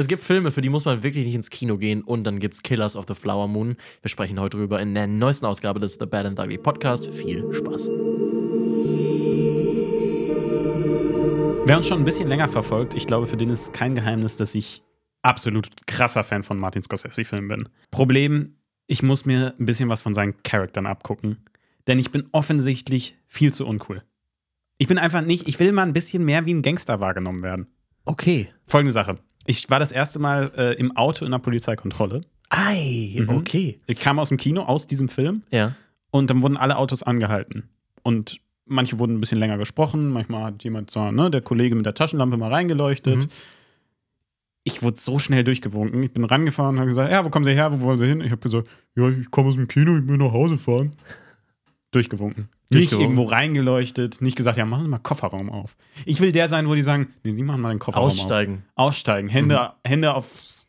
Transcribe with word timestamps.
Es 0.00 0.08
gibt 0.08 0.22
Filme, 0.22 0.50
für 0.50 0.62
die 0.62 0.70
muss 0.70 0.86
man 0.86 1.02
wirklich 1.02 1.26
nicht 1.26 1.34
ins 1.34 1.50
Kino 1.50 1.76
gehen 1.76 2.00
und 2.00 2.24
dann 2.26 2.38
gibt's 2.38 2.62
Killers 2.62 2.96
of 2.96 3.04
the 3.06 3.12
Flower 3.12 3.48
Moon. 3.48 3.76
Wir 4.00 4.08
sprechen 4.08 4.40
heute 4.40 4.56
drüber 4.56 4.80
in 4.80 4.94
der 4.94 5.06
neuesten 5.06 5.44
Ausgabe 5.44 5.78
des 5.78 5.98
The 6.00 6.06
Bad 6.06 6.24
and 6.24 6.40
Ugly 6.40 6.56
Podcast. 6.56 7.04
Viel 7.08 7.44
Spaß. 7.52 7.88
Wer 11.66 11.76
uns 11.76 11.86
schon 11.86 11.98
ein 11.98 12.06
bisschen 12.06 12.30
länger 12.30 12.48
verfolgt, 12.48 12.94
ich 12.94 13.06
glaube, 13.06 13.26
für 13.26 13.36
den 13.36 13.50
ist 13.50 13.74
kein 13.74 13.94
Geheimnis, 13.94 14.36
dass 14.36 14.54
ich 14.54 14.82
absolut 15.20 15.68
krasser 15.86 16.24
Fan 16.24 16.44
von 16.44 16.58
Martin 16.58 16.82
Scorsese-Filmen 16.82 17.48
bin. 17.48 17.68
Problem, 17.90 18.56
ich 18.86 19.02
muss 19.02 19.26
mir 19.26 19.54
ein 19.58 19.66
bisschen 19.66 19.90
was 19.90 20.00
von 20.00 20.14
seinen 20.14 20.42
Charaktern 20.42 20.86
abgucken. 20.86 21.44
Denn 21.88 21.98
ich 21.98 22.10
bin 22.10 22.26
offensichtlich 22.32 23.18
viel 23.26 23.52
zu 23.52 23.66
uncool. 23.66 24.02
Ich 24.78 24.86
bin 24.86 24.96
einfach 24.96 25.20
nicht, 25.20 25.46
ich 25.46 25.60
will 25.60 25.72
mal 25.72 25.82
ein 25.82 25.92
bisschen 25.92 26.24
mehr 26.24 26.46
wie 26.46 26.54
ein 26.54 26.62
Gangster 26.62 27.00
wahrgenommen 27.00 27.42
werden. 27.42 27.66
Okay. 28.06 28.48
Folgende 28.64 28.92
Sache. 28.92 29.18
Ich 29.46 29.68
war 29.70 29.78
das 29.80 29.92
erste 29.92 30.18
Mal 30.18 30.52
äh, 30.56 30.74
im 30.74 30.96
Auto 30.96 31.24
in 31.24 31.30
der 31.30 31.38
Polizeikontrolle. 31.38 32.20
Ei, 32.50 33.16
Mhm. 33.20 33.28
okay. 33.30 33.80
Ich 33.86 34.00
kam 34.00 34.18
aus 34.18 34.28
dem 34.28 34.38
Kino, 34.38 34.62
aus 34.62 34.86
diesem 34.86 35.08
Film. 35.08 35.42
Ja. 35.50 35.74
Und 36.10 36.30
dann 36.30 36.42
wurden 36.42 36.56
alle 36.56 36.76
Autos 36.76 37.02
angehalten. 37.02 37.68
Und 38.02 38.40
manche 38.66 38.98
wurden 38.98 39.16
ein 39.16 39.20
bisschen 39.20 39.38
länger 39.38 39.58
gesprochen. 39.58 40.08
Manchmal 40.10 40.44
hat 40.44 40.64
jemand 40.64 40.90
so, 40.90 41.10
ne, 41.10 41.30
der 41.30 41.40
Kollege 41.40 41.74
mit 41.74 41.86
der 41.86 41.94
Taschenlampe 41.94 42.36
mal 42.36 42.52
reingeleuchtet. 42.52 43.24
Mhm. 43.26 43.30
Ich 44.62 44.82
wurde 44.82 45.00
so 45.00 45.18
schnell 45.18 45.42
durchgewunken. 45.44 46.02
Ich 46.02 46.12
bin 46.12 46.24
rangefahren 46.24 46.74
und 46.74 46.80
habe 46.80 46.88
gesagt: 46.88 47.10
Ja, 47.10 47.24
wo 47.24 47.30
kommen 47.30 47.44
Sie 47.46 47.52
her? 47.52 47.72
Wo 47.72 47.80
wollen 47.80 47.98
Sie 47.98 48.06
hin? 48.06 48.20
Ich 48.20 48.30
habe 48.30 48.40
gesagt: 48.42 48.68
Ja, 48.94 49.08
ich 49.08 49.30
komme 49.30 49.48
aus 49.48 49.54
dem 49.54 49.68
Kino, 49.68 49.96
ich 49.96 50.06
will 50.06 50.18
nach 50.18 50.32
Hause 50.32 50.58
fahren. 50.58 50.90
Durchgewunken. 51.90 52.48
Nicht 52.68 52.92
irgendwo 52.92 53.24
reingeleuchtet, 53.24 54.20
nicht 54.20 54.36
gesagt, 54.36 54.56
ja, 54.56 54.64
machen 54.64 54.82
Sie 54.82 54.88
mal 54.88 54.98
Kofferraum 54.98 55.50
auf. 55.50 55.76
Ich 56.04 56.20
will 56.20 56.30
der 56.30 56.48
sein, 56.48 56.68
wo 56.68 56.74
die 56.74 56.82
sagen, 56.82 57.12
nee, 57.24 57.32
Sie 57.32 57.42
machen 57.42 57.60
mal 57.60 57.70
den 57.70 57.80
Kofferraum 57.80 58.06
Aussteigen 58.06 58.64
auf. 58.76 58.88
Aussteigen. 58.88 59.28
Hände, 59.28 59.72
Hände 59.84 60.14
aufs, 60.14 60.68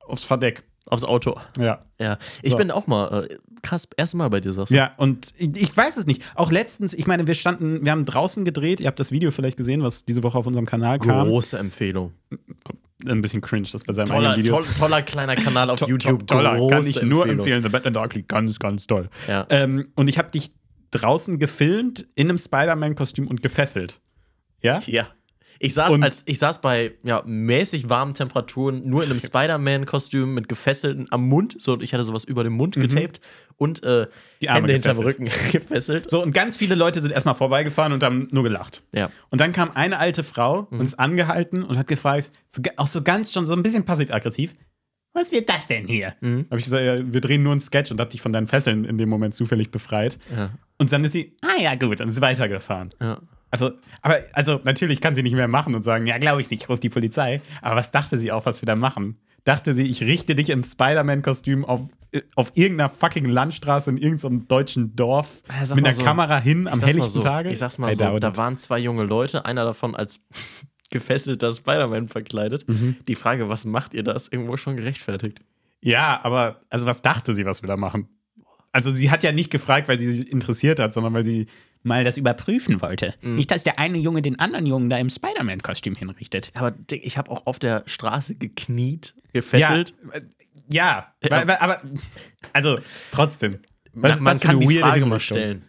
aufs 0.00 0.24
Verdeck. 0.24 0.62
Aufs 0.86 1.04
Auto. 1.04 1.38
Ja. 1.58 1.80
Ja. 1.98 2.18
Ich 2.42 2.50
So. 2.52 2.56
bin 2.56 2.70
auch 2.70 2.86
mal, 2.86 3.24
äh, 3.30 3.36
krass, 3.62 3.88
erste 3.96 4.16
Mal 4.18 4.28
bei 4.28 4.40
dir, 4.40 4.52
sagst 4.52 4.70
du. 4.72 4.76
Ja, 4.76 4.92
und 4.98 5.32
ich, 5.38 5.56
ich 5.62 5.76
weiß 5.76 5.96
es 5.96 6.06
nicht. 6.06 6.22
Auch 6.34 6.52
letztens, 6.52 6.92
ich 6.94 7.06
meine, 7.06 7.26
wir 7.26 7.34
standen, 7.34 7.84
wir 7.84 7.92
haben 7.92 8.04
draußen 8.04 8.44
gedreht. 8.44 8.80
Ihr 8.80 8.86
habt 8.88 9.00
das 9.00 9.10
Video 9.10 9.30
vielleicht 9.30 9.56
gesehen, 9.56 9.82
was 9.82 10.04
diese 10.04 10.22
Woche 10.22 10.36
auf 10.38 10.46
unserem 10.46 10.66
Kanal 10.66 10.98
kam. 10.98 11.26
Große 11.26 11.58
Empfehlung. 11.58 12.12
Ein 13.06 13.22
bisschen 13.22 13.40
cringe, 13.40 13.66
das 13.70 13.84
bei 13.84 13.92
seinem 13.92 14.06
Toller, 14.06 14.30
eigenen 14.30 14.46
Video. 14.46 14.56
toll, 14.56 14.66
toller 14.78 15.02
kleiner 15.02 15.36
Kanal 15.36 15.68
auf 15.70 15.78
To- 15.80 15.86
YouTube. 15.88 16.26
to- 16.26 16.36
toller, 16.36 16.68
kann 16.68 16.86
ich 16.86 17.02
nur 17.02 17.26
empfehlen. 17.28 17.62
The 17.62 17.68
Batman 17.68 17.92
Darkly, 17.92 18.22
ganz, 18.22 18.58
ganz 18.58 18.86
toll. 18.86 19.08
Ja. 19.28 19.46
Ähm, 19.50 19.88
und 19.94 20.08
ich 20.08 20.18
habe 20.18 20.30
dich 20.30 20.52
draußen 20.90 21.38
gefilmt 21.38 22.06
in 22.14 22.28
einem 22.28 22.38
Spider-Man-Kostüm 22.38 23.26
und 23.26 23.42
gefesselt. 23.42 24.00
Ja? 24.62 24.80
Ja. 24.86 25.08
Ich 25.58 25.74
saß, 25.74 25.92
Und- 25.92 26.02
als, 26.02 26.22
ich 26.26 26.38
saß 26.38 26.60
bei 26.60 26.92
ja, 27.02 27.22
mäßig 27.24 27.88
warmen 27.88 28.14
Temperaturen 28.14 28.82
nur 28.88 29.04
in 29.04 29.10
einem 29.10 29.20
Spider-Man-Kostüm 29.20 30.34
mit 30.34 30.48
gefesselten 30.48 31.06
am 31.10 31.26
Mund. 31.28 31.56
So, 31.58 31.80
ich 31.80 31.92
hatte 31.94 32.04
sowas 32.04 32.24
über 32.24 32.44
den 32.44 32.52
Mund 32.52 32.76
getaped 32.76 33.20
und 33.56 33.82
äh, 33.84 34.00
Mhm. 34.00 34.06
Die 34.42 34.48
Arme 34.50 34.58
Hände 34.68 34.72
hinterm. 34.74 34.98
Rücken 34.98 35.24
gefesselt. 35.52 36.10
So, 36.10 36.22
und 36.22 36.32
ganz 36.32 36.56
viele 36.56 36.74
Leute 36.74 37.00
sind 37.00 37.12
erstmal 37.12 37.34
vorbeigefahren 37.34 37.92
und 37.92 38.02
haben 38.02 38.28
nur 38.30 38.42
gelacht. 38.42 38.82
Ja. 38.92 39.10
Und 39.30 39.40
dann 39.40 39.52
kam 39.52 39.70
eine 39.72 39.98
alte 39.98 40.22
Frau 40.22 40.66
Mhm. 40.70 40.78
und 40.80 40.84
ist 40.84 40.98
angehalten 40.98 41.62
und 41.62 41.78
hat 41.78 41.86
gefragt, 41.86 42.30
so, 42.50 42.60
auch 42.76 42.86
so 42.86 43.02
ganz 43.02 43.32
schon 43.32 43.46
so 43.46 43.52
ein 43.54 43.62
bisschen 43.62 43.84
passiv-aggressiv, 43.84 44.54
was 45.16 45.30
wird 45.30 45.48
das 45.48 45.68
denn 45.68 45.86
hier? 45.86 46.14
Mhm. 46.20 46.46
Habe 46.50 46.58
ich 46.58 46.64
gesagt, 46.64 46.84
ja, 46.84 46.96
wir 47.12 47.20
drehen 47.20 47.42
nur 47.44 47.52
einen 47.52 47.60
Sketch 47.60 47.90
und 47.92 48.00
hat 48.00 48.12
dich 48.12 48.20
von 48.20 48.32
deinen 48.32 48.48
Fesseln 48.48 48.84
in 48.84 48.98
dem 48.98 49.08
Moment 49.08 49.34
zufällig 49.34 49.70
befreit. 49.70 50.18
Ja. 50.36 50.50
Und 50.78 50.90
dann 50.92 51.04
ist 51.04 51.12
sie, 51.12 51.36
ah 51.40 51.60
ja, 51.60 51.74
gut, 51.76 52.00
dann 52.00 52.08
ist 52.08 52.16
sie 52.16 52.20
weitergefahren. 52.20 52.90
Ja. 53.00 53.20
Also, 53.54 53.70
aber, 54.02 54.18
also, 54.32 54.60
natürlich 54.64 55.00
kann 55.00 55.14
sie 55.14 55.22
nicht 55.22 55.36
mehr 55.36 55.46
machen 55.46 55.76
und 55.76 55.84
sagen, 55.84 56.08
ja, 56.08 56.18
glaube 56.18 56.40
ich 56.40 56.50
nicht, 56.50 56.64
ich 56.64 56.68
rufe 56.68 56.80
die 56.80 56.88
Polizei. 56.88 57.40
Aber 57.62 57.76
was 57.76 57.92
dachte 57.92 58.18
sie 58.18 58.32
auch, 58.32 58.46
was 58.46 58.60
wir 58.60 58.66
da 58.66 58.74
machen? 58.74 59.20
Dachte 59.44 59.74
sie, 59.74 59.84
ich 59.84 60.02
richte 60.02 60.34
dich 60.34 60.50
im 60.50 60.64
Spider-Man-Kostüm 60.64 61.64
auf, 61.64 61.82
äh, 62.10 62.22
auf 62.34 62.50
irgendeiner 62.54 62.88
fucking 62.88 63.26
Landstraße 63.26 63.90
in 63.90 63.96
irgendeinem 63.96 64.48
deutschen 64.48 64.96
Dorf 64.96 65.44
Ja, 65.48 65.72
mit 65.76 65.84
einer 65.84 65.92
so, 65.92 66.02
Kamera 66.02 66.40
hin 66.40 66.66
am 66.66 66.80
helllichten 66.80 67.12
so, 67.12 67.20
Tage? 67.20 67.52
Ich 67.52 67.60
sag's 67.60 67.78
mal 67.78 67.92
I 67.92 67.94
so, 67.94 68.02
doubt 68.02 68.24
da 68.24 68.36
waren 68.36 68.56
zwei 68.56 68.80
junge 68.80 69.04
Leute, 69.04 69.44
einer 69.44 69.64
davon 69.64 69.94
als 69.94 70.26
gefesselter 70.90 71.52
Spider-Man 71.52 72.08
verkleidet. 72.08 72.68
Mhm. 72.68 72.96
Die 73.06 73.14
Frage, 73.14 73.48
was 73.48 73.64
macht 73.64 73.94
ihr 73.94 74.02
da, 74.02 74.14
ist 74.14 74.32
irgendwo 74.32 74.56
schon 74.56 74.76
gerechtfertigt. 74.76 75.42
Ja, 75.80 76.18
aber 76.24 76.60
also 76.70 76.86
was 76.86 77.02
dachte 77.02 77.36
sie, 77.36 77.46
was 77.46 77.62
wir 77.62 77.68
da 77.68 77.76
machen? 77.76 78.08
Also 78.72 78.90
sie 78.90 79.12
hat 79.12 79.22
ja 79.22 79.30
nicht 79.30 79.52
gefragt, 79.52 79.86
weil 79.86 80.00
sie 80.00 80.10
sich 80.10 80.32
interessiert 80.32 80.80
hat, 80.80 80.92
sondern 80.92 81.14
weil 81.14 81.24
sie 81.24 81.46
mal 81.84 82.02
das 82.02 82.16
überprüfen 82.16 82.80
wollte. 82.82 83.14
Mhm. 83.22 83.36
Nicht, 83.36 83.50
dass 83.50 83.62
der 83.62 83.78
eine 83.78 83.98
Junge 83.98 84.22
den 84.22 84.38
anderen 84.40 84.66
Jungen 84.66 84.90
da 84.90 84.96
im 84.98 85.10
Spider-Man-Kostüm 85.10 85.94
hinrichtet. 85.94 86.50
Aber 86.54 86.72
Dick, 86.72 87.04
ich 87.06 87.16
habe 87.18 87.30
auch 87.30 87.46
auf 87.46 87.58
der 87.58 87.82
Straße 87.86 88.34
gekniet, 88.34 89.14
gefesselt. 89.32 89.94
Ja, 90.72 91.12
äh, 91.20 91.28
ja, 91.28 91.46
weil, 91.46 91.56
aber 91.58 91.82
also 92.52 92.78
trotzdem. 93.12 93.58
Was 93.92 94.16
man 94.20 94.24
man 94.34 94.40
kann 94.40 94.60
die 94.60 94.78
Frage 94.78 95.06
mal 95.06 95.20
stellen. 95.20 95.62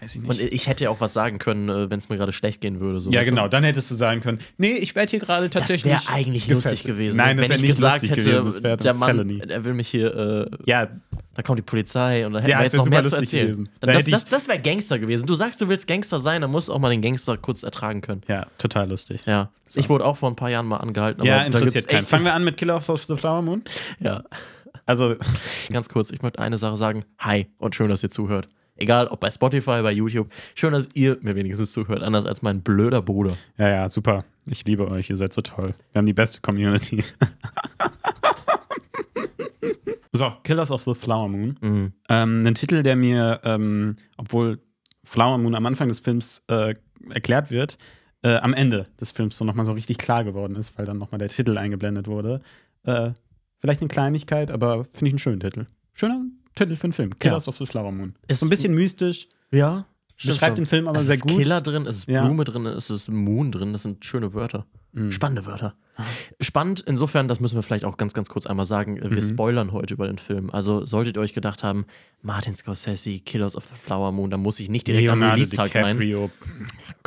Weiß 0.00 0.16
ich 0.16 0.24
Und 0.28 0.40
ich 0.40 0.66
hätte 0.66 0.84
ja 0.84 0.90
auch 0.90 1.00
was 1.00 1.12
sagen 1.12 1.38
können, 1.38 1.88
wenn 1.88 1.98
es 1.98 2.08
mir 2.08 2.16
gerade 2.16 2.32
schlecht 2.32 2.60
gehen 2.60 2.80
würde. 2.80 2.98
So, 2.98 3.10
ja, 3.12 3.22
genau, 3.22 3.46
dann 3.46 3.62
hättest 3.62 3.88
du 3.88 3.94
sagen 3.94 4.20
können, 4.20 4.40
nee, 4.58 4.72
ich 4.72 4.96
werde 4.96 5.10
hier 5.10 5.20
gerade 5.20 5.48
Das 5.48 5.60
tatsächlich. 5.60 5.92
wäre 5.92 6.02
eigentlich 6.12 6.48
gefesselt. 6.48 6.72
lustig 6.72 6.84
gewesen. 6.84 7.16
Nein, 7.18 7.36
das 7.36 7.44
wenn 7.44 7.50
wäre 7.50 7.56
ich 7.58 7.62
nicht 7.62 7.76
gesagt 7.76 7.94
lustig 8.02 8.10
hätte, 8.10 8.22
gewesen, 8.24 8.44
das 8.44 8.62
wäre 8.64 8.76
der 8.78 8.94
Mann, 8.94 9.10
Felony. 9.10 9.40
er 9.46 9.64
will 9.64 9.74
mich 9.74 9.88
hier, 9.88 10.12
äh, 10.12 10.56
Ja, 10.68 10.88
da 11.34 11.42
kommt 11.42 11.58
die 11.58 11.62
Polizei 11.62 12.26
und 12.26 12.32
da 12.34 12.40
hätten 12.40 12.50
Ja, 12.50 12.58
wir 12.58 12.64
jetzt 12.64 12.76
noch 12.76 12.86
mehr 12.88 13.04
zu 13.04 13.16
erzählen. 13.16 13.46
gewesen. 13.46 13.68
Da 13.80 13.92
Das, 13.92 14.04
das, 14.04 14.24
das 14.26 14.48
wäre 14.48 14.58
Gangster 14.60 14.98
gewesen. 14.98 15.26
Du 15.26 15.34
sagst, 15.34 15.60
du 15.60 15.68
willst 15.68 15.86
Gangster 15.86 16.18
sein, 16.20 16.42
dann 16.42 16.50
musst 16.50 16.68
du 16.68 16.72
auch 16.72 16.78
mal 16.78 16.90
den 16.90 17.00
Gangster 17.02 17.36
kurz 17.38 17.62
ertragen 17.62 18.00
können. 18.00 18.22
ja, 18.28 18.46
total 18.58 18.88
lustig. 18.90 19.24
Ja. 19.26 19.50
Ich 19.74 19.88
wurde 19.88 20.04
auch 20.04 20.16
vor 20.18 20.28
ein 20.30 20.36
paar 20.36 20.50
Jahren 20.50 20.66
mal 20.66 20.76
angehalten. 20.78 21.20
Aber 21.22 21.28
Ja, 21.30 21.42
interessiert 21.42 21.88
keinen. 21.88 22.04
Fangen 22.04 22.24
wir 22.24 22.34
an 22.34 22.44
mit 22.44 22.56
Killer 22.56 22.76
of 22.76 22.86
the 23.06 23.16
Flower 23.16 23.42
Moon. 23.42 23.62
Ja. 24.00 24.22
Also, 24.84 25.14
Ganz 25.70 25.88
kurz, 25.88 26.10
ich 26.10 26.22
möchte 26.22 26.38
eine 26.40 26.58
Sache 26.58 26.76
sagen. 26.76 27.04
Hi 27.18 27.46
und 27.58 27.74
schön, 27.74 27.88
dass 27.88 28.02
ihr 28.02 28.10
zuhört. 28.10 28.48
Egal, 28.76 29.06
ob 29.08 29.20
bei 29.20 29.30
Spotify, 29.30 29.82
bei 29.82 29.92
YouTube. 29.92 30.30
Schön, 30.54 30.72
dass 30.72 30.88
ihr 30.94 31.18
mir 31.20 31.36
wenigstens 31.36 31.72
zuhört, 31.72 32.02
anders 32.02 32.26
als 32.26 32.42
mein 32.42 32.62
blöder 32.62 33.00
Bruder. 33.02 33.32
ja, 33.58 33.68
ja, 33.68 33.88
super. 33.88 34.24
Ich 34.46 34.64
liebe 34.66 34.88
euch, 34.90 35.08
ihr 35.08 35.16
seid 35.16 35.32
so 35.32 35.40
toll. 35.40 35.74
Wir 35.92 35.98
haben 36.00 36.06
die 36.06 36.12
beste 36.14 36.40
Community. 36.40 37.04
so, 40.12 40.32
Killers 40.44 40.70
of 40.70 40.82
the 40.82 40.94
Flower 40.94 41.28
Moon. 41.28 41.58
Mhm. 41.60 41.92
Ähm, 42.08 42.46
ein 42.46 42.54
Titel, 42.54 42.82
der 42.82 42.96
mir, 42.96 43.40
ähm, 43.44 43.96
obwohl 44.16 44.60
Flower 45.04 45.38
Moon 45.38 45.54
am 45.54 45.66
Anfang 45.66 45.88
des 45.88 46.00
Films 46.00 46.44
äh, 46.48 46.74
erklärt 47.10 47.50
wird, 47.50 47.78
äh, 48.22 48.36
am 48.36 48.54
Ende 48.54 48.86
des 49.00 49.10
Films 49.10 49.36
so 49.36 49.44
nochmal 49.44 49.66
so 49.66 49.72
richtig 49.72 49.98
klar 49.98 50.24
geworden 50.24 50.56
ist, 50.56 50.78
weil 50.78 50.86
dann 50.86 50.98
nochmal 50.98 51.18
der 51.18 51.28
Titel 51.28 51.58
eingeblendet 51.58 52.06
wurde. 52.06 52.40
Äh, 52.84 53.10
vielleicht 53.58 53.80
eine 53.80 53.88
Kleinigkeit, 53.88 54.50
aber 54.50 54.84
finde 54.84 55.06
ich 55.06 55.12
einen 55.12 55.18
schönen 55.18 55.40
Titel. 55.40 55.66
Schöner 55.92 56.22
Titel 56.54 56.76
für 56.76 56.84
einen 56.84 56.92
Film. 56.92 57.18
Killers 57.18 57.48
of 57.48 57.56
the 57.56 57.66
Flower 57.66 57.92
Moon. 57.92 58.14
Ist 58.28 58.40
so 58.40 58.46
ein 58.46 58.50
bisschen 58.50 58.74
mystisch. 58.74 59.28
Ja. 59.50 59.86
Beschreibt 60.26 60.58
den 60.58 60.66
Film 60.66 60.88
aber 60.88 60.98
es 60.98 61.06
sehr 61.06 61.16
ist 61.16 61.22
gut. 61.22 61.38
Killer 61.42 61.60
drin, 61.60 61.86
es 61.86 61.98
ist 61.98 62.08
Ja. 62.08 62.24
Blume 62.24 62.44
drin, 62.44 62.66
es 62.66 62.90
ist 62.90 63.10
Moon 63.10 63.50
drin. 63.52 63.72
Das 63.72 63.82
sind 63.82 64.04
schöne 64.04 64.34
Wörter. 64.34 64.66
Mhm. 64.92 65.10
Spannende 65.10 65.46
Wörter. 65.46 65.74
Spannend, 66.40 66.80
insofern, 66.86 67.28
das 67.28 67.40
müssen 67.40 67.56
wir 67.56 67.62
vielleicht 67.62 67.84
auch 67.84 67.96
ganz, 67.96 68.12
ganz 68.14 68.28
kurz 68.28 68.46
einmal 68.46 68.64
sagen. 68.66 68.98
Wir 69.00 69.10
Mhm. 69.10 69.20
spoilern 69.22 69.72
heute 69.72 69.94
über 69.94 70.06
den 70.06 70.18
Film. 70.18 70.50
Also 70.50 70.84
solltet 70.86 71.16
ihr 71.16 71.20
euch 71.20 71.32
gedacht 71.34 71.62
haben, 71.64 71.86
Martin 72.22 72.54
Scorsese, 72.54 73.18
Killers 73.20 73.56
of 73.56 73.64
the 73.64 73.74
Flower 73.74 74.12
Moon, 74.12 74.30
da 74.30 74.36
muss 74.36 74.60
ich 74.60 74.68
nicht 74.70 74.86
direkt 74.86 75.08
am 75.08 75.18
Leonardo 75.20 75.34
Release-Tag 75.42 75.74
rein. 75.76 75.98
DiCaprio. 75.98 76.30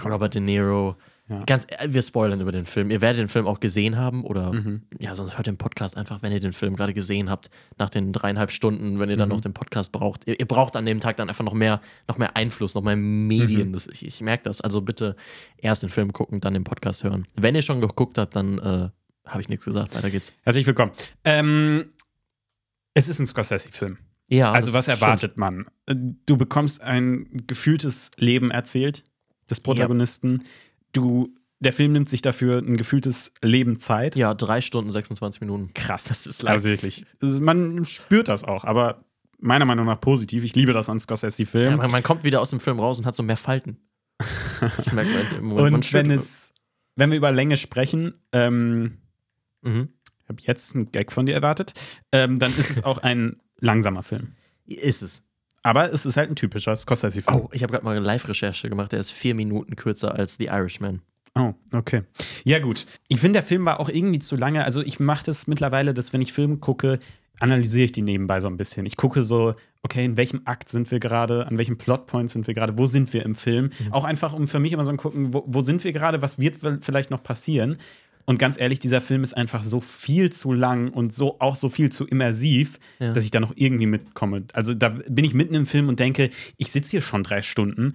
Robert 0.03 0.33
De 0.35 0.41
Niro. 0.41 0.95
Ja. 1.27 1.43
Ganz, 1.45 1.65
äh, 1.69 1.87
wir 1.91 2.03
spoilern 2.03 2.39
über 2.39 2.51
den 2.51 2.65
Film. 2.65 2.91
Ihr 2.91 3.01
werdet 3.01 3.19
den 3.19 3.29
Film 3.29 3.47
auch 3.47 3.59
gesehen 3.59 3.97
haben 3.97 4.23
oder 4.23 4.53
Mhm. 4.53 4.83
ja, 4.99 5.15
sonst 5.15 5.37
hört 5.37 5.47
den 5.47 5.57
Podcast 5.57 5.97
einfach, 5.97 6.21
wenn 6.21 6.31
ihr 6.31 6.39
den 6.39 6.53
Film 6.53 6.75
gerade 6.75 6.93
gesehen 6.93 7.31
habt, 7.31 7.49
nach 7.79 7.89
den 7.89 8.13
dreieinhalb 8.13 8.51
Stunden, 8.51 8.99
wenn 8.99 9.09
ihr 9.09 9.15
Mhm. 9.15 9.19
dann 9.19 9.29
noch 9.29 9.41
den 9.41 9.53
Podcast 9.53 9.91
braucht. 9.91 10.27
Ihr, 10.27 10.39
ihr 10.39 10.45
braucht 10.45 10.75
an 10.75 10.85
dem 10.85 10.99
Tag 10.99 11.17
dann 11.17 11.27
einfach 11.27 11.43
noch 11.43 11.55
mehr, 11.55 11.81
noch 12.07 12.19
mehr 12.19 12.35
Einfluss, 12.37 12.75
noch 12.75 12.83
mehr 12.83 12.95
Mhm. 12.95 13.25
Medien. 13.27 13.73
Das, 13.73 13.87
ich 13.87 14.05
ich 14.05 14.21
merke 14.21 14.43
das. 14.43 14.61
Also 14.61 14.81
bitte 14.81 15.15
erst 15.57 15.81
den 15.81 15.89
Film 15.89 16.13
gucken, 16.13 16.41
dann 16.41 16.53
den 16.53 16.63
Podcast 16.63 17.03
hören. 17.03 17.25
Wenn 17.35 17.55
ihr 17.55 17.63
schon 17.63 17.81
geguckt 17.81 18.19
habt, 18.19 18.35
dann 18.35 18.59
äh, 18.59 18.89
habe 19.25 19.41
ich 19.41 19.49
nichts 19.49 19.65
gesagt. 19.65 19.95
Weiter 19.95 20.11
geht's. 20.11 20.31
Herzlich 20.43 20.67
willkommen. 20.67 20.91
Ähm, 21.23 21.85
es 22.93 23.09
ist 23.09 23.17
ein 23.19 23.25
Scorsese-Film. 23.25 23.97
Ja, 24.27 24.51
Also, 24.51 24.73
was 24.73 24.87
erwartet 24.87 25.37
man? 25.37 25.65
Äh, 25.87 25.95
Du 26.27 26.37
bekommst 26.37 26.81
ein 26.81 27.27
gefühltes 27.47 28.11
Leben 28.17 28.51
erzählt 28.51 29.03
des 29.49 29.59
Protagonisten. 29.59 30.43
Du, 30.95 31.33
der 31.59 31.73
Film 31.73 31.93
nimmt 31.93 32.09
sich 32.09 32.21
dafür 32.21 32.59
ein 32.59 32.77
gefühltes 32.77 33.33
Leben 33.41 33.79
Zeit. 33.79 34.15
Ja, 34.15 34.33
drei 34.33 34.61
Stunden, 34.61 34.89
26 34.89 35.41
Minuten. 35.41 35.71
krass. 35.73 36.05
Das 36.05 36.25
ist 36.27 36.41
lang. 36.43 36.53
Also 36.53 36.69
wirklich. 36.69 37.05
Man 37.21 37.85
spürt 37.85 38.27
das 38.27 38.43
auch, 38.43 38.63
aber 38.63 39.03
meiner 39.39 39.65
Meinung 39.65 39.85
nach 39.85 39.99
positiv. 39.99 40.43
Ich 40.43 40.55
liebe 40.55 40.73
das 40.73 40.89
an 40.89 40.97
Ja, 40.97 41.01
Scorsese-Filmen. 41.01 41.77
man, 41.77 41.91
man 41.91 42.03
kommt 42.03 42.23
wieder 42.23 42.41
aus 42.41 42.49
dem 42.49 42.59
Film 42.59 42.79
raus 42.79 42.99
und 42.99 43.05
hat 43.05 43.15
so 43.15 43.23
mehr 43.23 43.37
Falten. 43.37 43.77
Das 44.77 44.93
merkt 44.93 45.11
man 45.13 45.39
im 45.39 45.45
Moment. 45.47 45.75
Und 45.75 45.93
wenn 45.93 46.09
es, 46.09 46.53
wenn 46.95 47.11
wir 47.11 47.17
über 47.17 47.31
Länge 47.33 47.57
sprechen, 47.57 48.13
ähm, 48.31 48.99
Mhm. 49.61 49.89
ich 50.23 50.29
habe 50.29 50.41
jetzt 50.43 50.75
einen 50.75 50.91
Gag 50.91 51.11
von 51.11 51.25
dir 51.25 51.33
erwartet, 51.33 51.73
ähm, 52.13 52.39
dann 52.39 52.51
ist 52.51 52.69
es 52.69 52.83
auch 52.85 52.99
ein 52.99 53.41
langsamer 53.59 54.01
Film. 54.03 54.31
Ist 54.65 55.01
es. 55.01 55.23
Aber 55.65 55.91
es 55.91 56.05
ist 56.05 56.15
halt 56.15 56.29
ein 56.29 56.35
typischer 56.35 56.75
Scorsese-Film. 56.75 57.41
Oh, 57.41 57.49
ich 57.51 57.63
habe 57.63 57.71
gerade 57.71 57.83
mal 57.83 57.97
eine 57.97 58.05
Live-Recherche 58.05 58.69
gemacht. 58.69 58.91
Der 58.91 58.99
ist 58.99 59.09
vier 59.09 59.33
Minuten 59.33 59.75
kürzer 59.75 60.13
als 60.13 60.35
The 60.35 60.45
Irishman. 60.45 61.01
Oh, 61.33 61.55
okay. 61.73 62.03
Ja, 62.43 62.59
gut. 62.59 62.85
Ich 63.07 63.19
finde, 63.19 63.37
der 63.39 63.43
Film 63.43 63.65
war 63.65 63.79
auch 63.79 63.89
irgendwie 63.89 64.19
zu 64.19 64.35
lange. 64.35 64.63
Also, 64.63 64.83
ich 64.83 64.99
mache 64.99 65.25
das 65.25 65.47
mittlerweile, 65.47 65.95
dass 65.95 66.13
wenn 66.13 66.21
ich 66.21 66.33
Filme 66.33 66.57
gucke, 66.57 66.99
analysiere 67.39 67.85
ich 67.85 67.91
die 67.91 68.03
nebenbei 68.03 68.39
so 68.41 68.47
ein 68.47 68.57
bisschen. 68.57 68.85
Ich 68.85 68.95
gucke 68.95 69.23
so, 69.23 69.55
okay, 69.81 70.05
in 70.05 70.17
welchem 70.17 70.41
Akt 70.45 70.69
sind 70.69 70.89
wir 70.91 70.99
gerade, 70.99 71.47
an 71.47 71.57
welchem 71.57 71.79
Plotpoint 71.79 72.29
sind 72.29 72.45
wir 72.45 72.53
gerade, 72.53 72.77
wo 72.77 72.85
sind 72.85 73.11
wir 73.11 73.25
im 73.25 73.33
Film? 73.33 73.71
Mhm. 73.79 73.91
Auch 73.91 74.03
einfach, 74.03 74.33
um 74.33 74.47
für 74.47 74.59
mich 74.59 74.71
immer 74.71 74.85
so 74.85 74.91
ein 74.91 74.97
gucken, 74.97 75.33
wo, 75.33 75.45
wo 75.47 75.61
sind 75.61 75.83
wir 75.83 75.93
gerade, 75.93 76.21
was 76.21 76.37
wird 76.37 76.57
vielleicht 76.81 77.09
noch 77.09 77.23
passieren? 77.23 77.77
Und 78.25 78.39
ganz 78.39 78.59
ehrlich, 78.59 78.79
dieser 78.79 79.01
Film 79.01 79.23
ist 79.23 79.37
einfach 79.37 79.63
so 79.63 79.79
viel 79.79 80.31
zu 80.31 80.51
lang 80.51 80.89
und 80.89 81.13
so 81.13 81.39
auch 81.39 81.55
so 81.55 81.69
viel 81.69 81.91
zu 81.91 82.05
immersiv, 82.05 82.79
ja. 82.99 83.13
dass 83.13 83.23
ich 83.23 83.31
da 83.31 83.39
noch 83.39 83.53
irgendwie 83.55 83.85
mitkomme. 83.85 84.43
Also 84.53 84.73
da 84.73 84.89
bin 84.89 85.23
ich 85.25 85.33
mitten 85.33 85.53
im 85.53 85.65
Film 85.65 85.89
und 85.89 85.99
denke, 85.99 86.31
ich 86.57 86.71
sitze 86.71 86.91
hier 86.91 87.01
schon 87.01 87.23
drei 87.23 87.41
Stunden. 87.43 87.93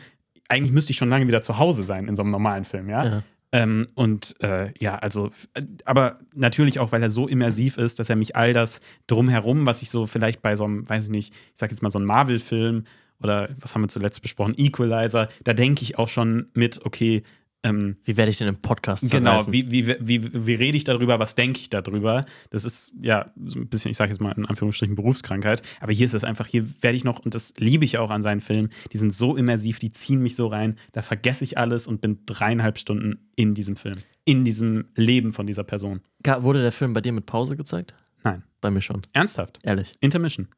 Eigentlich 0.48 0.72
müsste 0.72 0.92
ich 0.92 0.96
schon 0.96 1.08
lange 1.10 1.26
wieder 1.26 1.42
zu 1.42 1.58
Hause 1.58 1.82
sein 1.82 2.08
in 2.08 2.16
so 2.16 2.22
einem 2.22 2.30
normalen 2.30 2.64
Film, 2.64 2.88
ja. 2.88 3.04
ja. 3.04 3.22
Ähm, 3.52 3.88
und 3.94 4.36
äh, 4.40 4.72
ja, 4.78 4.96
also, 4.96 5.30
äh, 5.54 5.62
aber 5.84 6.20
natürlich 6.34 6.78
auch, 6.78 6.92
weil 6.92 7.02
er 7.02 7.10
so 7.10 7.26
immersiv 7.26 7.78
ist, 7.78 7.98
dass 7.98 8.08
er 8.08 8.14
mich 8.14 8.36
all 8.36 8.52
das 8.52 8.80
drumherum, 9.08 9.66
was 9.66 9.82
ich 9.82 9.90
so 9.90 10.06
vielleicht 10.06 10.40
bei 10.40 10.54
so 10.54 10.64
einem, 10.64 10.88
weiß 10.88 11.04
ich 11.04 11.10
nicht, 11.10 11.32
ich 11.32 11.50
sag 11.54 11.70
jetzt 11.70 11.82
mal 11.82 11.90
so 11.90 11.98
einem 11.98 12.06
Marvel-Film 12.06 12.84
oder 13.20 13.50
was 13.58 13.74
haben 13.74 13.82
wir 13.82 13.88
zuletzt 13.88 14.22
besprochen, 14.22 14.54
Equalizer, 14.56 15.28
da 15.42 15.52
denke 15.52 15.82
ich 15.82 15.98
auch 15.98 16.08
schon 16.08 16.48
mit, 16.54 16.86
okay, 16.86 17.22
ähm, 17.62 17.96
wie 18.04 18.16
werde 18.16 18.30
ich 18.30 18.38
denn 18.38 18.48
im 18.48 18.56
Podcast 18.56 19.10
Genau, 19.10 19.44
wie, 19.48 19.70
wie, 19.70 19.86
wie, 19.86 20.46
wie, 20.46 20.54
rede 20.54 20.76
ich 20.76 20.84
darüber, 20.84 21.18
was 21.18 21.34
denke 21.34 21.60
ich 21.60 21.70
darüber? 21.70 22.24
Das 22.50 22.64
ist 22.64 22.92
ja 23.00 23.26
so 23.44 23.58
ein 23.58 23.68
bisschen, 23.68 23.90
ich 23.90 23.96
sage 23.96 24.10
jetzt 24.10 24.20
mal 24.20 24.32
in 24.32 24.46
Anführungsstrichen 24.46 24.94
Berufskrankheit, 24.94 25.62
aber 25.80 25.92
hier 25.92 26.06
ist 26.06 26.14
es 26.14 26.24
einfach, 26.24 26.46
hier 26.46 26.64
werde 26.80 26.96
ich 26.96 27.04
noch, 27.04 27.18
und 27.18 27.34
das 27.34 27.54
liebe 27.58 27.84
ich 27.84 27.98
auch 27.98 28.10
an 28.10 28.22
seinen 28.22 28.40
Filmen, 28.40 28.70
die 28.92 28.96
sind 28.96 29.12
so 29.12 29.36
immersiv, 29.36 29.78
die 29.78 29.92
ziehen 29.92 30.22
mich 30.22 30.36
so 30.36 30.46
rein, 30.46 30.76
da 30.92 31.02
vergesse 31.02 31.44
ich 31.44 31.58
alles 31.58 31.86
und 31.86 32.00
bin 32.00 32.20
dreieinhalb 32.26 32.78
Stunden 32.78 33.28
in 33.36 33.54
diesem 33.54 33.76
Film, 33.76 33.98
in 34.24 34.44
diesem 34.44 34.86
Leben 34.94 35.32
von 35.32 35.46
dieser 35.46 35.64
Person. 35.64 36.00
Wurde 36.24 36.62
der 36.62 36.72
Film 36.72 36.94
bei 36.94 37.00
dir 37.00 37.12
mit 37.12 37.26
Pause 37.26 37.56
gezeigt? 37.56 37.94
Nein. 38.22 38.42
Bei 38.60 38.70
mir 38.70 38.82
schon. 38.82 39.00
Ernsthaft? 39.12 39.58
Ehrlich. 39.62 39.92
Intermission. 40.00 40.48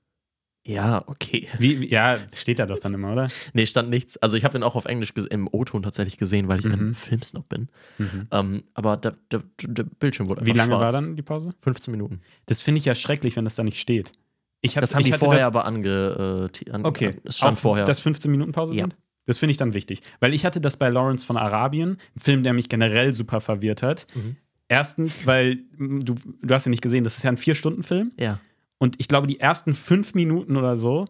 Ja, 0.64 1.02
okay. 1.06 1.48
Wie, 1.58 1.88
ja, 1.88 2.18
steht 2.32 2.60
da 2.60 2.66
doch 2.66 2.78
dann 2.78 2.94
immer, 2.94 3.12
oder? 3.12 3.28
nee, 3.52 3.66
stand 3.66 3.90
nichts. 3.90 4.16
Also 4.18 4.36
ich 4.36 4.44
habe 4.44 4.52
den 4.52 4.62
auch 4.62 4.76
auf 4.76 4.84
Englisch 4.84 5.12
im 5.30 5.48
O-Ton 5.50 5.82
tatsächlich 5.82 6.18
gesehen, 6.18 6.46
weil 6.46 6.60
ich 6.60 6.64
mhm. 6.64 6.72
ein 6.90 6.94
Filmsnob 6.94 7.48
bin. 7.48 7.68
Mhm. 7.98 8.28
Ähm, 8.30 8.64
aber 8.74 8.96
der, 8.96 9.16
der, 9.30 9.42
der, 9.60 9.82
Bildschirm 9.84 10.28
wurde 10.28 10.46
Wie 10.46 10.52
lange 10.52 10.70
schwarz. 10.70 10.80
war 10.80 10.92
dann 10.92 11.16
die 11.16 11.22
Pause? 11.22 11.50
15 11.62 11.90
Minuten. 11.90 12.20
Das 12.46 12.60
finde 12.60 12.78
ich 12.78 12.84
ja 12.84 12.94
schrecklich, 12.94 13.34
wenn 13.34 13.44
das 13.44 13.56
da 13.56 13.64
nicht 13.64 13.80
steht. 13.80 14.12
Ich 14.60 14.76
hab, 14.76 14.82
das 14.82 14.94
haben 14.94 15.00
ich 15.00 15.10
die 15.10 15.18
vorher 15.18 15.40
das, 15.40 15.46
aber 15.48 15.64
ange, 15.64 16.48
äh, 16.48 16.70
an, 16.70 16.84
Okay, 16.84 17.16
es 17.24 17.38
stand 17.38 17.56
auch, 17.56 17.60
vorher. 17.60 17.84
Dass 17.84 17.98
15 17.98 18.30
Minuten 18.30 18.52
Pause 18.52 18.74
ja. 18.74 18.82
sind? 18.82 18.96
Das 19.24 19.38
finde 19.38 19.52
ich 19.52 19.56
dann 19.56 19.74
wichtig. 19.74 20.02
Weil 20.20 20.34
ich 20.34 20.44
hatte 20.44 20.60
das 20.60 20.76
bei 20.76 20.88
Lawrence 20.88 21.26
von 21.26 21.36
Arabien, 21.36 21.98
ein 22.16 22.20
Film, 22.20 22.42
der 22.44 22.52
mich 22.52 22.68
generell 22.68 23.12
super 23.12 23.40
verwirrt 23.40 23.82
hat. 23.82 24.06
Mhm. 24.14 24.36
Erstens, 24.68 25.26
weil 25.26 25.58
du, 25.76 26.14
du 26.14 26.54
hast 26.54 26.66
ja 26.66 26.70
nicht 26.70 26.82
gesehen, 26.82 27.02
das 27.04 27.16
ist 27.16 27.24
ja 27.24 27.30
ein 27.30 27.36
Vier-Stunden-Film. 27.36 28.12
Ja. 28.18 28.40
Und 28.82 28.96
ich 28.98 29.06
glaube, 29.06 29.28
die 29.28 29.38
ersten 29.38 29.76
fünf 29.76 30.14
Minuten 30.14 30.56
oder 30.56 30.74
so 30.74 31.04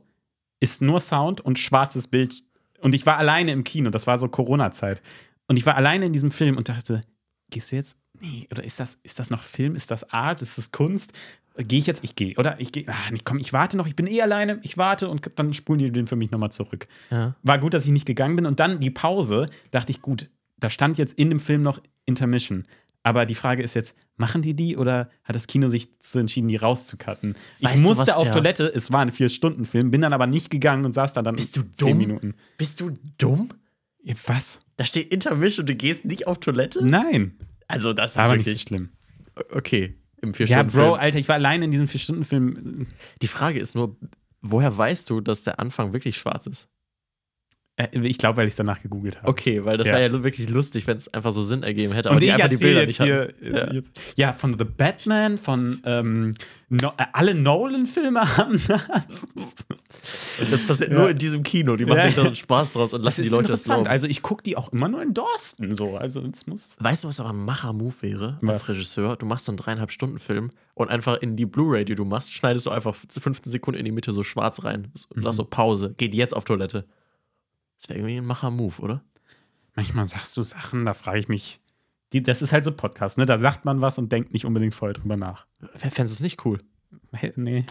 ist 0.61 0.83
nur 0.83 1.01
Sound 1.01 1.41
und 1.41 1.59
schwarzes 1.59 2.07
Bild. 2.07 2.45
Und 2.81 2.95
ich 2.95 3.07
war 3.07 3.17
alleine 3.17 3.51
im 3.51 3.65
Kino, 3.65 3.89
das 3.89 4.07
war 4.07 4.19
so 4.19 4.29
Corona-Zeit. 4.29 5.01
Und 5.49 5.57
ich 5.57 5.65
war 5.65 5.75
alleine 5.75 6.05
in 6.05 6.13
diesem 6.13 6.31
Film 6.31 6.59
und 6.59 6.69
dachte, 6.69 7.01
gehst 7.49 7.73
du 7.73 7.77
jetzt? 7.77 7.99
Nee, 8.21 8.47
oder 8.51 8.63
ist 8.63 8.79
das, 8.79 8.99
ist 9.05 9.19
das 9.19 9.31
noch 9.31 9.43
Film? 9.43 9.75
Ist 9.75 9.91
das 9.91 10.13
Art? 10.13 10.43
Ist 10.43 10.59
das 10.59 10.71
Kunst? 10.71 11.15
Gehe 11.57 11.79
ich 11.79 11.87
jetzt? 11.87 12.05
Ich 12.05 12.15
gehe. 12.15 12.37
Oder 12.37 12.61
ich 12.61 12.73
gehe. 12.73 12.85
Ach, 12.89 13.11
komm, 13.25 13.39
ich 13.39 13.55
warte 13.55 13.79
noch. 13.79 13.87
Ich 13.87 13.97
bin 13.97 14.07
eh 14.07 14.21
alleine. 14.21 14.61
Ich 14.65 14.77
warte 14.77 15.09
und 15.09 15.31
dann 15.37 15.55
spulen 15.55 15.79
die 15.79 15.91
den 15.91 16.07
für 16.07 16.17
mich 16.17 16.31
nochmal 16.31 16.53
zurück. 16.53 16.89
Ja. 17.11 17.37
War 17.43 17.59
gut, 17.59 17.73
dass 17.73 17.87
ich 17.87 17.91
nicht 17.93 18.05
gegangen 18.05 18.37
bin. 18.37 18.45
Und 18.45 18.61
dann 18.61 18.81
die 18.81 18.91
Pause, 18.91 19.49
dachte 19.71 19.93
ich, 19.93 20.03
gut, 20.03 20.29
da 20.59 20.69
stand 20.69 20.99
jetzt 20.99 21.15
in 21.15 21.31
dem 21.31 21.41
Film 21.41 21.63
noch 21.63 21.81
Intermission. 22.05 22.67
Aber 23.03 23.27
die 23.27 23.35
Frage 23.35 23.63
ist 23.63 23.75
jetzt, 23.75 23.97
machen 24.17 24.43
die 24.43 24.55
die 24.55 24.77
oder 24.77 25.11
hat 25.25 25.35
das 25.35 25.47
Kino 25.47 25.69
sich 25.69 25.97
dazu 25.99 26.21
entschieden, 26.21 26.49
die 26.49 26.57
rauszucutten? 26.57 27.37
Ich 27.59 27.77
musste 27.79 28.03
was, 28.03 28.11
auf 28.11 28.27
ja. 28.27 28.33
Toilette, 28.33 28.73
es 28.73 28.93
war 28.93 29.01
ein 29.01 29.11
Vier-Stunden-Film, 29.11 29.91
bin 29.91 30.01
dann 30.03 30.13
aber 30.13 30.27
nicht 30.27 30.51
gegangen 30.51 30.85
und 30.85 30.93
saß 30.93 31.13
da 31.13 31.23
dann 31.23 31.37
Bist 31.37 31.57
du 31.57 31.63
zehn 31.63 31.91
dumm? 31.91 31.99
Minuten. 31.99 32.35
Bist 32.59 32.81
du 32.81 32.93
dumm? 33.19 33.51
Was? 34.27 34.61
Da 34.77 34.85
steht 34.85 35.13
Intermission 35.13 35.65
und 35.65 35.71
du 35.71 35.75
gehst 35.75 36.05
nicht 36.05 36.27
auf 36.27 36.39
Toilette? 36.39 36.85
Nein. 36.85 37.39
Also 37.67 37.93
das 37.93 38.13
ist 38.13 38.19
aber 38.19 38.37
nicht 38.37 38.49
so 38.49 38.57
schlimm. 38.57 38.91
Okay, 39.53 39.97
im 40.21 40.35
Vier-Stunden-Film. 40.35 40.85
Ja, 40.85 40.91
Bro, 40.91 40.95
Alter, 40.95 41.19
ich 41.19 41.29
war 41.29 41.37
allein 41.37 41.63
in 41.63 41.71
diesem 41.71 41.89
Vier-Stunden-Film. 41.89 42.87
Die 43.21 43.29
Frage 43.29 43.59
ist 43.59 43.75
nur, 43.75 43.97
woher 44.41 44.77
weißt 44.77 45.11
du, 45.11 45.21
dass 45.21 45.43
der 45.43 45.59
Anfang 45.59 45.93
wirklich 45.93 46.17
schwarz 46.17 46.47
ist? 46.47 46.69
Äh, 47.83 48.07
ich 48.07 48.19
glaube, 48.19 48.37
weil 48.37 48.47
ich 48.47 48.53
es 48.53 48.57
danach 48.57 48.83
gegoogelt 48.83 49.19
habe. 49.19 49.29
Okay, 49.29 49.65
weil 49.65 49.77
das 49.77 49.87
ja. 49.87 49.95
war 49.95 50.01
ja 50.01 50.13
wirklich 50.13 50.49
lustig, 50.49 50.87
wenn 50.87 50.97
es 50.97 51.13
einfach 51.13 51.33
so 51.33 51.43
Sinn 51.43 51.63
ergeben 51.63 51.93
hätte. 51.93 52.11
Aber 52.11 52.17
Und 52.17 52.23
die 52.23 52.33
einfach 52.33 52.49
die 52.49 52.57
Bilder 52.57 52.87
nicht 52.87 53.01
hier, 53.01 53.33
ja. 53.41 53.73
Jetzt, 53.73 53.93
ja. 54.17 54.33
von 54.33 54.57
The 54.59 54.65
Batman, 54.65 55.39
von 55.39 55.81
ähm, 55.85 56.35
no, 56.69 56.93
äh, 56.97 57.05
alle 57.13 57.35
Nolan-Filme 57.35 58.37
haben 58.37 58.61
das. 58.67 59.27
Das 60.51 60.65
passiert 60.65 60.91
ja. 60.91 60.99
nur 60.99 61.11
in 61.11 61.19
diesem 61.19 61.43
Kino. 61.43 61.77
Die 61.77 61.85
machen 61.85 62.11
sich 62.11 62.23
da 62.23 62.35
Spaß 62.35 62.73
draus 62.73 62.95
und 62.95 63.03
lassen 63.03 63.23
die 63.23 63.29
Leute 63.29 63.53
das 63.53 63.65
glauben. 63.65 63.87
Also 63.87 64.07
ich 64.07 64.23
gucke 64.23 64.43
die 64.43 64.57
auch 64.57 64.73
immer 64.73 64.89
nur 64.89 65.03
in 65.03 65.15
Dorsten 65.15 65.75
so. 65.75 65.97
Also 65.97 66.23
es 66.33 66.47
muss. 66.47 66.77
Weißt 66.79 67.05
du, 67.05 67.09
was 67.09 67.21
aber 67.21 67.31
ein 67.31 67.45
Macher-Move 67.45 67.95
wäre 68.01 68.39
was? 68.41 68.63
als 68.63 68.69
Regisseur? 68.69 69.17
Du 69.17 69.27
machst 69.27 69.49
einen 69.49 69.57
dreieinhalb 69.57 69.93
Stunden 69.93 70.19
Film 70.19 70.51
und 70.75 70.91
einfach 70.91 71.21
in 71.21 71.37
die 71.37 71.47
Blu-ray, 71.47 71.85
die 71.85 71.95
du 71.95 72.05
machst, 72.05 72.33
schneidest 72.33 72.67
du 72.67 72.71
einfach 72.71 72.95
15 72.95 73.51
Sekunden 73.51 73.79
in 73.79 73.85
die 73.85 73.93
Mitte 73.93 74.13
so 74.13 74.23
schwarz 74.23 74.65
rein. 74.65 74.91
Und 75.15 75.23
sagst 75.23 75.37
so 75.37 75.45
Pause. 75.45 75.95
Geht 75.97 76.15
jetzt 76.15 76.35
auf 76.35 76.45
Toilette. 76.45 76.85
Das 77.83 77.89
wäre 77.89 77.99
irgendwie 77.99 78.19
ein 78.19 78.27
Macher-Move, 78.27 78.81
oder? 78.81 79.03
Manchmal 79.75 80.07
sagst 80.07 80.37
du 80.37 80.43
Sachen, 80.43 80.85
da 80.85 80.95
frage 80.95 81.19
ich 81.19 81.27
mich. 81.27 81.61
Die, 82.13 82.23
das 82.23 82.41
ist 82.41 82.53
halt 82.53 82.65
so 82.65 82.71
Podcast, 82.71 83.19
ne? 83.19 83.27
Da 83.27 83.39
sagt 83.39 83.65
man 83.65 83.81
was 83.81 83.99
und 83.99 84.13
denkt 84.13 84.33
nicht 84.33 84.45
unbedingt 84.45 84.73
vorher 84.73 84.93
drüber 84.93 85.17
nach. 85.17 85.47
Fändest 85.75 85.99
du 85.99 86.03
es 86.03 86.21
nicht 86.21 86.45
cool? 86.45 86.59
Nee. 87.35 87.65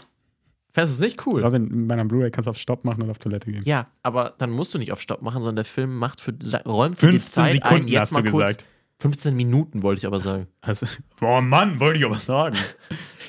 Fändest 0.74 1.00
du 1.00 1.06
es 1.06 1.12
nicht 1.12 1.25
cool? 1.25 1.40
Ich 1.40 1.44
glaube, 1.44 1.56
in 1.58 1.88
meiner 1.88 2.04
Blu-ray 2.04 2.30
kannst 2.30 2.48
du 2.48 2.50
auf 2.50 2.58
Stopp 2.58 2.84
machen 2.84 3.04
und 3.04 3.10
auf 3.10 3.19
Toilette 3.19 3.50
gehen. 3.50 3.63
Ja, 3.66 3.88
aber 4.04 4.34
dann 4.38 4.50
musst 4.50 4.74
du 4.74 4.80
nicht 4.80 4.92
auf 4.92 5.00
Stopp 5.00 5.22
machen, 5.22 5.42
sondern 5.42 5.58
der 5.58 5.66
Film 5.66 5.98
macht 5.98 6.19
für, 6.19 6.34
räumt 6.66 6.98
für 6.98 7.12
die 7.12 7.24
Zeit 7.24 7.54
Sekunden, 7.54 7.84
ein, 7.84 7.88
jetzt 7.88 8.02
hast 8.02 8.12
mal 8.12 8.24
du 8.24 8.31
kurz, 8.31 8.50
gesagt. 8.50 8.68
15 9.01 9.36
Minuten 9.36 9.81
wollte 9.81 9.98
ich 9.98 10.06
aber 10.06 10.19
sagen. 10.19 10.45
Also, 10.62 10.86
oh 11.21 11.42
Mann, 11.42 11.80
wollte 11.80 11.98
ich 11.98 12.06
aber 12.06 12.19
sagen. 12.19 12.56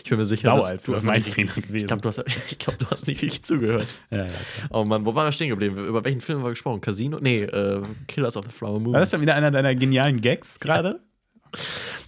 Ich 0.04 0.10
bin 0.10 0.18
mir 0.18 0.26
sicher, 0.26 0.60
Sauer, 0.60 0.72
dass, 0.72 0.82
du 0.82 0.94
hast 0.94 1.02
mein 1.02 1.22
Fehler 1.22 1.54
gewesen. 1.54 1.76
Ich 1.76 1.86
glaube, 1.86 2.02
du, 2.02 2.08
hast, 2.08 2.22
glaub, 2.58 2.78
du 2.78 2.86
hast 2.90 3.06
nicht 3.06 3.22
richtig 3.22 3.42
zugehört. 3.42 3.86
Ja, 4.10 4.26
ja, 4.26 4.32
oh 4.70 4.84
Mann, 4.84 5.06
wo 5.06 5.14
waren 5.14 5.26
wir 5.26 5.32
stehen 5.32 5.48
geblieben? 5.48 5.82
Über 5.82 6.04
welchen 6.04 6.20
Film 6.20 6.40
haben 6.40 6.44
wir 6.44 6.50
gesprochen? 6.50 6.82
Casino? 6.82 7.18
Nee, 7.20 7.44
äh, 7.44 7.82
Killers 8.06 8.36
of 8.36 8.44
the 8.44 8.50
Flower 8.50 8.80
Moon. 8.80 8.92
War 8.92 9.00
das 9.00 9.10
schon 9.10 9.22
wieder 9.22 9.34
einer 9.34 9.50
deiner 9.50 9.74
genialen 9.74 10.20
Gags 10.20 10.60
gerade? 10.60 11.00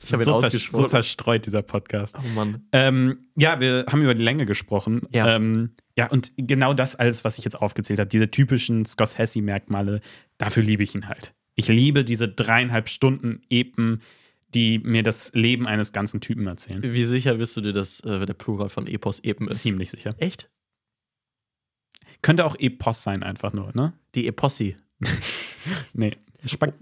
Ich 0.07 0.13
habe 0.13 0.23
so, 0.23 0.39
so 0.39 0.87
zerstreut, 0.87 1.47
dieser 1.47 1.63
Podcast. 1.63 2.15
Oh 2.19 2.29
Mann. 2.35 2.67
Ähm, 2.73 3.21
ja, 3.37 3.59
wir 3.59 3.87
haben 3.91 4.03
über 4.03 4.15
die 4.15 4.23
Länge 4.23 4.45
gesprochen. 4.45 5.01
Ja. 5.13 5.37
Ähm, 5.37 5.71
ja, 5.97 6.11
und 6.11 6.33
genau 6.37 6.75
das 6.75 6.97
alles, 6.97 7.25
was 7.25 7.39
ich 7.39 7.45
jetzt 7.47 7.59
aufgezählt 7.59 7.99
habe, 8.01 8.11
diese 8.11 8.31
typischen 8.31 8.85
Scorsese-Merkmale, 8.85 10.03
dafür 10.37 10.63
liebe 10.63 10.83
ich 10.83 10.95
ihn 10.95 11.09
halt. 11.09 11.33
Ich 11.55 11.69
liebe 11.69 12.05
diese 12.05 12.29
dreieinhalb 12.29 12.89
Stunden 12.89 13.43
Epen, 13.49 14.03
die 14.55 14.79
mir 14.79 15.03
das 15.03 15.33
Leben 15.35 15.67
eines 15.67 15.93
ganzen 15.93 16.21
Typen 16.21 16.47
erzählen. 16.47 16.83
Wie 16.83 17.05
sicher 17.05 17.35
bist 17.35 17.57
du 17.57 17.61
dir, 17.61 17.73
dass 17.73 18.01
äh, 18.01 18.25
der 18.25 18.35
Plural 18.35 18.69
von 18.69 18.87
Epos 18.87 19.21
Epen 19.21 19.49
ist? 19.49 19.63
Ziemlich 19.63 19.91
sicher. 19.91 20.11
Echt? 20.19 20.51
Könnte 22.23 22.45
auch 22.45 22.57
Epos 22.59 23.03
sein, 23.03 23.23
einfach 23.23 23.53
nur, 23.53 23.73
ne? 23.75 23.93
Die 24.15 24.27
Epossi. 24.27 24.77
nee. 25.93 26.17
Spag 26.47 26.75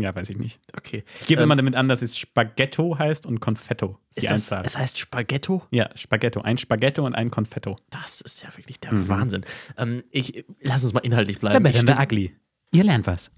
ja, 0.00 0.14
weiß 0.14 0.30
ich 0.30 0.38
nicht. 0.38 0.60
Okay. 0.74 1.04
Ich 1.20 1.26
gebe 1.26 1.42
ähm, 1.42 1.44
immer 1.44 1.56
damit 1.56 1.76
an, 1.76 1.88
dass 1.88 2.00
es 2.00 2.16
Spaghetto 2.16 2.98
heißt 2.98 3.26
und 3.26 3.40
Confetto 3.40 3.98
ist, 4.08 4.22
die 4.22 4.28
Einzahl. 4.28 4.64
Es 4.64 4.78
heißt 4.78 4.98
Spaghetto? 4.98 5.62
Ja, 5.70 5.90
Spaghetto. 5.94 6.40
Ein 6.40 6.56
Spaghetto 6.56 7.04
und 7.04 7.14
ein 7.14 7.30
Confetto. 7.30 7.76
Das 7.90 8.22
ist 8.22 8.42
ja 8.42 8.56
wirklich 8.56 8.80
der 8.80 8.94
mhm. 8.94 9.08
Wahnsinn. 9.10 9.44
Ähm, 9.76 10.02
ich, 10.10 10.46
lass 10.62 10.84
uns 10.84 10.94
mal 10.94 11.00
inhaltlich 11.00 11.38
bleiben. 11.38 11.62
Better 11.62 11.80
the 11.80 12.02
ugly. 12.02 12.34
Ihr 12.74 12.84
lernt 12.84 13.06
was. 13.06 13.30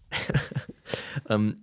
ähm, 1.28 1.56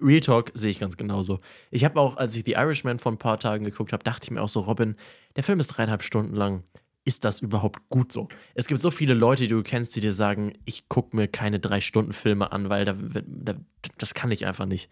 Real 0.00 0.20
Talk 0.20 0.52
sehe 0.54 0.70
ich 0.70 0.78
ganz 0.78 0.96
genauso. 0.96 1.40
Ich 1.70 1.84
habe 1.84 1.98
auch, 1.98 2.16
als 2.16 2.36
ich 2.36 2.44
The 2.44 2.52
Irishman 2.52 2.98
vor 2.98 3.12
ein 3.12 3.18
paar 3.18 3.38
Tagen 3.40 3.64
geguckt 3.64 3.92
habe, 3.92 4.04
dachte 4.04 4.24
ich 4.24 4.30
mir 4.30 4.42
auch 4.42 4.48
so, 4.48 4.60
Robin, 4.60 4.94
der 5.34 5.42
Film 5.42 5.58
ist 5.58 5.68
dreieinhalb 5.68 6.02
Stunden 6.02 6.34
lang. 6.34 6.62
Ist 7.04 7.24
das 7.24 7.40
überhaupt 7.40 7.88
gut 7.88 8.12
so? 8.12 8.28
Es 8.54 8.66
gibt 8.66 8.80
so 8.80 8.90
viele 8.90 9.14
Leute, 9.14 9.44
die 9.44 9.48
du 9.48 9.62
kennst, 9.62 9.96
die 9.96 10.00
dir 10.00 10.12
sagen, 10.12 10.52
ich 10.64 10.88
gucke 10.88 11.16
mir 11.16 11.28
keine 11.28 11.60
drei 11.60 11.80
Stunden 11.80 12.12
Filme 12.12 12.52
an, 12.52 12.68
weil 12.68 12.84
da, 12.84 12.94
da, 12.94 13.54
das 13.98 14.14
kann 14.14 14.30
ich 14.30 14.44
einfach 14.44 14.66
nicht. 14.66 14.88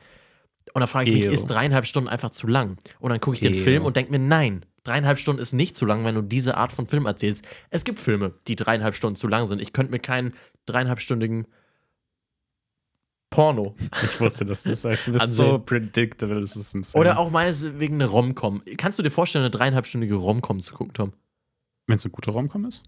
Und 0.73 0.81
da 0.81 0.87
frage 0.87 1.11
ich 1.11 1.17
mich, 1.17 1.33
ist 1.33 1.47
dreieinhalb 1.47 1.87
Stunden 1.87 2.09
einfach 2.09 2.31
zu 2.31 2.47
lang? 2.47 2.79
Und 3.01 3.11
dann 3.11 3.21
gucke 3.21 3.35
ich 3.35 3.41
den 3.41 3.55
Film 3.55 3.85
und 3.85 3.97
denke 3.97 4.11
mir, 4.13 4.19
nein, 4.19 4.65
dreieinhalb 4.85 5.19
Stunden 5.19 5.43
ist 5.43 5.53
nicht 5.53 5.77
zu 5.77 5.87
lang, 5.87 6.05
wenn 6.05 6.15
du 6.15 6.23
diese 6.23 6.57
Art 6.57 6.73
von 6.73 6.87
Film 6.87 7.07
erzählst. 7.07 7.45
Es 7.71 7.85
gibt 7.85 7.99
Filme, 7.99 8.33
die 8.47 8.57
dreieinhalb 8.57 8.95
Stunden 8.95 9.17
zu 9.17 9.29
lang 9.29 9.47
sind. 9.47 9.61
Ich 9.61 9.73
könnte 9.73 9.93
mir 9.93 9.99
keinen 9.99 10.35
dreieinhalbstündigen 10.67 11.47
Porno. 13.35 13.75
Ich 14.03 14.21
wusste 14.21 14.45
das. 14.45 14.63
Das 14.63 14.85
heißt, 14.85 15.09
du 15.09 15.13
bist 15.13 15.23
also, 15.23 15.43
so 15.43 15.59
predictable. 15.59 16.41
Das 16.41 16.57
ist 16.57 16.75
insane. 16.75 17.01
Oder 17.01 17.19
auch 17.19 17.31
meinetwegen 17.31 17.95
eine 17.97 18.07
Romcom. 18.07 18.63
Kannst 18.77 18.99
du 18.99 19.03
dir 19.03 19.11
vorstellen, 19.11 19.45
eine 19.45 19.51
dreieinhalbstündige 19.51 20.15
Romcom 20.15 20.61
zu 20.61 20.75
gucken, 20.75 20.95
Tom? 20.95 21.13
Wenn 21.87 21.97
es 21.97 22.05
eine 22.05 22.13
gute 22.13 22.31
Romcom 22.31 22.65
ist? 22.65 22.83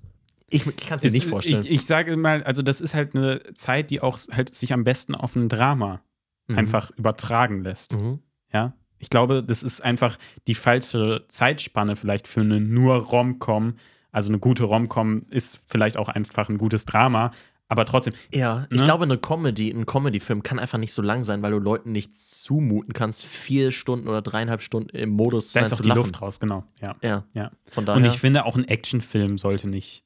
Ich, 0.48 0.66
ich 0.66 0.76
kann 0.76 0.98
es 0.98 1.02
mir 1.02 1.10
nicht 1.10 1.26
vorstellen. 1.26 1.64
Ich, 1.64 1.70
ich, 1.70 1.86
sage 1.86 2.16
mal, 2.16 2.42
also 2.44 2.62
das 2.62 2.80
ist 2.80 2.94
halt 2.94 3.16
eine 3.16 3.42
Zeit, 3.54 3.90
die 3.90 4.00
auch 4.00 4.18
halt 4.30 4.54
sich 4.54 4.72
am 4.72 4.84
besten 4.84 5.14
auf 5.14 5.34
ein 5.34 5.48
Drama 5.48 6.00
Mhm. 6.48 6.58
einfach 6.58 6.90
übertragen 6.96 7.62
lässt. 7.62 7.94
Mhm. 7.94 8.20
Ja, 8.52 8.74
ich 8.98 9.10
glaube, 9.10 9.42
das 9.42 9.62
ist 9.62 9.82
einfach 9.82 10.16
die 10.46 10.54
falsche 10.54 11.24
Zeitspanne 11.28 11.96
vielleicht 11.96 12.28
für 12.28 12.40
eine 12.40 12.60
nur 12.60 12.96
Rom-Com. 12.96 13.74
Also 14.12 14.30
eine 14.30 14.38
gute 14.38 14.64
Rom-Com 14.64 15.26
ist 15.30 15.60
vielleicht 15.66 15.96
auch 15.96 16.08
einfach 16.08 16.48
ein 16.48 16.58
gutes 16.58 16.84
Drama, 16.86 17.32
aber 17.68 17.84
trotzdem, 17.84 18.14
Ja, 18.32 18.66
ich 18.70 18.78
Ne? 18.78 18.84
glaube, 18.84 19.04
eine 19.04 19.18
Comedy, 19.18 19.70
ein 19.70 19.86
Comedy-Film 19.86 20.42
kann 20.42 20.58
einfach 20.58 20.78
nicht 20.78 20.92
so 20.92 21.02
lang 21.02 21.24
sein, 21.24 21.42
weil 21.42 21.50
du 21.52 21.58
Leuten 21.58 21.92
nicht 21.92 22.16
zumuten 22.16 22.92
kannst, 22.92 23.24
vier 23.24 23.72
Stunden 23.72 24.06
oder 24.08 24.22
dreieinhalb 24.22 24.62
Stunden 24.62 24.90
im 24.96 25.10
Modus 25.10 25.48
zu 25.48 25.54
da 25.54 25.60
sein 25.60 25.66
ist 25.66 25.72
auch 25.72 25.76
zu 25.78 25.82
die 25.82 25.88
lachen. 25.88 25.98
Luft 26.02 26.22
raus, 26.22 26.38
genau. 26.40 26.64
Ja, 26.80 26.96
Ja, 27.02 27.24
ja. 27.34 27.50
von 27.70 27.84
daher. 27.84 27.96
Und 28.00 28.06
ich 28.06 28.18
finde, 28.18 28.44
auch 28.44 28.56
ein 28.56 28.64
Actionfilm 28.68 29.36
sollte 29.38 29.68
nicht 29.68 30.04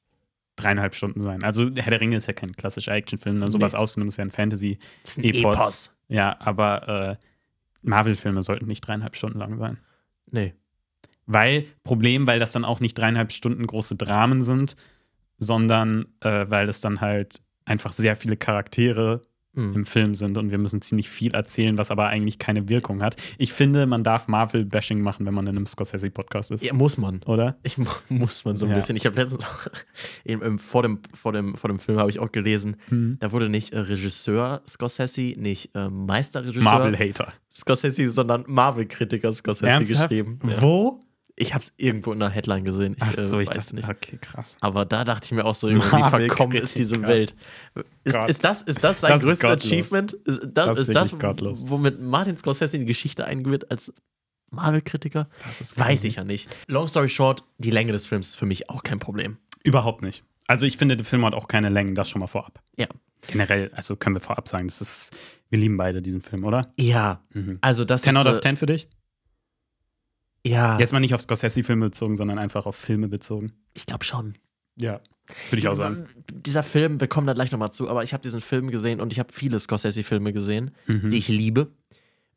dreieinhalb 0.57 0.95
Stunden 0.95 1.21
sein. 1.21 1.43
Also 1.43 1.64
Herr 1.75 1.90
der 1.90 2.00
Ringe 2.00 2.17
ist 2.17 2.26
ja 2.26 2.33
kein 2.35 2.52
klassischer 2.57 2.93
Actionfilm, 2.93 3.38
ne? 3.38 3.49
sowas 3.49 3.73
Nee. 3.73 3.79
ausgenommen 3.79 4.09
ist 4.09 4.17
ja 4.19 4.25
ein 4.25 4.31
Fantasy. 4.31 4.79
das 5.02 5.12
ist 5.12 5.19
ein 5.19 5.25
Epos. 5.25 5.97
Ja, 6.09 6.37
aber 6.40 7.19
äh, 7.21 7.26
Marvel-Filme 7.83 8.43
sollten 8.43 8.67
nicht 8.67 8.81
dreieinhalb 8.83 9.17
Stunden 9.17 9.38
lang 9.38 9.59
sein. 9.59 9.79
Nee. 10.31 10.55
Weil, 11.26 11.67
Problem, 11.85 12.26
weil 12.26 12.38
das 12.40 12.52
dann 12.52 12.64
auch 12.64 12.81
nicht 12.81 12.95
dreieinhalb 12.99 13.33
Stunden 13.33 13.67
große 13.67 13.97
Dramen 13.97 14.43
sind, 14.43 14.76
sondern 15.38 16.07
äh, 16.21 16.47
weil 16.49 16.69
es 16.69 16.81
dann 16.81 17.00
halt 17.00 17.40
einfach 17.64 17.93
sehr 17.93 18.17
viele 18.17 18.37
Charaktere 18.37 19.23
Mhm. 19.52 19.75
im 19.75 19.85
Film 19.85 20.14
sind 20.14 20.38
und 20.38 20.52
wir 20.52 20.59
müssen 20.59 20.81
ziemlich 20.81 21.11
viel 21.11 21.35
erzählen, 21.35 21.76
was 21.76 21.90
aber 21.90 22.07
eigentlich 22.07 22.38
keine 22.38 22.69
Wirkung 22.69 23.02
hat. 23.02 23.17
Ich 23.37 23.52
finde, 23.52 23.85
man 23.88 24.05
darf 24.05 24.29
Marvel-Bashing 24.29 25.00
machen, 25.00 25.26
wenn 25.26 25.35
man 25.35 25.45
in 25.49 25.57
einem 25.57 25.67
Scorsese-Podcast 25.67 26.52
ist. 26.52 26.62
Ja, 26.62 26.73
muss 26.73 26.99
man. 26.99 27.21
Oder? 27.26 27.59
Ich 27.64 27.76
mu- 27.76 27.87
muss 28.09 28.45
man 28.45 28.57
so 28.57 28.67
ein 28.67 28.71
Ja. 28.71 28.76
bisschen. 28.76 28.95
Ich 28.95 29.07
habe 29.07 29.17
letztens 29.17 29.45
auch 29.45 29.67
im, 30.25 30.57
vor, 30.61 30.85
dem, 30.85 31.00
vor, 31.12 31.33
dem, 31.33 31.57
vor 31.57 31.67
dem 31.67 31.81
Film 31.81 31.99
habe 31.99 32.11
ich 32.11 32.21
auch 32.21 32.31
gelesen, 32.31 32.76
Hm. 32.90 33.17
da 33.19 33.33
wurde 33.33 33.49
nicht 33.49 33.73
äh, 33.73 33.81
Regisseur 33.81 34.62
Scorsese, 34.69 35.35
nicht 35.37 35.75
äh, 35.75 35.88
Meisterregisseur 35.90 36.62
Marvel-Hater. 36.62 37.33
Scorsese, 37.52 38.09
sondern 38.12 38.45
Marvel-Kritiker 38.47 39.33
Scorsese 39.33 39.67
Ernsthaft? 39.69 40.11
geschrieben. 40.11 40.38
Ja. 40.49 40.62
Wo? 40.62 41.05
Ich 41.40 41.54
habe 41.54 41.62
es 41.62 41.73
irgendwo 41.78 42.12
in 42.12 42.20
einer 42.23 42.30
Headline 42.30 42.64
gesehen. 42.64 42.94
Ich, 42.97 43.02
Ach 43.02 43.14
so, 43.14 43.38
äh, 43.38 43.42
ich 43.44 43.49
weiß 43.49 43.56
dachte 43.56 43.76
nicht. 43.76 43.88
Okay, 43.88 44.18
krass. 44.20 44.56
Aber 44.61 44.85
da 44.85 45.04
dachte 45.04 45.25
ich 45.25 45.32
mir 45.32 45.44
auch 45.47 45.54
so, 45.54 45.68
irgendwie, 45.68 45.87
wie 45.97 46.11
verkommen 46.11 46.56
ist 46.56 46.76
diese 46.76 47.00
Welt. 47.02 47.35
Ist, 48.04 48.16
ist, 48.28 48.44
das, 48.44 48.62
ist 48.62 48.85
das 48.85 49.00
sein 49.00 49.12
Das 49.12 49.23
größtes. 49.23 49.50
Achievement? 49.64 50.12
Ist 50.12 50.40
das, 50.52 50.66
Das 50.66 50.78
ist 50.88 50.94
das 50.94 51.12
womit 51.70 52.00
Martin 52.00 52.37
Scorsese 52.37 52.76
in 52.76 52.82
die 52.82 52.87
Geschichte 52.87 53.25
eingeführt 53.25 53.70
als 53.70 53.92
Marvel-Kritiker? 54.50 55.28
Das 55.47 55.61
ist 55.61 55.78
Weiß 55.78 56.04
ich 56.04 56.16
ja 56.16 56.25
nicht. 56.25 56.49
Long 56.66 56.88
story 56.88 57.09
short, 57.09 57.42
die 57.59 57.70
Länge 57.70 57.92
des 57.92 58.06
Films 58.06 58.28
ist 58.30 58.37
für 58.37 58.47
mich 58.47 58.68
auch 58.68 58.82
kein 58.82 58.99
Problem. 58.99 59.38
Überhaupt 59.62 60.02
nicht. 60.02 60.25
Also 60.47 60.66
ich 60.66 60.76
finde, 60.76 60.97
der 60.97 61.06
Film 61.06 61.25
hat 61.25 61.35
auch 61.35 61.49
keine 61.49 61.68
Längen, 61.68 61.94
das 61.94 62.11
schon 62.11 62.20
mal 62.20 62.26
vorab. 62.26 62.61
Ja. 62.76 62.87
Generell, 63.28 63.70
also 63.75 63.97
können 63.97 64.16
wir 64.16 64.20
vorab 64.20 64.49
sagen, 64.49 64.66
das 64.66 64.80
ist, 64.80 65.16
wir 65.50 65.59
lieben 65.59 65.76
beide 65.76 66.02
diesen 66.02 66.23
Film, 66.23 66.44
oder? 66.44 66.73
Ja, 66.78 67.23
Mhm. 67.32 67.59
also 67.61 67.85
das 67.85 68.02
10 68.02 68.12
ist. 68.14 68.18
out 68.18 68.26
of 68.26 68.38
äh, 68.38 68.40
10 68.40 68.56
für 68.56 68.66
dich? 68.66 68.88
Ja, 70.47 70.78
Jetzt 70.78 70.92
mal 70.92 71.00
nicht 71.00 71.14
auf 71.14 71.20
Scorsese-Filme 71.20 71.87
bezogen, 71.87 72.16
sondern 72.16 72.38
einfach 72.38 72.66
auf 72.66 72.76
Filme 72.76 73.09
bezogen. 73.09 73.52
ich 73.75 73.87
glaube 73.87 74.04
schon. 74.04 74.35
Ja. 74.76 75.00
Würde 75.50 75.59
ich 75.61 75.68
auch 75.68 75.75
sagen. 75.75 76.06
Dieser 76.32 76.62
Film, 76.62 76.99
wir 77.00 77.06
kommen 77.06 77.26
da 77.26 77.35
gleich 77.35 77.52
nochmal 77.52 77.70
zu, 77.70 77.88
aber 77.88 78.02
ich 78.02 78.12
habe 78.12 78.23
diesen 78.23 78.40
Film 78.40 78.70
gesehen 78.70 79.00
und 79.00 79.12
ich 79.12 79.18
habe 79.18 79.32
viele 79.32 79.61
Scorsese-Filme 79.61 80.32
gesehen, 80.32 80.73
Mhm. 80.87 81.11
die 81.11 81.18
ich 81.18 81.28
liebe. 81.28 81.68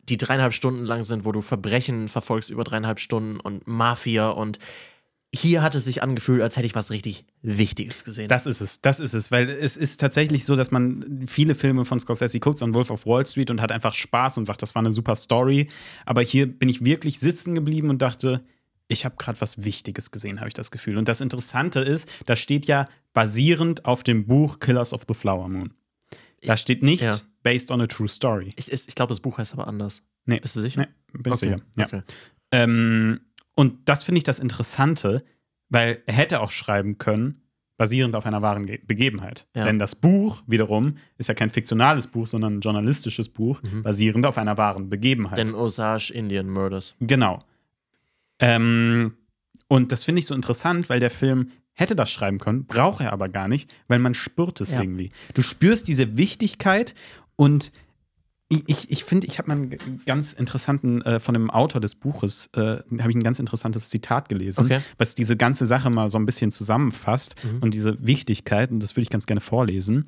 Die 0.09 0.17
dreieinhalb 0.17 0.53
Stunden 0.53 0.83
lang 0.83 1.03
sind, 1.03 1.23
wo 1.25 1.31
du 1.31 1.41
Verbrechen 1.41 2.09
verfolgst 2.09 2.49
über 2.49 2.63
dreieinhalb 2.65 2.99
Stunden 2.99 3.39
und 3.39 3.65
Mafia 3.67 4.29
und 4.29 4.59
hier 5.35 5.61
hat 5.63 5.73
es 5.75 5.85
sich 5.85 6.03
angefühlt, 6.03 6.41
als 6.41 6.57
hätte 6.57 6.67
ich 6.67 6.75
was 6.75 6.91
richtig 6.91 7.25
Wichtiges 7.41 8.03
gesehen. 8.03 8.27
Das 8.27 8.45
ist 8.45 8.61
es, 8.61 8.81
das 8.81 8.99
ist 8.99 9.13
es, 9.13 9.31
weil 9.31 9.49
es 9.49 9.77
ist 9.77 9.99
tatsächlich 9.99 10.45
so, 10.45 10.55
dass 10.55 10.69
man 10.71 11.25
viele 11.27 11.55
Filme 11.55 11.85
von 11.85 11.99
Scorsese 11.99 12.39
guckt, 12.39 12.59
so 12.59 12.65
ein 12.65 12.73
Wolf 12.75 12.91
of 12.91 13.05
Wall 13.07 13.25
Street 13.25 13.49
und 13.49 13.59
hat 13.61 13.71
einfach 13.71 13.95
Spaß 13.95 14.37
und 14.37 14.45
sagt, 14.45 14.61
das 14.61 14.75
war 14.75 14.81
eine 14.81 14.91
super 14.91 15.15
Story. 15.15 15.67
Aber 16.05 16.21
hier 16.21 16.47
bin 16.47 16.69
ich 16.69 16.85
wirklich 16.85 17.19
sitzen 17.19 17.55
geblieben 17.55 17.89
und 17.89 18.01
dachte, 18.01 18.43
ich 18.87 19.05
habe 19.05 19.15
gerade 19.17 19.41
was 19.41 19.63
Wichtiges 19.63 20.11
gesehen, 20.11 20.39
habe 20.39 20.49
ich 20.49 20.53
das 20.53 20.69
Gefühl. 20.69 20.97
Und 20.97 21.07
das 21.07 21.19
Interessante 21.19 21.79
ist, 21.79 22.07
da 22.25 22.35
steht 22.35 22.67
ja 22.67 22.85
basierend 23.13 23.85
auf 23.85 24.03
dem 24.03 24.27
Buch 24.27 24.59
Killers 24.59 24.93
of 24.93 25.03
the 25.07 25.13
Flower 25.15 25.49
Moon. 25.49 25.73
Da 26.43 26.57
steht 26.57 26.83
nicht 26.83 27.03
Ja. 27.03 27.17
based 27.41 27.71
on 27.71 27.81
a 27.81 27.87
true 27.87 28.07
story. 28.07 28.53
ich 28.55 28.71
ich, 28.71 28.93
glaube, 28.95 29.11
das 29.11 29.19
Buch 29.21 29.37
heißt 29.39 29.53
aber 29.53 29.67
anders. 29.67 30.03
Nee, 30.25 30.39
Bist 30.39 30.55
du 30.55 30.59
sicher? 30.61 30.81
nee 30.81 30.87
bin 31.19 31.33
ich 31.33 31.37
okay. 31.41 31.49
sicher. 31.49 31.63
Ja. 31.77 31.85
Okay. 31.85 32.01
Ähm, 32.51 33.21
und 33.55 33.87
das 33.89 34.03
finde 34.03 34.17
ich 34.19 34.23
das 34.23 34.39
Interessante, 34.39 35.23
weil 35.69 36.01
er 36.05 36.13
hätte 36.13 36.41
auch 36.41 36.51
schreiben 36.51 36.97
können, 36.97 37.41
basierend 37.77 38.15
auf 38.15 38.25
einer 38.25 38.41
wahren 38.41 38.65
Ge 38.67 38.79
Begebenheit. 38.85 39.47
Ja. 39.55 39.63
Denn 39.65 39.79
das 39.79 39.95
Buch 39.95 40.43
wiederum 40.47 40.97
ist 41.17 41.27
ja 41.27 41.33
kein 41.33 41.49
fiktionales 41.49 42.07
Buch, 42.07 42.27
sondern 42.27 42.57
ein 42.57 42.61
journalistisches 42.61 43.29
Buch, 43.29 43.61
basierend 43.81 44.25
auf 44.25 44.37
einer 44.37 44.57
wahren 44.57 44.89
Begebenheit. 44.89 45.37
Denn 45.37 45.53
Osage 45.55 46.11
Indian 46.13 46.49
Murders. 46.49 46.95
genau. 46.99 47.39
Ähm, 48.39 49.13
und 49.67 49.91
das 49.91 50.03
finde 50.03 50.19
ich 50.19 50.25
so 50.27 50.35
interessant, 50.35 50.89
weil 50.89 50.99
der 50.99 51.09
Film 51.11 51.51
hätte 51.73 51.95
das 51.95 52.11
schreiben 52.11 52.37
können, 52.39 52.65
braucht 52.65 53.01
er 53.01 53.13
aber 53.13 53.29
gar 53.29 53.47
nicht, 53.47 53.73
weil 53.87 53.99
man 53.99 54.13
spürt 54.13 54.61
es 54.61 54.71
Ja. 54.71 54.81
irgendwie. 54.81 55.11
Du 55.33 55.41
spürst 55.41 55.87
diese 55.87 56.17
Wichtigkeit 56.17 56.93
und 57.35 57.71
ich, 58.49 58.63
ich, 58.67 58.91
ich 58.91 59.03
finde, 59.03 59.25
ich 59.27 59.39
habe 59.39 59.47
mal 59.47 59.55
einen 59.57 60.01
ganz 60.05 60.33
interessanten, 60.33 61.01
äh, 61.01 61.19
von 61.19 61.33
dem 61.33 61.49
Autor 61.49 61.81
des 61.81 61.95
Buches, 61.95 62.49
äh, 62.55 62.59
habe 62.99 63.09
ich 63.09 63.15
ein 63.15 63.23
ganz 63.23 63.39
interessantes 63.39 63.89
Zitat 63.89 64.29
gelesen, 64.29 64.65
Okay. 64.65 64.79
was 64.97 65.15
diese 65.15 65.35
ganze 65.37 65.65
Sache 65.65 65.89
mal 65.89 66.09
so 66.09 66.17
ein 66.19 66.25
bisschen 66.25 66.51
zusammenfasst 66.51 67.35
und 67.61 67.73
diese 67.73 68.05
Wichtigkeit, 68.05 68.69
und 68.71 68.81
das 68.81 68.95
würde 68.95 69.03
ich 69.03 69.09
ganz 69.09 69.25
gerne 69.25 69.41
vorlesen. 69.41 70.05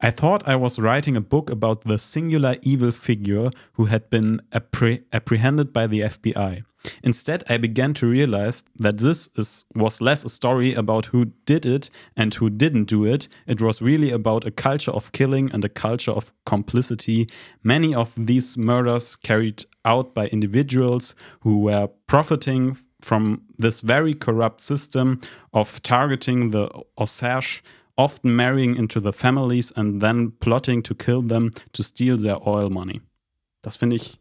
I 0.00 0.10
thought 0.10 0.46
I 0.46 0.56
was 0.56 0.78
writing 0.78 1.16
a 1.16 1.22
book 1.22 1.48
about 1.48 1.84
the 1.84 1.98
singular 1.98 2.56
evil 2.62 2.90
figure 2.90 3.50
who 3.74 3.86
had 3.86 4.10
been 4.10 4.42
appre 4.52 5.02
apprehended 5.10 5.72
by 5.72 5.86
the 5.86 6.00
FBI. 6.00 6.64
Instead, 7.02 7.42
I 7.48 7.56
began 7.56 7.94
to 7.94 8.06
realize 8.06 8.62
that 8.76 8.98
this 8.98 9.30
is, 9.36 9.64
was 9.74 10.02
less 10.02 10.22
a 10.24 10.28
story 10.28 10.74
about 10.74 11.06
who 11.06 11.32
did 11.46 11.64
it 11.64 11.88
and 12.14 12.34
who 12.34 12.50
didn't 12.50 12.84
do 12.84 13.06
it. 13.06 13.26
It 13.46 13.62
was 13.62 13.80
really 13.80 14.10
about 14.12 14.44
a 14.46 14.50
culture 14.50 14.90
of 14.90 15.12
killing 15.12 15.50
and 15.50 15.64
a 15.64 15.70
culture 15.70 16.12
of 16.12 16.30
complicity. 16.44 17.26
Many 17.64 17.94
of 17.94 18.12
these 18.16 18.58
murders 18.58 19.16
carried 19.16 19.64
out 19.84 20.14
by 20.14 20.26
individuals 20.26 21.14
who 21.40 21.60
were 21.60 21.88
profiting 22.06 22.76
from 23.00 23.42
this 23.58 23.80
very 23.80 24.14
corrupt 24.14 24.60
system 24.60 25.20
of 25.52 25.82
targeting 25.82 26.50
the 26.50 26.68
Osage 26.98 27.62
often 27.96 28.34
marrying 28.34 28.76
into 28.76 29.00
the 29.00 29.12
families 29.12 29.72
and 29.72 30.00
then 30.00 30.32
plotting 30.38 30.82
to 30.82 30.94
kill 30.94 31.26
them 31.26 31.50
to 31.72 31.82
steal 31.82 32.16
their 32.16 32.46
oil 32.46 32.70
money. 32.70 33.00
Das 33.62 33.76
finde 33.76 33.96
ich, 33.96 34.20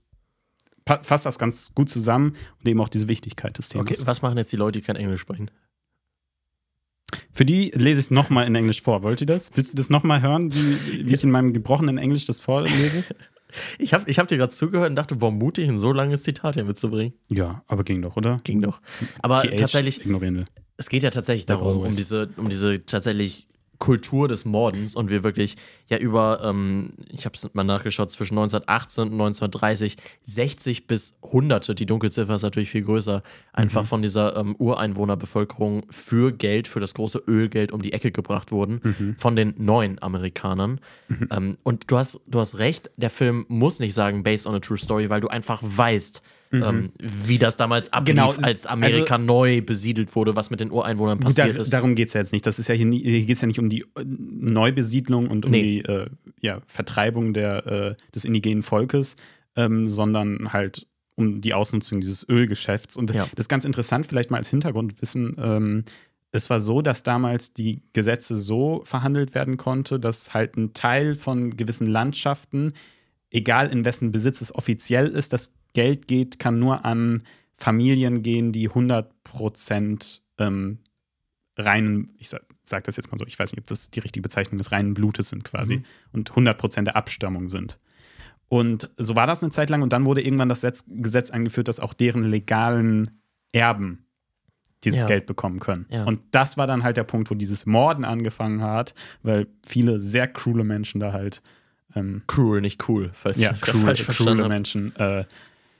fasst 0.85 1.25
das 1.25 1.37
ganz 1.37 1.73
gut 1.73 1.89
zusammen 1.89 2.35
und 2.59 2.67
eben 2.67 2.79
auch 2.81 2.89
diese 2.89 3.07
Wichtigkeit 3.07 3.57
des 3.57 3.69
Themas. 3.69 3.91
Okay, 3.91 3.97
was 4.05 4.21
machen 4.21 4.37
jetzt 4.37 4.51
die 4.51 4.57
Leute, 4.57 4.79
die 4.79 4.85
kein 4.85 4.95
Englisch 4.95 5.21
sprechen? 5.21 5.51
Für 7.31 7.45
die 7.45 7.71
lese 7.75 7.99
ich 7.99 8.07
es 8.07 8.11
nochmal 8.11 8.47
in 8.47 8.55
Englisch 8.55 8.81
vor. 8.81 9.03
Wollt 9.03 9.21
ihr 9.21 9.27
das? 9.27 9.51
Willst 9.55 9.73
du 9.73 9.77
das 9.77 9.89
nochmal 9.89 10.21
hören, 10.21 10.53
wie, 10.53 11.05
wie 11.05 11.13
ich 11.13 11.23
in 11.23 11.31
meinem 11.31 11.53
gebrochenen 11.53 11.97
Englisch 11.97 12.25
das 12.25 12.41
vorlese? 12.41 13.03
Ich 13.77 13.93
habe 13.93 14.09
ich 14.09 14.19
hab 14.19 14.27
dir 14.27 14.37
gerade 14.37 14.51
zugehört 14.51 14.89
und 14.89 14.97
dachte, 14.97 15.15
boah, 15.15 15.31
mutig, 15.31 15.69
ein 15.69 15.79
so 15.79 15.93
langes 15.93 16.23
Zitat 16.23 16.55
hier 16.55 16.65
mitzubringen. 16.65 17.13
Ja, 17.29 17.63
aber 17.67 17.85
ging 17.85 18.01
doch, 18.01 18.17
oder? 18.17 18.37
Ging 18.43 18.59
doch. 18.59 18.81
Aber 19.21 19.37
TH 19.37 19.55
tatsächlich, 19.55 20.01
ignorieren 20.01 20.35
wir. 20.35 20.45
es 20.75 20.89
geht 20.89 21.03
ja 21.03 21.09
tatsächlich 21.09 21.45
darum, 21.45 21.81
um 21.81 21.91
diese, 21.91 22.27
um 22.35 22.49
diese 22.49 22.81
tatsächlich 22.81 23.47
Kultur 23.79 24.27
des 24.27 24.45
Mordens 24.45 24.95
und 24.95 25.09
wir 25.09 25.23
wirklich 25.23 25.55
ja 25.87 25.97
über, 25.97 26.41
ähm, 26.43 26.93
ich 27.11 27.25
habe 27.25 27.35
es 27.35 27.53
mal 27.53 27.63
nachgeschaut, 27.63 28.09
zwischen 28.11 28.35
1918 28.37 29.03
und 29.05 29.11
1930 29.13 29.97
60 30.23 30.87
bis 30.87 31.17
Hunderte, 31.23 31.75
die 31.75 31.85
Dunkelziffer 31.85 32.35
ist 32.35 32.41
natürlich 32.43 32.69
viel 32.69 32.83
größer, 32.83 33.21
einfach 33.53 33.83
Mhm. 33.83 33.87
von 33.87 34.01
dieser 34.01 34.35
ähm, 34.37 34.55
Ureinwohnerbevölkerung 34.57 35.83
für 35.89 36.31
Geld, 36.31 36.67
für 36.67 36.79
das 36.79 36.93
große 36.93 37.21
Ölgeld 37.27 37.71
um 37.71 37.81
die 37.81 37.93
Ecke 37.93 38.11
gebracht 38.11 38.51
wurden, 38.51 38.81
Mhm. 38.83 39.15
von 39.17 39.35
den 39.35 39.53
neuen 39.57 40.01
Amerikanern. 40.01 40.79
Ähm, 41.31 41.57
und 41.63 41.89
du 41.91 41.97
hast, 41.97 42.21
du 42.27 42.39
hast 42.39 42.57
recht, 42.57 42.89
der 42.97 43.09
Film 43.09 43.45
muss 43.47 43.79
nicht 43.79 43.93
sagen, 43.93 44.23
based 44.23 44.47
on 44.47 44.55
a 44.55 44.59
true 44.59 44.77
story, 44.77 45.09
weil 45.09 45.21
du 45.21 45.27
einfach 45.27 45.61
weißt, 45.63 46.21
ähm, 46.51 46.89
wie 46.99 47.37
das 47.37 47.57
damals 47.57 47.91
ablief, 47.91 48.15
Mhm. 48.15 48.19
Genau, 48.19 48.33
als 48.41 48.65
Amerika 48.65 49.17
neu 49.17 49.61
besiedelt 49.61 50.15
wurde, 50.15 50.35
was 50.35 50.49
mit 50.51 50.59
den 50.59 50.71
Ureinwohnern 50.71 51.19
Gut, 51.19 51.37
da, 51.37 51.43
passiert 51.45 51.61
ist. 51.61 51.73
darum 51.73 51.95
geht 51.95 52.07
es 52.09 52.13
ja 52.13 52.21
jetzt 52.21 52.31
nicht. 52.33 52.45
Das 52.45 52.59
ist 52.59 52.67
ja 52.69 52.75
hier, 52.75 52.85
nie- 52.85 53.03
hier 53.03 53.25
geht 53.25 53.35
es 53.35 53.41
ja 53.41 53.47
nicht 53.47 53.59
um 53.59 53.69
die 53.69 53.81
äh, 53.81 54.03
Neubesiedlung 54.05 55.27
und 55.29 55.45
um 55.45 55.51
Nee. 55.51 55.61
die 55.61 55.79
äh, 55.85 56.07
ja, 56.41 56.59
Vertreibung 56.67 57.33
der, 57.33 57.65
äh, 57.67 57.95
des 58.13 58.25
indigenen 58.25 58.63
Volkes, 58.63 59.15
ähm, 59.55 59.87
sondern 59.87 60.53
halt 60.53 60.87
um 61.15 61.41
die 61.41 61.53
Ausnutzung 61.53 62.01
dieses 62.01 62.27
Ölgeschäfts. 62.27 62.97
Und 62.97 63.11
Ja. 63.13 63.23
das 63.35 63.45
ist 63.45 63.49
ganz 63.49 63.65
interessant, 63.65 64.05
vielleicht 64.05 64.31
mal 64.31 64.37
als 64.37 64.49
Hintergrundwissen. 64.49 65.35
Ähm, 65.39 65.83
es 66.31 66.49
war 66.49 66.59
so, 66.59 66.81
dass 66.81 67.03
damals 67.03 67.53
die 67.53 67.81
Gesetze 67.93 68.35
so 68.35 68.81
verhandelt 68.85 69.33
werden 69.33 69.55
konnte, 69.57 69.99
dass 69.99 70.33
halt 70.33 70.57
ein 70.57 70.73
Teil 70.73 71.15
von 71.15 71.55
gewissen 71.55 71.87
Landschaften, 71.87 72.73
egal 73.35 73.71
in 73.71 73.85
wessen 73.85 74.11
Besitz 74.11 74.41
es 74.41 74.53
offiziell 74.55 75.07
ist, 75.07 75.33
das 75.33 75.53
Geld 75.73 76.07
geht, 76.07 76.39
kann 76.39 76.59
nur 76.59 76.85
an 76.85 77.23
Familien 77.57 78.21
gehen, 78.23 78.51
die 78.51 78.67
100 78.69 79.23
Prozent 79.23 80.23
ähm, 80.37 80.79
reinen, 81.57 82.13
ich 82.17 82.29
sag, 82.29 82.41
sag 82.63 82.83
das 82.83 82.97
jetzt 82.97 83.11
mal 83.11 83.17
so, 83.17 83.25
ich 83.25 83.37
weiß 83.39 83.51
nicht, 83.53 83.59
ob 83.61 83.67
das 83.67 83.89
die 83.89 83.99
richtige 83.99 84.21
Bezeichnung 84.23 84.57
des 84.57 84.71
reinen 84.71 84.93
Blutes 84.93 85.29
sind 85.29 85.43
quasi 85.43 85.77
Mhm. 85.77 85.83
und 86.11 86.29
100 86.31 86.57
Prozent 86.57 86.87
der 86.87 86.95
Abstammung 86.95 87.49
sind. 87.49 87.79
Und 88.49 88.89
so 88.97 89.15
war 89.15 89.25
das 89.27 89.41
eine 89.41 89.51
Zeit 89.51 89.69
lang. 89.69 89.81
Und 89.81 89.91
dann 89.93 90.05
wurde 90.05 90.21
irgendwann 90.21 90.49
das 90.49 90.61
Setz- 90.63 90.83
Gesetz 90.87 91.31
eingeführt, 91.31 91.67
dass 91.67 91.79
auch 91.79 91.93
deren 91.93 92.23
legalen 92.23 93.21
Erben 93.51 94.05
dieses 94.83 95.01
Ja. 95.01 95.07
Geld 95.07 95.25
bekommen 95.25 95.59
können. 95.59 95.87
Ja. 95.89 96.03
Und 96.03 96.21
das 96.31 96.55
war 96.57 96.67
dann 96.67 96.83
halt 96.83 96.97
der 96.97 97.05
Punkt, 97.05 97.31
wo 97.31 97.35
dieses 97.35 97.65
Morden 97.65 98.05
angefangen 98.05 98.61
hat, 98.61 98.93
weil 99.23 99.47
viele 99.65 99.99
sehr 99.99 100.27
cruele 100.27 100.63
Menschen 100.63 100.99
da 100.99 101.11
halt, 101.11 101.41
ähm, 101.95 102.23
Cruel, 102.27 102.61
nicht 102.61 102.87
cool, 102.89 103.11
falls 103.13 103.39
ja, 103.39 103.51
ich 103.51 103.59
das 103.59 103.69
cruel, 103.69 103.83
falsch 103.83 104.03
verstanden 104.03 104.43
habe. 104.43 104.53
Menschen, 104.53 104.95
äh, 104.97 105.25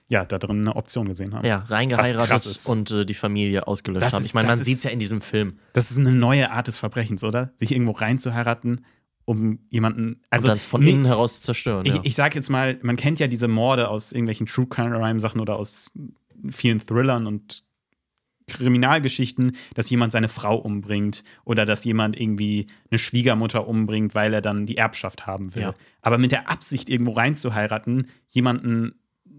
ja, 0.08 0.24
da 0.24 0.38
drin 0.38 0.62
eine 0.62 0.76
Option 0.76 1.08
gesehen 1.08 1.34
haben. 1.34 1.46
Ja, 1.46 1.66
reingeheiratet 1.68 2.62
und 2.68 2.92
äh, 2.92 3.06
die 3.06 3.14
Familie 3.14 3.68
ausgelöscht 3.68 4.14
haben. 4.14 4.24
Ich 4.24 4.34
meine, 4.34 4.48
man 4.48 4.58
das 4.58 4.66
sieht 4.66 4.78
es 4.78 4.84
ja 4.84 4.92
in 4.92 5.00
diesem 5.00 5.22
Film. 5.22 5.58
Das 5.74 5.92
ist 5.92 5.98
eine 5.98 6.12
neue 6.12 6.52
Art 6.52 6.68
des 6.68 6.78
Verbrechens, 6.78 7.24
oder? 7.24 7.52
Sich 7.58 7.72
irgendwo 7.72 7.92
reinzuheiraten, 7.92 8.86
um 9.26 9.60
jemanden. 9.70 10.22
Also 10.30 10.48
Also 10.48 10.48
das 10.50 10.66
von 10.66 10.84
nee, 10.84 10.92
innen 10.92 11.06
heraus 11.06 11.36
zu 11.36 11.42
zerstören. 11.42 11.86
Ich, 11.86 11.96
ja. 11.96 12.02
ich 12.04 12.16
sag 12.16 12.36
jetzt 12.36 12.50
mal, 12.50 12.78
man 12.84 12.96
kennt 12.98 13.20
ja 13.20 13.28
diese 13.28 13.48
Morde 13.48 13.90
aus 13.90 14.12
irgendwelchen 14.12 14.46
True 14.46 14.68
Crime 14.68 15.20
Sachen 15.20 15.42
oder 15.42 15.56
aus 15.56 15.92
vielen 16.50 16.80
Thrillern 16.80 17.26
und 17.26 17.64
Kriminalgeschichten, 18.48 19.56
dass 19.74 19.90
jemand 19.90 20.12
seine 20.12 20.30
Frau 20.30 20.56
umbringt 20.58 21.24
oder 21.46 21.66
dass 21.66 21.84
jemand 21.84 22.20
irgendwie 22.20 22.68
eine 22.92 23.00
Schwiegermutter 23.00 23.68
umbringt, 23.68 24.16
weil 24.16 24.34
er 24.34 24.42
dann 24.42 24.66
die 24.66 24.78
Erbschaft 24.78 25.26
haben 25.28 25.56
will. 25.56 25.64
Ja. 25.64 25.76
Aber 26.02 26.18
mit 26.18 26.32
der 26.32 26.50
Absicht, 26.50 26.90
irgendwo 26.90 27.12
reinzuheiraten, 27.12 28.08
jemanden 28.30 28.96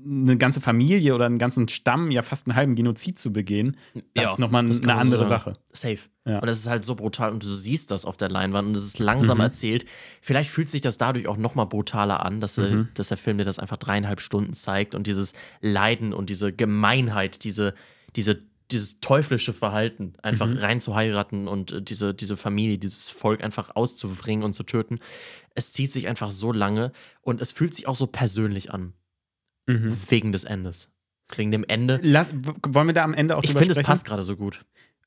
eine 0.09 0.37
ganze 0.37 0.61
Familie 0.61 1.17
oder 1.17 1.27
einen 1.27 1.39
ganzen 1.39 1.67
Stamm, 1.69 2.13
ja 2.13 2.23
fast 2.23 2.47
einen 2.47 2.55
halben 2.55 2.77
Genozid 2.77 3.19
zu 3.19 3.33
begehen, 3.33 3.77
das 4.15 4.25
Ja, 4.25 4.31
ist 4.33 4.39
nochmal 4.39 4.65
das 4.67 4.81
eine 4.81 4.93
so 4.93 4.99
andere 4.99 5.25
sagen. 5.27 5.41
Sache. 5.41 5.53
Safe. 5.73 5.99
Ja. 6.25 6.39
Und 6.39 6.49
es 6.49 6.59
ist 6.59 6.69
halt 6.69 6.85
so 6.85 6.95
brutal 6.95 7.33
und 7.33 7.43
du 7.43 7.49
siehst 7.49 7.91
das 7.91 8.05
auf 8.05 8.17
der 8.17 8.29
Leinwand 8.31 8.69
und 8.69 8.77
es 8.77 8.85
ist 8.85 9.01
langsam 9.01 9.39
Mhm. 9.39 9.45
erzählt. 9.45 9.85
Vielleicht 10.23 10.51
fühlt 10.51 10.71
sich 10.71 10.81
das 10.81 10.97
dadurch 10.99 11.27
auch 11.27 11.37
noch 11.37 11.57
mal 11.57 11.65
brutaler 11.65 12.25
an, 12.25 12.41
dass, 12.41 12.57
äh, 12.59 12.71
Mhm. 12.71 12.89
dass 12.95 13.09
der 13.09 13.17
Film 13.17 13.39
dir 13.39 13.45
das 13.45 13.59
einfach 13.59 13.79
dreieinhalb 13.79 14.21
Stunden 14.21 14.55
zeigt 14.55 14.95
und 14.95 15.09
dieses 15.09 15.33
Leiden 15.61 16.13
und 16.13 16.31
diese 16.31 16.53
Gemeinheit, 16.53 17.43
diese, 17.43 17.75
diese, 18.15 18.43
dieses 18.71 19.01
teuflische 19.01 19.53
Verhalten, 19.53 20.15
einfach 20.23 20.49
Mhm. 20.49 20.57
rein 20.59 20.81
zu 20.81 20.95
heiraten 20.95 21.47
und 21.49 21.73
äh, 21.73 21.83
diese, 21.83 22.15
diese 22.15 22.37
Familie, 22.37 22.79
dieses 22.79 23.09
Volk 23.09 23.43
einfach 23.45 23.75
auszubringen 23.77 24.45
und 24.45 24.55
zu 24.55 24.65
töten. 24.65 24.99
Es 25.55 25.73
zieht 25.73 25.93
sich 25.93 26.09
einfach 26.09 26.31
so 26.33 26.53
lange 26.53 26.93
und 27.21 27.41
es 27.41 27.53
fühlt 27.53 27.75
sich 27.75 27.87
auch 27.87 27.97
so 27.97 28.07
persönlich 28.07 28.73
an, 28.73 28.93
Mhm. 29.67 29.97
wegen 30.09 30.33
des 30.33 30.45
Endes. 30.45 30.91
Wegen 31.35 31.51
dem 31.51 31.65
Ende. 31.67 31.99
Lass, 32.03 32.29
wollen 32.69 32.87
wir 32.89 32.95
da 32.95 33.03
am 33.05 33.15
Ende 33.15 33.37
auch 33.37 33.43
Ich 33.45 33.53
finde, 33.53 33.73
es 33.79 33.87
passt 33.87 34.05
gerade 34.05 34.23
so 34.23 34.37
gut. 34.37 34.65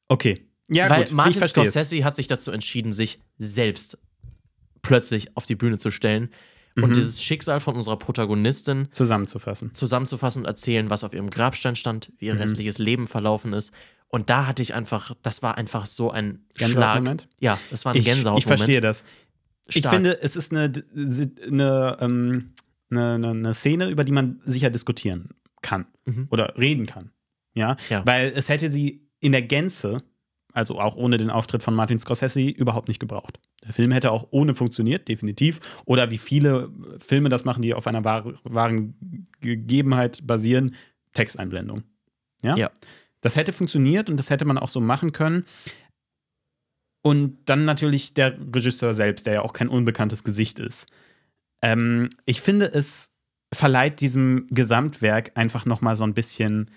Okay. 0.10 0.46
Ja, 0.70 0.90
Weil 0.90 1.06
gut, 1.06 1.14
Martin 1.14 1.32
ich 1.32 1.38
verstehe 1.38 1.64
es. 1.64 1.74
Scorsese 1.74 2.04
hat 2.04 2.16
sich 2.16 2.28
dazu 2.28 2.52
entschieden, 2.52 2.94
sich 2.94 3.20
selbst 3.38 3.98
plötzlich 4.82 5.36
auf 5.36 5.46
die 5.46 5.56
Bühne 5.56 5.78
zu 5.78 5.92
stellen 5.92 6.30
und 6.84 6.90
Mhm. 6.90 6.94
dieses 6.94 7.22
Schicksal 7.24 7.60
von 7.60 7.76
unserer 7.76 7.98
Protagonistin 7.98 8.88
Zusammenzufassen. 8.92 9.74
zusammenzufassen 9.74 10.42
und 10.44 10.46
erzählen, 10.48 10.90
was 10.90 11.04
auf 11.04 11.14
ihrem 11.14 11.30
Grabstein 11.30 11.76
stand, 11.76 12.12
wie 12.18 12.26
ihr 12.28 12.36
Mhm. 12.36 12.42
restliches 12.42 12.78
Leben 12.78 13.08
verlaufen 13.08 13.54
ist. 13.54 13.74
Und 14.08 14.30
da 14.30 14.48
hatte 14.48 14.64
ich 14.64 14.74
einfach, 14.74 15.14
das 15.22 15.44
war 15.44 15.58
einfach 15.58 15.86
so 15.86 16.10
ein 16.12 16.46
Schlag. 16.56 16.70
Gänsehautmoment? 16.70 17.28
Ja, 17.40 17.60
das 17.70 17.86
war 17.86 17.94
ein 17.94 18.00
Ich, 18.00 18.06
Gänsehautmoment. 18.06 18.40
ich 18.40 18.46
verstehe 18.48 18.82
das. 18.82 19.04
Ich 19.68 19.78
Stark. 19.78 19.94
finde, 19.94 20.20
es 20.22 20.36
ist 20.36 20.52
eine, 20.52 20.72
eine, 21.48 21.98
ähm, 22.02 22.54
eine, 22.90 23.14
eine, 23.14 23.30
eine 23.30 23.54
Szene, 23.54 23.88
über 23.90 24.04
die 24.04 24.12
man 24.12 24.42
sicher 24.46 24.70
diskutieren 24.72 25.30
kann 25.62 25.86
Mhm. 26.06 26.28
oder 26.32 26.58
reden 26.58 26.86
kann. 26.88 27.12
Ja? 27.54 27.76
Ja. 27.90 28.06
Weil 28.06 28.32
es 28.36 28.50
hätte 28.50 28.70
sie 28.70 29.08
in 29.20 29.32
der 29.32 29.42
Gänze, 29.44 29.98
also 30.54 30.80
auch 30.80 30.96
ohne 30.96 31.18
den 31.18 31.30
Auftritt 31.30 31.64
von 31.64 31.76
Martin 31.76 32.00
Scorsese, 32.00 32.42
überhaupt 32.42 32.88
nicht 32.88 33.00
gebraucht. 33.00 33.40
Der 33.64 33.74
Film 33.74 33.92
hätte 33.92 34.12
auch 34.12 34.28
ohne 34.32 34.56
funktioniert, 34.56 35.08
definitiv. 35.08 35.60
Oder 35.86 36.12
wie 36.12 36.18
viele 36.18 36.72
Filme 37.00 37.30
das 37.30 37.46
machen, 37.46 37.62
die 37.62 37.74
auf 37.74 37.88
einer 37.88 38.04
wahr, 38.04 38.34
wahren 38.44 38.96
Gegebenheit 39.40 40.26
basieren, 40.26 40.76
Texteinblendung. 41.14 41.84
Ja? 42.42 42.56
Ja. 42.56 42.72
Das 43.22 43.36
hätte 43.36 43.52
funktioniert 43.52 44.10
und 44.10 44.18
das 44.18 44.30
hätte 44.30 44.46
man 44.46 44.58
auch 44.58 44.70
so 44.70 44.80
machen 44.80 45.12
können. 45.12 45.44
Und 47.02 47.38
dann 47.46 47.66
natürlich 47.66 48.14
der 48.14 48.38
Regisseur 48.54 48.94
selbst, 48.94 49.26
der 49.26 49.36
ja 49.36 49.42
auch 49.42 49.54
kein 49.54 49.70
unbekanntes 49.70 50.24
Gesicht 50.24 50.60
ist. 50.60 50.88
Ähm, 51.62 52.10
ich 52.26 52.42
finde, 52.42 52.66
es 52.66 53.12
verleiht 53.54 54.02
diesem 54.02 54.48
Gesamtwerk 54.50 55.32
einfach 55.36 55.66
noch 55.66 55.82
mal 55.82 55.96
so 55.96 56.04
ein 56.04 56.14
bisschen, 56.14 56.70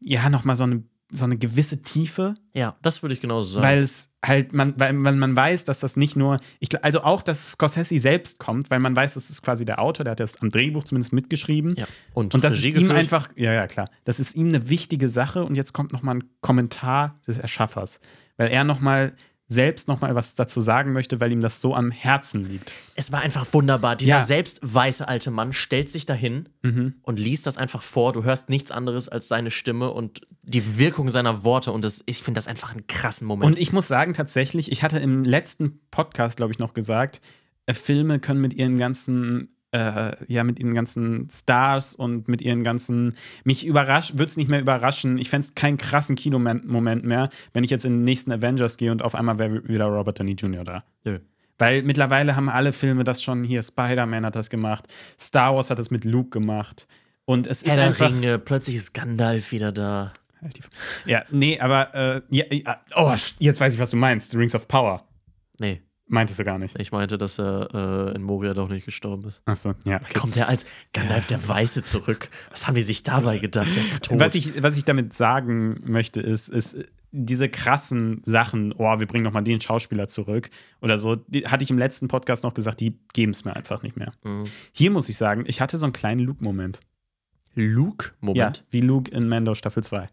ja, 0.00 0.28
noch 0.30 0.44
mal 0.44 0.56
so 0.56 0.64
eine, 0.64 0.84
so 1.12 1.24
eine 1.24 1.36
gewisse 1.36 1.80
Tiefe, 1.82 2.34
Ja, 2.54 2.76
das 2.82 3.02
würde 3.02 3.14
ich 3.14 3.20
genauso 3.20 3.54
sagen. 3.54 3.64
weil 3.66 3.82
es 3.82 4.10
halt, 4.24 4.52
man, 4.52 4.74
weil, 4.78 5.00
weil 5.04 5.14
man 5.14 5.36
weiß, 5.36 5.64
dass 5.64 5.80
das 5.80 5.96
nicht 5.96 6.16
nur, 6.16 6.40
ich, 6.60 6.82
also 6.82 7.02
auch, 7.02 7.22
dass 7.22 7.52
Scorsese 7.52 7.98
selbst 7.98 8.38
kommt, 8.38 8.70
weil 8.70 8.80
man 8.80 8.96
weiß, 8.96 9.14
das 9.14 9.28
ist 9.30 9.42
quasi 9.42 9.64
der 9.64 9.80
Autor, 9.80 10.04
der 10.04 10.12
hat 10.12 10.20
das 10.20 10.40
am 10.40 10.50
Drehbuch 10.50 10.84
zumindest 10.84 11.12
mitgeschrieben. 11.12 11.74
ja. 11.76 11.86
Und, 12.14 12.34
Und 12.34 12.42
das 12.42 12.54
ist 12.54 12.64
ihm 12.64 12.90
einfach, 12.90 13.28
ja, 13.36 13.52
ja, 13.52 13.66
klar. 13.66 13.90
Das 14.04 14.18
ist 14.18 14.34
ihm 14.34 14.48
eine 14.48 14.68
wichtige 14.68 15.08
Sache 15.08 15.44
und 15.44 15.56
jetzt 15.56 15.72
kommt 15.72 15.92
noch 15.92 16.02
mal 16.02 16.16
ein 16.16 16.24
Kommentar 16.40 17.14
des 17.26 17.38
Erschaffers, 17.38 18.00
weil 18.36 18.48
er 18.48 18.64
noch 18.64 18.80
mal 18.80 19.12
selbst 19.46 19.88
noch 19.88 20.00
mal 20.00 20.14
was 20.14 20.34
dazu 20.34 20.60
sagen 20.60 20.92
möchte, 20.92 21.20
weil 21.20 21.30
ihm 21.30 21.40
das 21.42 21.60
so 21.60 21.74
am 21.74 21.90
Herzen 21.90 22.44
liegt. 22.46 22.72
Es 22.96 23.12
war 23.12 23.20
einfach 23.20 23.46
wunderbar. 23.52 23.94
Dieser 23.94 24.18
Ja. 24.18 24.24
selbst 24.24 24.58
weiße 24.62 25.06
alte 25.06 25.30
Mann 25.30 25.52
stellt 25.52 25.90
sich 25.90 26.06
dahin 26.06 26.48
Mhm. 26.62 26.94
und 27.02 27.18
liest 27.20 27.46
das 27.46 27.58
einfach 27.58 27.82
vor. 27.82 28.12
Du 28.14 28.24
hörst 28.24 28.48
nichts 28.48 28.70
anderes 28.70 29.08
als 29.08 29.28
seine 29.28 29.50
Stimme 29.50 29.90
und 29.90 30.22
die 30.42 30.78
Wirkung 30.78 31.10
seiner 31.10 31.44
Worte. 31.44 31.72
Und 31.72 31.84
das, 31.84 32.02
ich 32.06 32.22
finde 32.22 32.38
das 32.38 32.46
einfach 32.48 32.70
einen 32.72 32.86
krassen 32.86 33.26
Moment. 33.26 33.46
Und 33.52 33.58
ich 33.58 33.72
muss 33.72 33.86
sagen, 33.86 34.14
tatsächlich, 34.14 34.72
ich 34.72 34.82
hatte 34.82 34.98
im 34.98 35.24
letzten 35.24 35.80
Podcast, 35.90 36.38
glaube 36.38 36.52
ich, 36.52 36.58
noch 36.58 36.72
gesagt, 36.74 37.20
äh, 37.66 37.74
Filme 37.74 38.20
können 38.20 38.40
mit 38.40 38.54
ihren 38.54 38.78
ganzen, 38.78 39.53
äh, 39.74 40.12
ja, 40.28 40.44
mit 40.44 40.60
ihren 40.60 40.72
ganzen 40.72 41.28
Stars 41.32 41.96
und 41.96 42.28
mit 42.28 42.40
ihren 42.40 42.62
ganzen, 42.62 43.14
mich 43.42 43.66
überrascht, 43.66 44.12
würde 44.12 44.26
es 44.26 44.36
nicht 44.36 44.48
mehr 44.48 44.60
überraschen. 44.60 45.18
Ich 45.18 45.30
fände 45.30 45.48
es 45.48 45.54
keinen 45.56 45.78
krassen 45.78 46.14
Kinomoment 46.14 47.04
mehr, 47.04 47.28
wenn 47.52 47.64
ich 47.64 47.70
jetzt 47.70 47.84
in 47.84 47.92
den 47.92 48.04
nächsten 48.04 48.30
Avengers 48.30 48.76
gehe 48.76 48.92
und 48.92 49.02
auf 49.02 49.16
einmal 49.16 49.40
wäre 49.40 49.66
wieder 49.66 49.86
Robert 49.86 50.20
Downey 50.20 50.34
Jr. 50.34 50.62
da. 50.62 50.84
Nö. 51.02 51.18
Weil 51.58 51.82
mittlerweile 51.82 52.36
haben 52.36 52.48
alle 52.48 52.72
Filme 52.72 53.02
das 53.02 53.22
schon 53.22 53.42
hier. 53.42 53.62
Spider-Man 53.62 54.24
hat 54.24 54.36
das 54.36 54.48
gemacht, 54.48 54.86
Star 55.20 55.56
Wars 55.56 55.70
hat 55.70 55.78
das 55.80 55.90
mit 55.90 56.04
Luke 56.04 56.30
gemacht. 56.30 56.86
Und 57.24 57.48
es 57.48 57.62
ist 57.62 57.70
Herr 57.70 57.76
der 57.76 57.86
einfach. 57.86 58.10
Ringe, 58.10 58.38
plötzlich 58.38 58.76
ist 58.76 58.94
Gandalf 58.94 59.50
wieder 59.50 59.72
da. 59.72 60.12
Ja, 61.06 61.24
nee, 61.30 61.58
aber 61.58 61.94
äh, 61.94 62.22
ja, 62.30 62.44
ja, 62.50 62.80
oh, 62.96 63.14
jetzt 63.38 63.60
weiß 63.60 63.74
ich, 63.74 63.80
was 63.80 63.90
du 63.90 63.96
meinst. 63.96 64.36
Rings 64.36 64.54
of 64.54 64.68
Power. 64.68 65.02
Nee, 65.58 65.80
Meintest 66.06 66.38
du 66.38 66.44
gar 66.44 66.58
nicht. 66.58 66.78
ich 66.78 66.92
meinte, 66.92 67.16
dass 67.16 67.38
er 67.38 68.10
äh, 68.12 68.16
in 68.16 68.22
Moria 68.22 68.52
doch 68.52 68.68
nicht 68.68 68.84
gestorben 68.84 69.26
ist. 69.26 69.42
Achso, 69.46 69.74
ja. 69.84 69.96
okay. 69.96 70.18
Kommt 70.18 70.36
er 70.36 70.48
als 70.48 70.66
Gandalf 70.92 71.26
der 71.26 71.46
Weiße 71.46 71.82
zurück? 71.82 72.28
Was 72.50 72.66
haben 72.66 72.74
die 72.74 72.82
sich 72.82 73.02
dabei 73.02 73.38
gedacht? 73.38 73.68
Ist 73.74 74.02
tot. 74.02 74.18
Was 74.18 74.34
ich, 74.34 74.62
was 74.62 74.76
ich 74.76 74.84
damit 74.84 75.14
sagen 75.14 75.80
möchte, 75.84 76.20
ist, 76.20 76.48
ist 76.48 76.76
diese 77.16 77.48
krassen 77.48 78.20
Sachen, 78.22 78.74
oh, 78.76 78.98
wir 78.98 79.06
bringen 79.06 79.24
nochmal 79.24 79.44
den 79.44 79.60
Schauspieler 79.60 80.08
zurück 80.08 80.50
oder 80.82 80.98
so, 80.98 81.14
die 81.16 81.46
hatte 81.46 81.62
ich 81.62 81.70
im 81.70 81.78
letzten 81.78 82.08
Podcast 82.08 82.42
noch 82.42 82.54
gesagt, 82.54 82.80
die 82.80 82.98
geben 83.12 83.32
es 83.32 83.44
mir 83.44 83.54
einfach 83.54 83.82
nicht 83.82 83.96
mehr. 83.96 84.12
Mhm. 84.24 84.44
Hier 84.72 84.90
muss 84.90 85.08
ich 85.08 85.16
sagen, 85.16 85.44
ich 85.46 85.60
hatte 85.60 85.78
so 85.78 85.86
einen 85.86 85.92
kleinen 85.92 86.20
Luke-Moment. 86.20 86.80
Luke? 87.54 88.10
Ja, 88.34 88.52
wie 88.70 88.80
Luke 88.80 89.10
in 89.10 89.28
Mando 89.28 89.54
Staffel 89.54 89.84
2. 89.84 90.08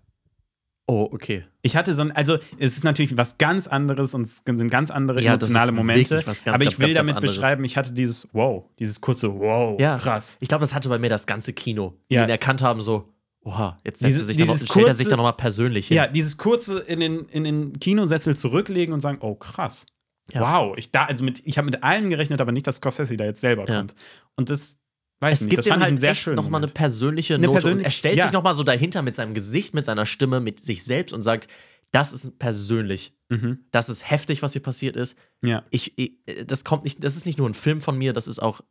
Oh, 0.92 1.08
okay. 1.14 1.46
Ich 1.62 1.78
hatte 1.78 1.94
so 1.94 2.02
ein, 2.02 2.12
also 2.12 2.38
es 2.60 2.76
ist 2.76 2.84
natürlich 2.84 3.16
was 3.16 3.38
ganz 3.38 3.68
anderes 3.68 4.14
und 4.14 4.24
es 4.24 4.42
sind 4.46 4.70
ganz 4.70 4.92
andere 4.92 5.22
Ja, 5.22 5.38
das 5.38 5.44
emotionale 5.50 5.72
ist 5.72 5.76
Momente. 5.78 6.24
ganz, 6.26 6.42
aber 6.46 6.58
ganz, 6.58 6.74
ich 6.74 6.80
will 6.80 6.94
ganz, 6.94 7.08
damit 7.08 7.22
beschreiben, 7.22 7.64
ich 7.64 7.78
hatte 7.78 7.94
dieses 7.94 8.28
Wow, 8.34 8.66
dieses 8.78 9.00
kurze 9.00 9.34
Wow, 9.40 9.80
Ja. 9.80 9.98
krass. 9.98 10.36
Ich 10.42 10.50
glaube, 10.50 10.64
das 10.64 10.74
hatte 10.74 10.90
bei 10.90 11.00
mir 11.00 11.10
das 11.10 11.26
ganze 11.28 11.54
Kino, 11.54 11.94
die 12.10 12.16
Ja. 12.16 12.26
ihn 12.26 12.30
erkannt 12.30 12.62
haben, 12.62 12.82
so, 12.82 13.08
oha, 13.46 13.78
jetzt 13.86 14.00
setzt 14.02 14.10
Dieses- 14.10 14.22
er 14.24 14.26
sich 14.26 14.38
da 14.38 14.46
noch, 14.46 14.54
dieses 14.56 14.70
stellt 14.70 14.88
er 14.88 14.94
sich 14.94 15.06
kurze- 15.06 15.10
da 15.12 15.16
nochmal 15.16 15.34
persönlich 15.38 15.88
hin. 15.88 15.96
Ja, 15.96 16.08
dieses 16.08 16.36
kurze 16.38 16.80
in 16.80 17.00
den, 17.00 17.20
in 17.30 17.46
den 17.46 17.80
Kinosessel 17.80 18.36
zurücklegen 18.36 18.94
und 18.94 19.00
sagen, 19.00 19.20
oh 19.22 19.36
krass. 19.36 19.86
Ja. 20.34 20.42
Wow, 20.42 20.76
ich, 20.78 20.92
da, 20.92 21.06
also 21.06 21.24
mit, 21.24 21.42
ich 21.46 21.58
habe 21.58 21.66
mit 21.66 21.84
allem 21.84 22.10
gerechnet, 22.10 22.42
aber 22.42 22.52
nicht, 22.52 22.68
dass 22.68 22.76
Scorsese 22.78 23.16
da 23.16 23.24
jetzt 23.24 23.40
selber 23.40 23.66
Ja. 23.66 23.78
kommt. 23.78 23.96
Und 24.36 24.50
das 24.50 24.81
weiß 25.22 25.40
es 25.40 25.42
nicht, 25.42 25.50
gibt 25.52 25.60
das 25.60 25.66
ihm 25.68 25.70
fand 25.70 25.80
ich 25.80 25.84
halt 25.84 25.90
einen 25.90 25.98
sehr 25.98 26.12
echt 26.12 26.28
nochmal 26.28 26.64
eine 26.64 26.72
persönliche 26.72 27.36
Eine 27.36 27.48
Note. 27.48 27.56
und 27.58 27.62
persönlich- 27.62 27.86
er 27.86 27.92
stellt 27.92 28.18
ja. 28.18 28.24
sich 28.26 28.34
nochmal 28.34 28.54
so 28.54 28.64
dahinter 28.64 29.02
mit 29.02 29.16
seinem 29.16 29.34
Gesicht, 29.34 29.74
mit 29.74 29.86
seiner 29.86 30.06
Stimme, 30.06 30.40
mit 30.40 30.60
sich 30.60 30.84
selbst 30.84 31.14
und 31.14 31.22
sagt, 31.22 31.48
das 31.92 32.14
ist 32.14 32.40
persönlich. 32.40 33.14
Mhm. 33.30 33.60
Das 33.72 33.90
ist 33.90 34.10
heftig, 34.10 34.42
was 34.42 34.54
hier 34.54 34.62
passiert 34.64 34.96
ist. 34.96 35.18
Ja. 35.44 35.64
Ich, 35.70 35.94
ich, 35.98 36.14
das 36.48 36.64
kommt 36.64 36.84
nicht, 36.86 37.04
das 37.04 37.16
ist 37.16 37.26
nicht 37.26 37.38
nur 37.38 37.50
ein 37.50 37.54
Film 37.54 37.82
von 37.82 37.98
mir, 37.98 38.14
das 38.14 38.28
ist 38.28 38.40
auch, 38.40 38.62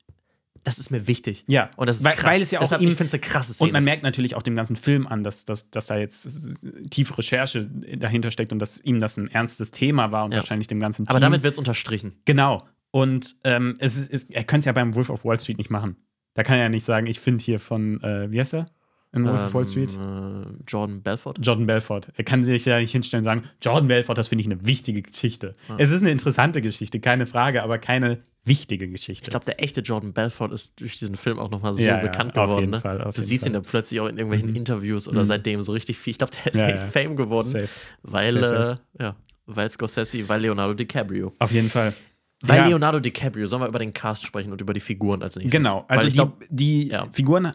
das 0.64 0.78
ist 0.78 0.90
mir 0.90 1.06
wichtig. 1.06 1.44
Ja, 1.46 1.70
Und 1.76 1.86
das 1.86 1.98
ist 1.98 2.04
weil, 2.04 2.12
krass. 2.14 2.24
weil 2.34 2.42
es 2.42 2.50
ja 2.50 2.58
auch 2.58 2.64
Deshalb, 2.64 2.82
ihm, 2.82 2.88
ich 2.90 2.94
finde 2.96 3.06
es 3.08 3.14
eine 3.14 3.20
krasse 3.20 3.54
Szene. 3.54 3.68
Und 3.68 3.72
man 3.72 3.84
merkt 3.84 4.02
natürlich 4.02 4.34
auch 4.36 4.42
dem 4.42 4.56
ganzen 4.56 4.76
Film 4.76 5.06
an, 5.06 5.22
dass, 5.22 5.44
dass, 5.46 5.70
dass 5.70 5.86
da 5.86 5.96
jetzt 5.98 6.68
tiefe 6.90 7.16
Recherche 7.16 7.66
dahinter 7.66 8.30
steckt 8.30 8.52
und 8.52 8.58
dass 8.58 8.80
ihm 8.80 9.00
das 9.00 9.16
ein 9.16 9.28
ernstes 9.28 9.70
Thema 9.70 10.12
war 10.12 10.24
und 10.24 10.32
Ja. 10.32 10.38
wahrscheinlich 10.38 10.66
dem 10.68 10.80
ganzen 10.80 11.04
Team. 11.06 11.10
Aber 11.10 11.20
damit 11.20 11.42
wird 11.42 11.52
es 11.52 11.58
unterstrichen. 11.58 12.14
Genau. 12.26 12.66
Und 12.90 13.36
ähm, 13.44 13.76
es 13.78 13.96
ist, 13.96 14.10
ist, 14.10 14.34
er 14.34 14.44
könnte 14.44 14.60
es 14.60 14.64
ja 14.66 14.72
beim 14.72 14.94
Wolf 14.94 15.08
of 15.10 15.24
Wall 15.24 15.38
Street 15.38 15.58
nicht 15.58 15.70
machen. 15.70 15.96
Da 16.34 16.42
kann 16.42 16.56
er 16.56 16.62
ja 16.64 16.68
nicht 16.68 16.84
sagen, 16.84 17.06
ich 17.06 17.20
finde 17.20 17.44
hier 17.44 17.58
von, 17.60 18.02
äh, 18.02 18.30
wie 18.32 18.40
heißt 18.40 18.54
er? 18.54 18.66
In 19.12 19.24
Wolf 19.24 19.46
of 19.46 19.54
Wall 19.54 19.66
Street? 19.66 19.92
Ähm, 20.00 20.58
äh, 20.60 20.64
Jordan 20.68 21.02
Belfort. 21.02 21.34
Jordan 21.42 21.66
Belfort. 21.66 22.12
Er 22.16 22.22
kann 22.22 22.44
sich 22.44 22.64
ja 22.64 22.78
nicht 22.78 22.92
hinstellen 22.92 23.22
und 23.22 23.24
sagen, 23.24 23.42
Jordan 23.60 23.88
Belfort, 23.88 24.14
das 24.16 24.28
finde 24.28 24.42
ich 24.42 24.46
eine 24.50 24.64
wichtige 24.64 25.02
Geschichte. 25.02 25.56
Es 25.78 25.90
ist 25.90 26.02
eine 26.02 26.12
interessante 26.12 26.62
Geschichte, 26.62 27.00
keine 27.00 27.26
Frage, 27.26 27.64
aber 27.64 27.78
keine 27.78 28.22
wichtige 28.44 28.86
Geschichte. 28.88 29.24
Ich 29.24 29.30
glaube, 29.30 29.44
der 29.46 29.60
echte 29.60 29.80
Jordan 29.80 30.12
Belfort 30.12 30.52
ist 30.52 30.80
durch 30.80 30.96
diesen 30.98 31.16
Film 31.16 31.40
auch 31.40 31.50
nochmal 31.50 31.74
so 31.74 31.80
Ja, 31.82 31.96
ja, 31.96 32.02
bekannt 32.02 32.38
auf 32.38 32.44
geworden. 32.46 32.60
jeden 32.60 32.70
ne? 32.70 32.80
Fall, 32.80 33.02
auf 33.02 33.16
du 33.16 33.20
siehst 33.20 33.42
ihn 33.42 33.46
Fall. 33.46 33.52
dann 33.54 33.62
plötzlich 33.68 33.98
auch 34.00 34.06
in 34.06 34.16
irgendwelchen 34.16 34.50
Mhm. 34.50 34.56
Interviews 34.56 35.08
oder 35.08 35.20
Mhm. 35.22 35.24
seitdem 35.24 35.62
so 35.62 35.72
richtig 35.72 35.98
viel. 35.98 36.12
Ich 36.12 36.18
glaube, 36.18 36.32
der 36.44 36.52
ist 36.52 36.60
Ja, 36.60 36.68
echt 36.68 36.76
ja. 36.78 36.86
Fame 36.86 37.16
geworden, 37.16 37.48
Safe. 37.48 37.68
weil, 38.02 38.32
Safe, 38.32 38.46
safe. 38.46 38.80
Äh, 38.98 39.02
ja, 39.02 39.16
weil 39.46 39.68
Scorsese, 39.68 40.28
weil 40.28 40.40
Leonardo 40.42 40.72
DiCaprio. 40.74 41.34
Auf 41.40 41.50
jeden 41.50 41.68
Fall. 41.68 41.92
Weil 42.42 42.58
Ja. 42.58 42.66
Leonardo 42.68 43.00
DiCaprio, 43.00 43.46
sollen 43.46 43.62
wir 43.62 43.68
über 43.68 43.78
den 43.78 43.92
Cast 43.92 44.24
sprechen 44.24 44.50
und 44.50 44.60
über 44.62 44.72
die 44.72 44.80
Figuren 44.80 45.22
als 45.22 45.36
nächstes? 45.36 45.58
Genau, 45.60 45.84
also 45.88 46.06
ich 46.06 46.14
die, 46.14 46.16
glaube, 46.16 46.44
die 46.48 46.88
ja. 46.88 47.06
Figuren 47.12 47.44
äh, 47.46 47.52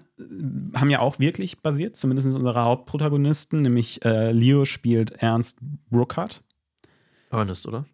haben 0.75 0.89
ja 0.91 0.99
auch 0.99 1.17
wirklich 1.17 1.61
basiert, 1.61 1.95
zumindest 1.95 2.35
unsere 2.35 2.63
Hauptprotagonisten, 2.63 3.63
nämlich 3.63 4.05
äh, 4.05 4.31
Leo 4.31 4.63
spielt 4.65 5.11
Ernst 5.11 5.57
Brookhart. 5.89 6.43
Ernest, 7.31 7.67
oder? 7.67 7.85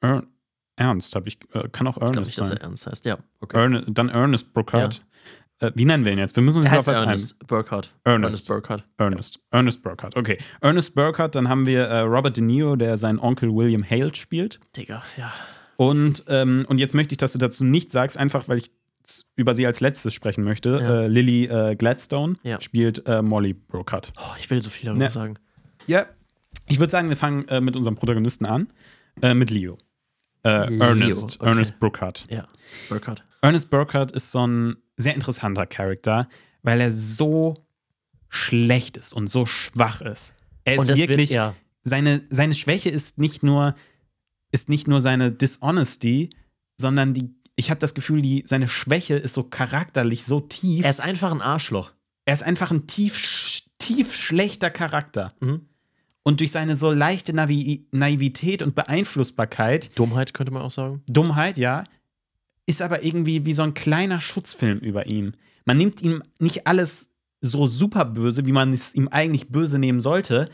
Er 0.00 0.22
Ernst, 0.76 1.14
habe 1.14 1.28
ich, 1.28 1.38
äh, 1.52 1.68
kann 1.70 1.86
auch 1.88 1.96
Ich 1.96 2.00
glaube 2.00 2.14
Ernest 2.14 2.30
nicht, 2.30 2.38
dass 2.38 2.48
sein. 2.48 2.58
er 2.58 2.62
Ernst 2.64 2.86
heißt. 2.86 3.04
Ja, 3.04 3.18
okay. 3.40 3.58
Erne, 3.58 3.84
dann 3.88 4.08
Ernest 4.08 4.54
Brookhart. 4.54 5.04
Äh, 5.58 5.72
wie 5.74 5.84
nennen 5.84 6.04
wir 6.06 6.12
ihn 6.12 6.18
jetzt? 6.18 6.36
Wir 6.36 6.42
müssen 6.42 6.60
uns 6.60 6.68
er 6.70 6.76
jetzt 6.76 6.88
auf 6.88 6.94
was 6.94 7.02
ein. 7.02 7.08
Ernest 7.08 7.46
Burkhardt. 7.46 7.94
Ernest. 8.04 8.46
Burkhardt. 8.48 8.84
Ernest. 8.96 9.40
Ernest 9.50 9.82
Burkhardt, 9.82 10.16
okay. 10.16 10.38
Ernest 10.62 10.94
Burkhardt, 10.94 11.34
dann 11.34 11.48
haben 11.48 11.66
wir 11.66 11.82
äh, 11.82 12.00
Robert 12.00 12.36
De 12.36 12.44
Niro, 12.44 12.76
der 12.76 12.96
seinen 12.96 13.18
Onkel 13.18 13.52
William 13.54 13.84
Hale 13.84 14.14
spielt. 14.14 14.60
Digga, 14.76 15.02
ja. 15.18 15.32
Und, 15.80 16.24
ähm, 16.28 16.66
und 16.68 16.76
jetzt 16.76 16.92
möchte 16.94 17.14
ich, 17.14 17.16
dass 17.16 17.32
du 17.32 17.38
dazu 17.38 17.64
nichts 17.64 17.94
sagst, 17.94 18.18
einfach 18.18 18.48
weil 18.48 18.58
ich 18.58 18.70
über 19.34 19.54
sie 19.54 19.66
als 19.66 19.80
letztes 19.80 20.12
sprechen 20.12 20.44
möchte. 20.44 20.78
Ja. 20.82 21.02
Äh, 21.04 21.08
Lily 21.08 21.46
äh, 21.46 21.74
Gladstone 21.74 22.36
Ja. 22.42 22.60
spielt 22.60 23.06
äh, 23.06 23.22
Molly 23.22 23.54
Burkhardt. 23.54 24.12
Oh, 24.18 24.34
ich 24.38 24.50
will 24.50 24.62
so 24.62 24.68
viel 24.68 24.86
darüber 24.90 25.06
Ne. 25.06 25.10
sagen. 25.10 25.38
Ja. 25.86 26.04
Ich 26.68 26.78
würde 26.80 26.90
sagen, 26.90 27.08
wir 27.08 27.16
fangen 27.16 27.48
äh, 27.48 27.62
mit 27.62 27.76
unserem 27.76 27.96
Protagonisten 27.96 28.44
an. 28.44 28.68
Äh, 29.22 29.32
mit 29.32 29.48
Leo. 29.50 29.78
Äh, 30.44 30.68
Leo, 30.68 30.84
Ernest. 30.84 31.40
okay. 31.40 31.48
Ernest 31.48 31.80
Burkhardt. 31.80 32.26
Ja, 32.28 32.46
Burkhardt. 32.90 33.24
Ernest 33.40 33.70
Burkhardt 33.70 34.12
ist 34.12 34.30
so 34.32 34.46
ein 34.46 34.76
sehr 34.98 35.14
interessanter 35.14 35.64
Charakter, 35.64 36.28
weil 36.62 36.82
er 36.82 36.92
so 36.92 37.54
schlecht 38.28 38.98
ist 38.98 39.14
und 39.14 39.28
so 39.28 39.46
schwach 39.46 40.02
ist. 40.02 40.34
Er 40.64 40.76
ist 40.76 40.88
wirklich. 40.88 41.30
wird, 41.30 41.30
ja, 41.30 41.54
seine, 41.82 42.20
seine 42.28 42.52
Schwäche 42.54 42.90
ist 42.90 43.18
nicht 43.18 43.42
nur, 43.42 43.74
ist 44.52 44.68
nicht 44.68 44.88
nur 44.88 45.00
seine 45.00 45.32
Dishonesty, 45.32 46.30
sondern 46.76 47.14
die, 47.14 47.34
ich 47.56 47.70
habe 47.70 47.80
das 47.80 47.94
Gefühl, 47.94 48.22
die, 48.22 48.44
seine 48.46 48.68
Schwäche 48.68 49.16
ist 49.16 49.34
so 49.34 49.44
charakterlich 49.44 50.24
so 50.24 50.40
tief. 50.40 50.84
er 50.84 50.90
ist 50.90 51.00
einfach 51.00 51.32
ein 51.32 51.42
Arschloch. 51.42 51.92
Er 52.24 52.34
ist 52.34 52.42
einfach 52.42 52.70
ein 52.70 52.86
tief, 52.86 53.62
tief 53.78 54.14
schlechter 54.14 54.70
Charakter. 54.70 55.34
Mhm. 55.40 55.66
Und 56.22 56.40
durch 56.40 56.52
seine 56.52 56.76
so 56.76 56.90
leichte 56.90 57.32
Navi 57.32 57.86
Naivität 57.92 58.62
und 58.62 58.74
Beeinflussbarkeit, 58.74 59.98
Dummheit 59.98 60.34
könnte 60.34 60.52
man 60.52 60.62
auch 60.62 60.70
sagen. 60.70 61.02
Dummheit, 61.06 61.56
ja, 61.56 61.84
ist 62.66 62.82
aber 62.82 63.02
irgendwie 63.02 63.46
wie 63.46 63.52
so 63.52 63.62
ein 63.62 63.74
kleiner 63.74 64.20
Schutzfilm 64.20 64.78
über 64.78 65.06
ihn. 65.06 65.34
Man 65.64 65.78
nimmt 65.78 66.02
ihm 66.02 66.22
nicht 66.38 66.66
alles 66.66 67.14
so 67.40 67.66
super 67.66 68.04
böse, 68.04 68.44
wie 68.44 68.52
man 68.52 68.72
es 68.72 68.94
ihm 68.94 69.08
eigentlich 69.08 69.48
böse 69.48 69.78
nehmen 69.78 70.00
sollte, 70.00 70.50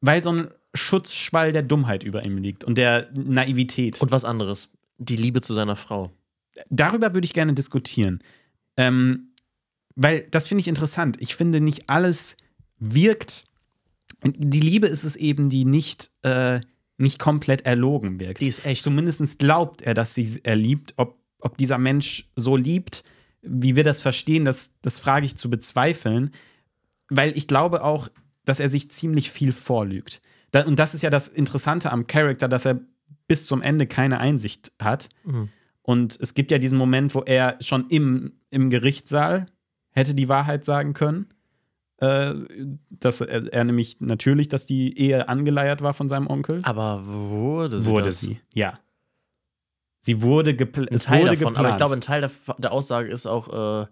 weil 0.00 0.22
so 0.22 0.32
ein 0.32 0.48
Schutzschwall 0.74 1.52
der 1.52 1.62
Dummheit 1.62 2.04
über 2.04 2.24
ihm 2.24 2.38
liegt 2.38 2.64
und 2.64 2.76
der 2.78 3.08
Naivität. 3.12 4.00
Und 4.00 4.10
was 4.10 4.24
anderes. 4.24 4.72
Die 4.98 5.16
Liebe 5.16 5.40
zu 5.40 5.54
seiner 5.54 5.76
Frau. 5.76 6.12
darüber 6.68 7.14
würde 7.14 7.24
ich 7.24 7.32
gerne 7.32 7.54
diskutieren. 7.54 8.22
Ähm, 8.76 9.30
weil 9.96 10.26
das 10.30 10.46
finde 10.46 10.60
ich 10.60 10.68
interessant. 10.68 11.16
Ich 11.20 11.34
finde, 11.34 11.60
nicht 11.60 11.88
alles 11.88 12.36
wirkt. 12.78 13.44
Die 14.24 14.60
Liebe 14.60 14.86
ist 14.86 15.04
es 15.04 15.16
eben, 15.16 15.48
die 15.48 15.64
nicht, 15.64 16.10
äh, 16.22 16.60
nicht 16.98 17.18
komplett 17.18 17.66
erlogen 17.66 18.20
wirkt. 18.20 18.40
Die 18.40 18.46
ist 18.46 18.64
echt. 18.64 18.84
Zumindest 18.84 19.38
glaubt 19.38 19.82
er, 19.82 19.94
dass 19.94 20.14
sie 20.14 20.40
er 20.42 20.56
liebt. 20.56 20.94
Ob, 20.96 21.18
ob 21.40 21.58
dieser 21.58 21.78
Mensch 21.78 22.30
so 22.36 22.56
liebt, 22.56 23.04
wie 23.42 23.76
wir 23.76 23.84
das 23.84 24.02
verstehen, 24.02 24.44
das, 24.44 24.74
das 24.82 24.98
frage 24.98 25.26
ich 25.26 25.36
zu 25.36 25.50
bezweifeln. 25.50 26.30
Weil 27.08 27.36
ich 27.36 27.48
glaube 27.48 27.82
auch, 27.82 28.08
dass 28.44 28.60
er 28.60 28.68
sich 28.68 28.90
ziemlich 28.90 29.30
viel 29.30 29.52
vorlügt. 29.52 30.20
Da, 30.50 30.64
und 30.64 30.78
das 30.78 30.94
ist 30.94 31.02
ja 31.02 31.10
das 31.10 31.28
Interessante 31.28 31.92
am 31.92 32.06
Charakter, 32.06 32.48
dass 32.48 32.64
er 32.64 32.80
bis 33.28 33.46
zum 33.46 33.62
Ende 33.62 33.86
keine 33.86 34.18
Einsicht 34.18 34.72
hat. 34.80 35.08
Mhm. 35.24 35.48
Und 35.82 36.18
es 36.20 36.34
gibt 36.34 36.50
ja 36.50 36.58
diesen 36.58 36.78
Moment, 36.78 37.14
wo 37.14 37.22
er 37.22 37.56
schon 37.60 37.86
im, 37.88 38.32
im 38.50 38.70
Gerichtssaal 38.70 39.46
hätte 39.92 40.14
die 40.14 40.28
Wahrheit 40.28 40.64
sagen 40.64 40.94
können. 40.94 41.26
Äh, 41.98 42.34
dass 42.88 43.20
er, 43.20 43.52
er 43.52 43.64
nämlich 43.64 44.00
natürlich, 44.00 44.48
dass 44.48 44.64
die 44.64 44.98
Ehe 44.98 45.28
angeleiert 45.28 45.82
war 45.82 45.92
von 45.92 46.08
seinem 46.08 46.28
Onkel. 46.28 46.60
Aber 46.62 47.02
wurde 47.04 47.78
sie 47.78 47.90
wurde 47.90 48.04
das? 48.06 48.20
sie, 48.20 48.40
ja. 48.54 48.78
Sie 49.98 50.22
wurde, 50.22 50.56
gepl 50.56 50.88
Ein 50.90 50.96
Teil 50.98 51.20
wurde 51.20 51.30
davon, 51.32 51.38
geplant. 51.38 51.58
aber 51.58 51.68
ich 51.68 51.76
glaube, 51.76 51.94
ein 51.94 52.00
Teil 52.00 52.22
der, 52.22 52.30
der 52.56 52.72
Aussage 52.72 53.10
ist 53.10 53.26
auch, 53.26 53.82
äh, 53.82 53.86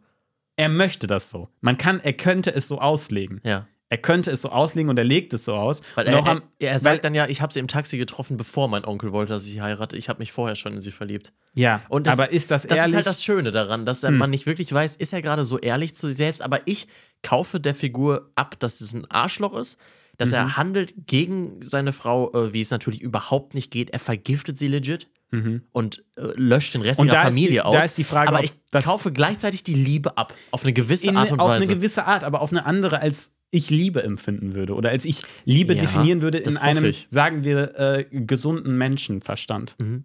er 0.56 0.68
möchte 0.70 1.06
das 1.06 1.28
so. 1.28 1.50
Man 1.60 1.76
kann, 1.76 2.00
er 2.00 2.14
könnte 2.14 2.54
es 2.54 2.66
so 2.66 2.80
auslegen. 2.80 3.40
ja. 3.44 3.66
Er 3.90 3.98
könnte 3.98 4.30
es 4.30 4.42
so 4.42 4.50
auslegen 4.50 4.90
und 4.90 4.98
er 4.98 5.04
legt 5.04 5.32
es 5.32 5.44
so 5.46 5.54
aus. 5.54 5.80
Weil 5.94 6.06
er, 6.08 6.18
am- 6.26 6.42
er, 6.58 6.68
er 6.68 6.74
weil- 6.74 6.80
sagt 6.80 7.04
dann 7.04 7.14
ja, 7.14 7.26
ich 7.26 7.40
habe 7.40 7.52
sie 7.52 7.58
im 7.58 7.68
Taxi 7.68 7.96
getroffen, 7.96 8.36
bevor 8.36 8.68
mein 8.68 8.84
Onkel 8.84 9.12
wollte, 9.12 9.32
dass 9.32 9.46
ich 9.46 9.52
sie 9.52 9.62
heirate. 9.62 9.96
Ich 9.96 10.08
habe 10.10 10.18
mich 10.18 10.30
vorher 10.32 10.56
schon 10.56 10.74
in 10.74 10.80
sie 10.82 10.90
verliebt. 10.90 11.32
ja, 11.54 11.80
Und 11.88 12.06
das- 12.06 12.14
aber 12.18 12.30
ist 12.30 12.50
das, 12.50 12.66
Das 12.66 12.76
ehrlich? 12.76 12.90
ist 12.90 12.96
halt 12.96 13.06
das 13.06 13.24
Schöne 13.24 13.50
daran, 13.50 13.86
dass 13.86 14.02
Hm. 14.02 14.18
man 14.18 14.30
nicht 14.30 14.44
wirklich 14.46 14.70
weiß, 14.72 14.96
ist 14.96 15.12
er 15.14 15.22
gerade 15.22 15.44
so 15.44 15.58
ehrlich 15.58 15.94
zu 15.94 16.08
sich 16.08 16.16
selbst. 16.16 16.42
Aber 16.42 16.60
ich 16.66 16.86
kaufe 17.22 17.60
der 17.60 17.74
Figur 17.74 18.30
ab, 18.34 18.58
dass 18.60 18.80
es 18.82 18.92
ein 18.92 19.10
Arschloch 19.10 19.56
ist, 19.56 19.78
dass 20.18 20.30
Mhm. 20.30 20.34
er 20.34 20.56
handelt 20.56 20.94
gegen 21.06 21.60
seine 21.62 21.92
Frau, 21.92 22.32
äh, 22.34 22.52
wie 22.52 22.60
es 22.60 22.70
natürlich 22.70 23.00
überhaupt 23.00 23.54
nicht 23.54 23.70
geht. 23.70 23.90
Er 23.90 24.00
vergiftet 24.00 24.58
sie 24.58 24.68
legit 24.68 25.08
Mhm. 25.30 25.62
und 25.72 26.04
äh, 26.16 26.22
löscht 26.36 26.74
den 26.74 26.82
Rest 26.82 27.00
Und 27.00 27.06
ihrer 27.08 27.22
Familie 27.22 27.50
die- 27.50 27.60
aus. 27.62 27.74
da 27.74 27.82
ist 27.82 27.96
die 27.98 28.04
Frage, 28.04 28.28
aber 28.30 28.42
ich 28.44 28.52
das- 28.70 28.84
kaufe 28.84 29.12
gleichzeitig 29.12 29.62
die 29.62 29.74
Liebe 29.74 30.16
ab. 30.18 30.34
Auf 30.50 30.62
eine 30.64 30.72
gewisse 30.72 31.14
Art 31.16 31.32
und 31.32 31.40
auf 31.40 31.48
Weise. 31.50 31.64
eine 31.66 31.74
gewisse 31.74 32.04
Art, 32.06 32.24
aber 32.24 32.40
auf 32.42 32.50
eine 32.50 32.66
andere, 32.66 33.00
als 33.00 33.32
ich 33.50 33.70
Liebe 33.70 34.02
empfinden 34.02 34.54
würde 34.54 34.74
oder 34.74 34.90
als 34.90 35.04
ich 35.04 35.22
Liebe 35.44 35.74
Ja, 35.74 35.80
definieren 35.80 36.22
würde 36.22 36.38
in 36.38 36.56
einem, 36.56 36.84
ich. 36.84 37.06
sagen 37.08 37.44
wir, 37.44 37.78
äh, 37.78 38.04
gesunden 38.10 38.76
Menschenverstand. 38.76 39.76
Mhm. 39.78 40.04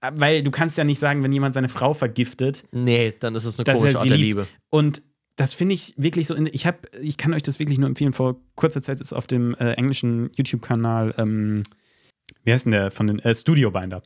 Äh, 0.00 0.10
Weil 0.14 0.42
du 0.42 0.50
kannst 0.50 0.76
ja 0.78 0.84
nicht 0.84 0.98
sagen, 0.98 1.22
wenn 1.22 1.32
jemand 1.32 1.54
seine 1.54 1.68
Frau 1.68 1.94
vergiftet, 1.94 2.64
nee, 2.72 3.14
dann 3.20 3.34
ist 3.34 3.44
es 3.44 3.58
eine 3.58 3.72
komische 3.72 3.98
Art 3.98 4.08
der 4.08 4.16
liebt. 4.16 4.38
Liebe. 4.38 4.46
Und 4.70 5.02
das 5.36 5.52
finde 5.52 5.74
ich 5.74 5.94
wirklich 5.96 6.26
so. 6.28 6.34
In, 6.34 6.48
ich 6.52 6.66
habe, 6.66 6.78
ich 7.00 7.16
kann 7.16 7.34
euch 7.34 7.42
das 7.42 7.58
wirklich 7.58 7.78
nur 7.78 7.88
empfehlen. 7.88 8.12
Vor 8.12 8.36
kurzer 8.54 8.82
Zeit 8.82 9.00
ist 9.00 9.12
auf 9.12 9.26
dem 9.26 9.54
äh, 9.56 9.72
englischen 9.72 10.30
YouTube-Kanal, 10.36 11.14
ähm, 11.18 11.62
wie 12.44 12.52
heißt 12.52 12.66
denn 12.66 12.72
der 12.72 12.90
von 12.90 13.06
den 13.08 13.18
äh, 13.20 13.34
Studio 13.34 13.70
Binder. 13.70 14.02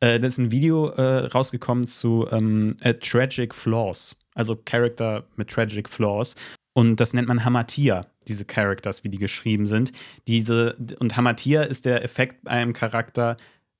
Äh, 0.00 0.18
da 0.20 0.26
ist 0.26 0.38
ein 0.38 0.50
Video 0.50 0.88
äh, 0.90 1.26
rausgekommen 1.26 1.86
zu 1.86 2.26
ähm, 2.30 2.76
äh, 2.80 2.94
Tragic 2.94 3.54
Flaws, 3.54 4.16
also 4.34 4.56
Character 4.64 5.26
mit 5.36 5.48
Tragic 5.48 5.88
Flaws. 5.88 6.34
Und 6.74 6.96
das 6.96 7.14
nennt 7.14 7.28
man 7.28 7.44
Hamatia, 7.44 8.06
diese 8.28 8.44
Characters, 8.44 9.04
wie 9.04 9.08
die 9.08 9.18
geschrieben 9.18 9.66
sind. 9.66 9.92
Diese, 10.26 10.76
und 10.98 11.16
Hamatia 11.16 11.62
ist 11.62 11.84
der 11.84 12.04
Effekt 12.04 12.44
bei 12.44 12.50
einem 12.50 12.72
Charakter, 12.72 13.36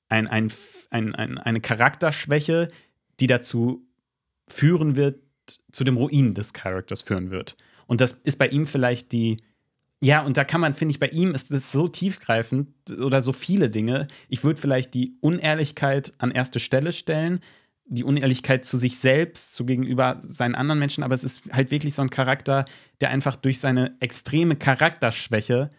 ein, 0.09 0.29
ein, 0.29 0.51
ein, 0.91 1.15
ein, 1.15 1.39
eine 1.39 1.61
Charakterschwäche, 1.61 2.69
die 3.21 3.27
dazu 3.27 3.87
führen 4.49 4.97
wird, 4.97 5.21
zu 5.73 5.85
dem 5.85 5.97
Ruin 5.97 6.35
des 6.35 6.53
Charakters 6.53 7.03
führen 7.03 7.31
wird. 7.31 7.57
Und 7.87 8.01
das 8.01 8.13
ist 8.13 8.39
bei 8.39 8.49
ihm 8.49 8.67
vielleicht 8.67 9.13
die, 9.13 9.39
ja, 10.01 10.23
und 10.23 10.37
da 10.37 10.45
kann 10.45 10.61
man, 10.61 10.75
finde 10.75 10.93
ich, 10.93 11.01
bei 11.01 11.09
ihm 11.09 11.35
ist 11.35 11.51
es 11.51 11.73
so 11.73 11.89
tiefgreifend 11.89 12.69
oder 13.03 13.23
so 13.23 13.33
viele 13.33 13.71
Dinge. 13.71 14.07
Ich 14.29 14.45
würde 14.45 14.61
vielleicht 14.61 14.95
die 14.95 15.17
Unehrlichkeit 15.21 16.13
an 16.19 16.31
erste 16.31 16.61
Stelle 16.61 16.93
stellen, 16.93 17.41
die 17.87 18.05
Unehrlichkeit 18.05 18.65
zu 18.65 18.79
sich 18.79 18.99
selbst, 18.99 19.55
zu 19.55 19.67
gegenüber 19.67 20.17
seinen 20.21 20.55
anderen 20.55 20.79
Menschen, 20.79 21.05
aber 21.05 21.15
es 21.15 21.25
ist 21.25 21.53
halt 21.53 21.71
wirklich 21.71 21.95
so 21.95 22.03
ein 22.03 22.11
Charakter, 22.11 22.65
der 23.01 23.11
einfach 23.11 23.37
durch 23.37 23.61
seine 23.61 23.97
extreme 24.01 24.57
Charakterschwäche, 24.57 25.71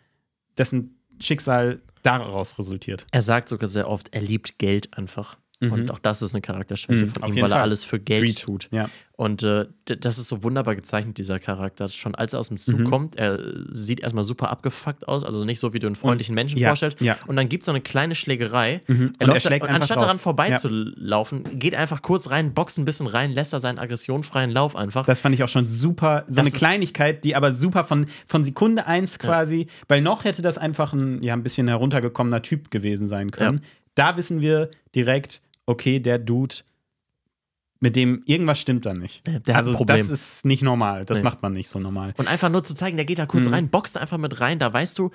dessen 0.58 1.00
Schicksal 1.20 1.82
daraus 2.04 2.60
resultiert. 2.60 3.08
Er 3.12 3.22
sagt 3.22 3.50
sogar 3.50 3.68
sehr 3.68 3.90
oft, 3.90 4.14
er 4.14 4.22
liebt 4.22 4.60
Geld 4.60 4.96
einfach. 4.98 5.38
Und 5.62 5.90
auch 5.90 6.00
das 6.00 6.22
ist 6.22 6.34
eine 6.34 6.42
Charakterschwäche 6.42 7.06
Mhm, 7.06 7.10
von 7.10 7.30
ihm, 7.30 7.36
weil 7.38 7.44
er 7.44 7.50
Fall. 7.50 7.62
alles 7.62 7.84
für 7.84 7.98
Geld 8.00 8.26
Greed. 8.26 8.40
tut. 8.42 8.68
Ja. 8.72 8.90
Und 9.14 9.44
äh, 9.44 9.66
das 9.86 10.18
ist 10.18 10.28
so 10.28 10.44
wunderbar 10.44 10.76
gezeichnet, 10.76 11.18
dieser 11.18 11.40
Charakter. 11.40 11.88
Schon 11.88 12.14
als 12.16 12.34
er 12.34 12.40
aus 12.40 12.50
dem 12.50 12.58
Zug 12.58 12.82
Mhm. 12.82 12.84
kommt, 12.84 13.16
er 13.16 13.40
äh, 13.40 13.64
sieht 13.72 14.02
erstmal 14.02 14.26
super 14.26 14.50
abgefuckt 14.50 15.08
aus, 15.08 15.24
also 15.24 15.46
nicht 15.46 15.62
so, 15.62 15.72
wie 15.72 15.80
du 15.80 15.88
einen 15.88 15.96
freundlichen 15.96 16.36
Menschen 16.36 16.60
ja, 16.60 16.68
vorstellst. 16.70 17.00
ja. 17.00 17.16
Und 17.26 17.38
dann 17.38 17.48
gibt 17.48 17.62
es 17.64 17.66
so 17.68 17.72
eine 17.72 17.80
kleine 17.80 18.16
Schlägerei. 18.16 18.82
Mhm. 18.88 19.14
Er 19.20 19.30
Und 19.30 19.34
er 19.36 19.46
und 19.46 19.52
einfach 19.54 19.70
anstatt 19.70 19.98
drauf. 19.98 20.04
daran 20.04 20.20
vorbeizulaufen, 20.20 21.60
geht 21.60 21.76
einfach 21.76 22.02
kurz 22.02 22.30
rein, 22.30 22.54
boxt 22.54 22.78
ein 22.78 22.86
bisschen 22.86 23.08
rein, 23.08 23.32
lässt 23.32 23.54
er 23.54 23.60
seinen 23.60 23.80
aggressionsfreien 23.80 24.52
Lauf 24.52 24.76
einfach. 24.76 25.06
Das 25.06 25.20
fand 25.20 25.36
ich 25.36 25.44
auch 25.44 25.50
schon 25.50 25.68
super. 25.68 26.26
So 26.28 26.36
Das 26.36 26.40
eine 26.48 26.52
Kleinigkeit, 26.52 27.24
die 27.24 27.36
aber 27.36 27.54
super 27.54 27.84
von, 27.84 28.08
von 28.28 28.44
Sekunde 28.44 28.86
eins 28.88 29.20
quasi, 29.20 29.68
weil 29.88 30.02
noch 30.02 30.24
hätte 30.26 30.42
das 30.42 30.58
einfach 30.58 30.94
ein, 30.94 31.24
ja, 31.24 31.34
ein 31.34 31.44
bisschen 31.44 31.68
heruntergekommener 31.68 32.42
Typ 32.42 32.72
gewesen 32.72 33.08
sein 33.08 33.32
können. 33.32 33.62
Da 33.96 34.18
wissen 34.18 34.42
wir 34.42 34.70
direkt, 34.94 35.42
okay, 35.66 36.00
der 36.00 36.20
Dude 36.20 36.56
mit 37.82 37.96
dem 37.98 38.24
irgendwas 38.26 38.60
stimmt 38.60 38.86
dann 38.86 39.00
nicht. 39.00 39.28
Der- 39.28 39.42
der 39.42 39.58
also 39.58 39.84
das 39.84 40.10
ist 40.10 40.46
nicht 40.46 40.64
normal. 40.64 41.06
Das 41.06 41.20
Nee. 41.20 41.24
macht 41.26 41.42
man 41.44 41.54
nicht 41.54 41.68
so 41.68 41.78
normal. 41.78 42.14
Und 42.18 42.28
einfach 42.28 42.50
nur 42.50 42.64
zu 42.64 42.74
zeigen, 42.74 42.96
der 42.96 43.06
geht 43.06 43.20
da 43.20 43.24
Mhm. 43.24 43.28
kurz 43.28 43.52
rein, 43.52 43.70
boxt 43.70 43.98
einfach 43.98 44.18
mit 44.18 44.40
rein, 44.40 44.60
da 44.60 44.72
weißt 44.72 44.98
du, 44.98 45.12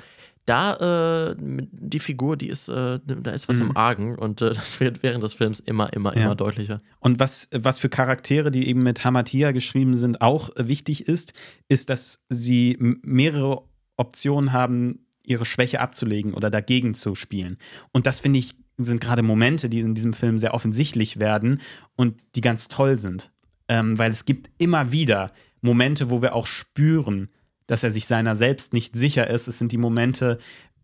da 0.46 1.30
äh, 1.30 1.36
die 1.38 1.98
Figur, 1.98 2.36
die 2.36 2.48
ist, 2.48 2.68
äh, 2.68 3.00
da 3.04 3.30
ist 3.30 3.48
was 3.48 3.60
im 3.60 3.76
Argen 3.76 4.16
und 4.16 4.42
äh, 4.42 4.50
das 4.54 4.78
wird 4.78 5.02
während 5.02 5.24
des 5.24 5.34
Films 5.34 5.60
immer, 5.60 5.92
immer, 5.94 6.12
Mhm. 6.12 6.18
Ja. 6.18 6.24
immer 6.26 6.34
deutlicher. 6.36 6.78
Und 7.00 7.18
was, 7.18 7.48
was 7.52 7.78
für 7.78 7.88
Charaktere, 7.88 8.50
die 8.50 8.68
eben 8.68 8.82
mit 8.82 9.04
Hamatia 9.04 9.52
geschrieben 9.52 9.94
sind, 9.94 10.20
auch 10.20 10.50
wichtig 10.56 11.08
ist, 11.08 11.32
ist, 11.68 11.88
dass 11.88 12.22
sie 12.28 12.76
mehrere 13.02 13.62
Optionen 13.96 14.52
haben, 14.52 15.06
ihre 15.24 15.44
Schwäche 15.44 15.80
abzulegen 15.80 16.34
oder 16.34 16.50
dagegen 16.50 16.94
zu 16.94 17.14
spielen. 17.14 17.56
Und 17.92 18.06
das 18.06 18.20
finde 18.20 18.38
ich, 18.38 18.54
sind 18.84 19.00
gerade 19.00 19.22
Momente, 19.22 19.68
die 19.68 19.80
in 19.80 19.94
diesem 19.94 20.12
Film 20.12 20.38
sehr 20.38 20.54
offensichtlich 20.54 21.20
werden 21.20 21.60
und 21.96 22.16
die 22.34 22.40
ganz 22.40 22.68
toll 22.68 22.98
sind. 22.98 23.30
Ähm, 23.68 23.98
weil 23.98 24.10
es 24.10 24.24
gibt 24.24 24.50
immer 24.58 24.92
wieder 24.92 25.32
Momente, 25.60 26.10
wo 26.10 26.22
wir 26.22 26.34
auch 26.34 26.46
spüren, 26.46 27.28
dass 27.66 27.84
er 27.84 27.90
sich 27.90 28.06
seiner 28.06 28.34
selbst 28.34 28.72
nicht 28.72 28.96
sicher 28.96 29.28
ist. 29.28 29.46
Es 29.46 29.58
sind 29.58 29.72
die 29.72 29.78
Momente, 29.78 30.38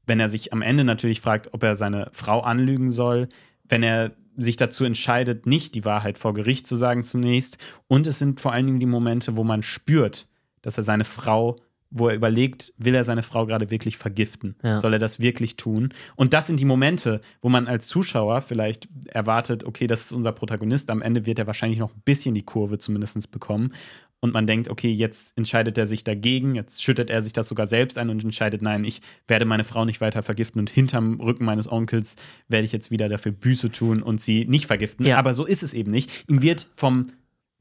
wenn 0.06 0.20
er 0.20 0.28
sich 0.28 0.52
am 0.52 0.62
Ende 0.62 0.84
natürlich 0.84 1.20
fragt, 1.20 1.52
ob 1.52 1.62
er 1.62 1.76
seine 1.76 2.08
Frau 2.12 2.40
anlügen 2.40 2.90
soll, 2.90 3.28
wenn 3.64 3.82
er 3.82 4.12
sich 4.36 4.56
dazu 4.56 4.84
entscheidet, 4.84 5.46
nicht 5.46 5.74
die 5.74 5.84
Wahrheit 5.84 6.18
vor 6.18 6.34
Gericht 6.34 6.66
zu 6.66 6.76
sagen 6.76 7.04
zunächst. 7.04 7.58
Und 7.88 8.06
es 8.06 8.18
sind 8.18 8.40
vor 8.40 8.52
allen 8.52 8.66
Dingen 8.66 8.80
die 8.80 8.86
Momente, 8.86 9.36
wo 9.36 9.44
man 9.44 9.62
spürt, 9.62 10.28
dass 10.62 10.76
er 10.76 10.82
seine 10.82 11.04
Frau, 11.04 11.56
wo 11.90 12.08
er 12.08 12.14
überlegt, 12.14 12.72
will 12.78 12.94
er 12.94 13.04
seine 13.04 13.22
Frau 13.22 13.46
gerade 13.46 13.70
wirklich 13.70 13.96
vergiften? 13.96 14.56
Ja. 14.62 14.78
Soll 14.78 14.94
er 14.94 14.98
das 14.98 15.20
wirklich 15.20 15.56
tun? 15.56 15.92
Und 16.16 16.32
das 16.32 16.46
sind 16.46 16.60
die 16.60 16.64
Momente, 16.64 17.20
wo 17.40 17.48
man 17.48 17.66
als 17.66 17.86
Zuschauer 17.86 18.40
vielleicht 18.40 18.88
erwartet, 19.06 19.64
okay, 19.64 19.86
das 19.86 20.06
ist 20.06 20.12
unser 20.12 20.32
Protagonist, 20.32 20.90
am 20.90 21.02
Ende 21.02 21.26
wird 21.26 21.38
er 21.38 21.46
wahrscheinlich 21.46 21.78
noch 21.78 21.94
ein 21.94 22.02
bisschen 22.04 22.34
die 22.34 22.44
Kurve 22.44 22.78
zumindest 22.78 23.30
bekommen. 23.30 23.72
Und 24.20 24.32
man 24.32 24.46
denkt, 24.46 24.68
okay, 24.68 24.90
jetzt 24.90 25.36
entscheidet 25.36 25.76
er 25.78 25.86
sich 25.86 26.02
dagegen, 26.02 26.54
jetzt 26.54 26.82
schüttet 26.82 27.10
er 27.10 27.22
sich 27.22 27.32
das 27.32 27.48
sogar 27.48 27.66
selbst 27.66 27.98
ein 27.98 28.10
und 28.10 28.24
entscheidet, 28.24 28.62
nein, 28.62 28.84
ich 28.84 29.02
werde 29.28 29.44
meine 29.44 29.62
Frau 29.62 29.84
nicht 29.84 30.00
weiter 30.00 30.22
vergiften 30.22 30.58
und 30.58 30.70
hinterm 30.70 31.20
Rücken 31.20 31.44
meines 31.44 31.70
Onkels 31.70 32.16
werde 32.48 32.64
ich 32.64 32.72
jetzt 32.72 32.90
wieder 32.90 33.08
dafür 33.08 33.32
Büße 33.32 33.70
tun 33.70 34.02
und 34.02 34.20
sie 34.20 34.46
nicht 34.46 34.66
vergiften. 34.66 35.06
Ja. 35.06 35.18
Aber 35.18 35.34
so 35.34 35.44
ist 35.44 35.62
es 35.62 35.74
eben 35.74 35.90
nicht. 35.90 36.28
Ihm 36.28 36.42
wird 36.42 36.66
vom 36.76 37.08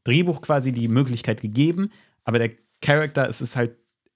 Drehbuch 0.06 0.42
quasi 0.42 0.72
die 0.72 0.88
Möglichkeit 0.88 1.42
gegeben, 1.42 1.92
aber 2.24 2.40
der 2.40 2.52
Charakter, 2.82 3.28
es 3.28 3.42
ist 3.42 3.56
halt, 3.56 3.76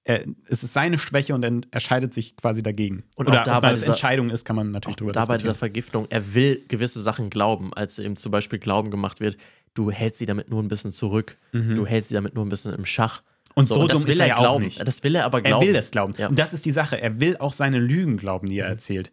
er, 0.09 0.23
es 0.47 0.63
ist 0.63 0.73
seine 0.73 0.97
Schwäche 0.97 1.35
und 1.35 1.43
er 1.43 1.49
entscheidet 1.71 2.13
sich 2.13 2.35
quasi 2.35 2.63
dagegen. 2.63 3.03
Und 3.15 3.27
Oder 3.27 3.41
auch 3.41 3.43
da 3.43 3.57
ob 3.57 3.63
das 3.63 3.79
dieser- 3.79 3.91
Entscheidung 3.93 4.29
ist, 4.31 4.43
kann 4.43 4.55
man 4.55 4.71
natürlich 4.71 4.95
drüber 4.95 5.11
Da 5.11 5.25
bei 5.25 5.37
dieser. 5.37 5.53
Vergiftung, 5.55 6.07
er 6.09 6.33
will 6.33 6.63
gewisse 6.67 6.99
Sachen 7.01 7.29
glauben, 7.29 7.73
als 7.73 7.99
ihm 7.99 8.15
zum 8.15 8.31
Beispiel 8.31 8.57
Glauben 8.59 8.89
gemacht 8.91 9.19
wird, 9.19 9.37
du 9.75 9.91
hältst 9.91 10.19
sie 10.19 10.25
damit 10.25 10.49
nur 10.49 10.61
ein 10.63 10.67
bisschen 10.67 10.91
zurück, 10.91 11.37
du 11.53 11.85
hältst 11.85 12.09
sie 12.09 12.15
damit 12.15 12.33
nur 12.35 12.43
ein 12.45 12.49
bisschen 12.49 12.73
im 12.73 12.85
Schach. 12.85 13.21
Mhm. 13.21 13.27
Und 13.55 13.65
so 13.67 13.87
das 13.87 13.97
dumm 13.97 14.03
will 14.07 14.13
ist 14.13 14.19
er 14.19 14.27
ja 14.27 14.37
auch 14.37 14.41
glauben. 14.41 14.63
nicht. 14.65 14.87
Das 14.87 15.03
will 15.03 15.15
er 15.15 15.25
aber 15.25 15.39
Er 15.39 15.43
glauben. 15.43 15.65
will 15.65 15.73
das 15.73 15.91
glauben. 15.91 16.13
Ja. 16.17 16.27
Und 16.29 16.39
das 16.39 16.53
ist 16.53 16.65
die 16.65 16.71
Sache. 16.71 17.01
Er 17.01 17.19
will 17.19 17.37
auch 17.37 17.51
seine 17.53 17.77
Lügen 17.79 18.17
glauben, 18.17 18.47
die 18.47 18.57
er 18.59 18.67
erzählt. 18.67 19.11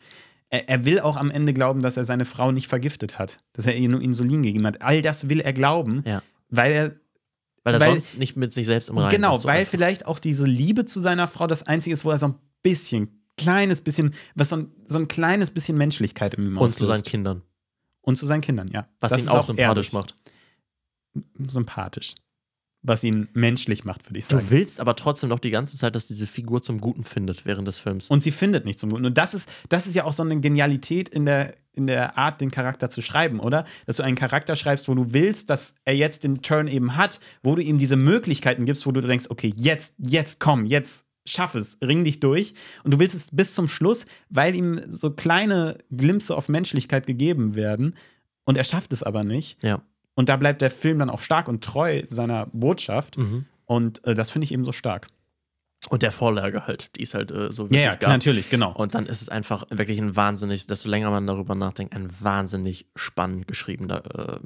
Er, 0.51 0.69
er 0.69 0.85
will 0.85 1.01
auch 1.01 1.17
am 1.17 1.31
Ende 1.31 1.53
glauben, 1.53 1.81
dass 1.83 1.97
er 1.97 2.05
seine 2.05 2.25
Frau 2.25 2.53
nicht 2.53 2.69
vergiftet 2.69 3.19
hat, 3.19 3.39
dass 3.55 3.67
er 3.67 3.75
ihr 3.77 3.89
nur 3.89 4.01
Insulin 4.01 4.43
gegeben 4.43 4.67
hat. 4.67 4.83
All 4.83 5.03
das 5.03 5.29
will 5.29 5.41
er 5.41 5.53
glauben, 5.53 6.05
Ja. 6.07 6.23
weil 6.49 6.73
er 6.73 6.95
Weil 7.67 7.75
er 7.75 7.81
Weil- 7.81 7.91
sonst 7.91 8.17
nicht 8.17 8.37
mit 8.37 8.53
sich 8.53 8.65
selbst 8.65 8.91
im 8.91 8.97
Reinen 8.99 9.11
genau, 9.11 9.35
ist. 9.35 9.43
so 9.43 9.49
weil 9.49 9.59
einfach. 9.59 9.73
vielleicht 9.73 10.07
auch 10.07 10.21
diese 10.21 10.45
Liebe 10.45 10.85
zu 10.85 11.01
seiner 11.01 11.27
Frau 11.27 11.49
das 11.49 11.65
Einzige 11.65 11.95
ist, 11.95 12.05
wo 12.05 12.13
er 12.13 12.19
so 12.21 12.29
ein 12.29 12.35
bisschen, 12.63 13.25
kleines 13.37 13.81
bisschen, 13.81 14.15
was 14.37 14.51
so 14.51 14.57
ein, 14.59 14.71
so 14.87 14.99
ein 14.99 15.09
kleines 15.09 15.51
bisschen 15.51 15.77
Menschlichkeit 15.77 16.35
in 16.35 16.47
ihm 16.47 16.59
Und 16.59 16.71
zu 16.71 16.85
seinen. 16.87 17.03
Kindern. 17.03 17.43
Und 18.03 18.17
zu 18.19 18.25
seinen 18.25 18.41
Kindern, 18.41 18.69
ja. 18.69 18.87
Was 19.01 19.11
Das 19.11 19.21
ihn 19.23 19.29
auch 19.31 19.43
sympathisch 19.43 19.87
ehrlich. 19.89 19.93
macht. 19.93 20.15
Sympathisch. 21.49 22.15
Was 22.83 23.03
ihn 23.03 23.29
menschlich 23.33 23.85
macht, 23.85 24.09
würde 24.09 24.19
ich 24.19 24.27
sagen. 24.27 24.45
Du 24.45 24.51
willst 24.51 24.79
aber 24.81 24.95
trotzdem 24.95 25.29
noch 25.31 25.41
die 25.41 25.51
ganze 25.51 25.77
Zeit, 25.77 25.97
dass 25.97 26.07
diese 26.07 26.27
Figur 26.27 26.63
zum 26.63 26.81
Guten 26.81 27.03
findet 27.03 27.45
während 27.45 27.67
des 27.67 27.79
Films. 27.79 28.09
Und 28.09 28.23
sie 28.23 28.31
findet 28.31 28.65
nicht 28.65 28.79
zum 28.79 28.91
Guten. 28.91 29.07
Und 29.07 29.19
das 29.19 29.35
ist, 29.35 29.51
das 29.69 29.87
ist 29.87 29.95
ja 29.95 30.05
auch 30.05 30.13
so 30.13 30.23
eine 30.23 30.39
Genialität 30.39 31.09
in 31.09 31.27
der, 31.27 31.57
in 31.73 31.89
der 31.89 32.17
Art, 32.17 32.41
den 32.41 32.51
Charakter 32.51 32.89
zu 32.89 33.03
schreiben, 33.03 33.41
oder? 33.41 33.65
Dass 33.87 33.97
du 33.97 34.05
einen 34.05 34.15
Charakter 34.15 34.55
schreibst, 34.55 34.89
wo 34.89 34.95
du 34.95 35.13
willst, 35.13 35.51
dass 35.51 35.75
er 35.85 35.97
jetzt 35.97 36.23
den 36.23 36.43
Turn 36.43 36.69
eben 36.69 36.97
hat, 36.97 37.19
wo 37.43 37.57
du 37.57 37.63
ihm 37.63 37.79
diese 37.79 37.97
Möglichkeiten 37.97 38.67
gibst, 38.67 38.87
wo 38.87 38.93
du 38.93 39.01
denkst, 39.01 39.27
okay, 39.31 39.53
jetzt, 39.57 39.97
jetzt 39.99 40.39
komm, 40.39 40.65
jetzt 40.65 41.07
schaff 41.27 41.55
es, 41.55 41.79
ring 41.83 42.05
dich 42.05 42.21
durch. 42.21 42.55
Und 42.85 42.95
du 42.95 42.99
willst 42.99 43.15
es 43.15 43.35
bis 43.35 43.55
zum 43.55 43.69
Schluss, 43.69 44.07
weil 44.29 44.55
ihm 44.55 44.81
so 44.89 45.11
kleine 45.11 45.79
Glimpse 45.91 46.37
auf 46.37 46.49
Menschlichkeit 46.49 47.07
gegeben 47.07 47.55
werden. 47.57 47.97
Und 48.45 48.57
er 48.57 48.65
schafft 48.65 48.93
es 48.93 49.03
aber 49.03 49.25
nicht. 49.25 49.63
ja. 49.63 49.83
Und 50.17 50.29
da 50.29 50.37
bleibt 50.37 50.61
der 50.63 50.71
Film 50.73 50.99
dann 50.99 51.11
auch 51.11 51.21
stark 51.21 51.47
und 51.47 51.63
treu 51.63 52.03
seiner 52.07 52.47
Botschaft. 52.53 53.17
Mhm. 53.19 53.45
Und 53.67 54.05
äh, 54.05 54.15
das 54.15 54.31
finde 54.31 54.47
ich 54.47 54.53
eben 54.53 54.65
so 54.65 54.73
stark. 54.73 55.07
Und 55.89 56.03
der 56.03 56.11
Vorlage 56.11 56.67
halt, 56.67 56.91
die 56.97 57.03
ist 57.03 57.15
halt 57.15 57.31
äh, 57.31 57.53
so 57.53 57.65
Ja, 57.65 57.71
wirklich 57.71 57.83
ja, 57.83 57.91
gab. 57.91 58.01
klar, 58.01 58.13
natürlich, 58.13 58.51
genau. 58.51 58.73
Und 58.73 58.95
dann 58.95 59.07
ist 59.07 59.23
es 59.23 59.29
einfach 59.29 59.65
wirklich 59.71 60.01
ein 60.01 60.17
wahnsinnig, 60.17 60.67
desto 60.67 60.89
länger 60.89 61.11
man 61.11 61.27
darüber 61.29 61.55
nachdenkt, 61.55 61.95
ein 61.95 62.09
wahnsinnig 62.21 62.87
spannend 62.97 63.47
geschriebener 63.47 64.03
äh, 64.37 64.41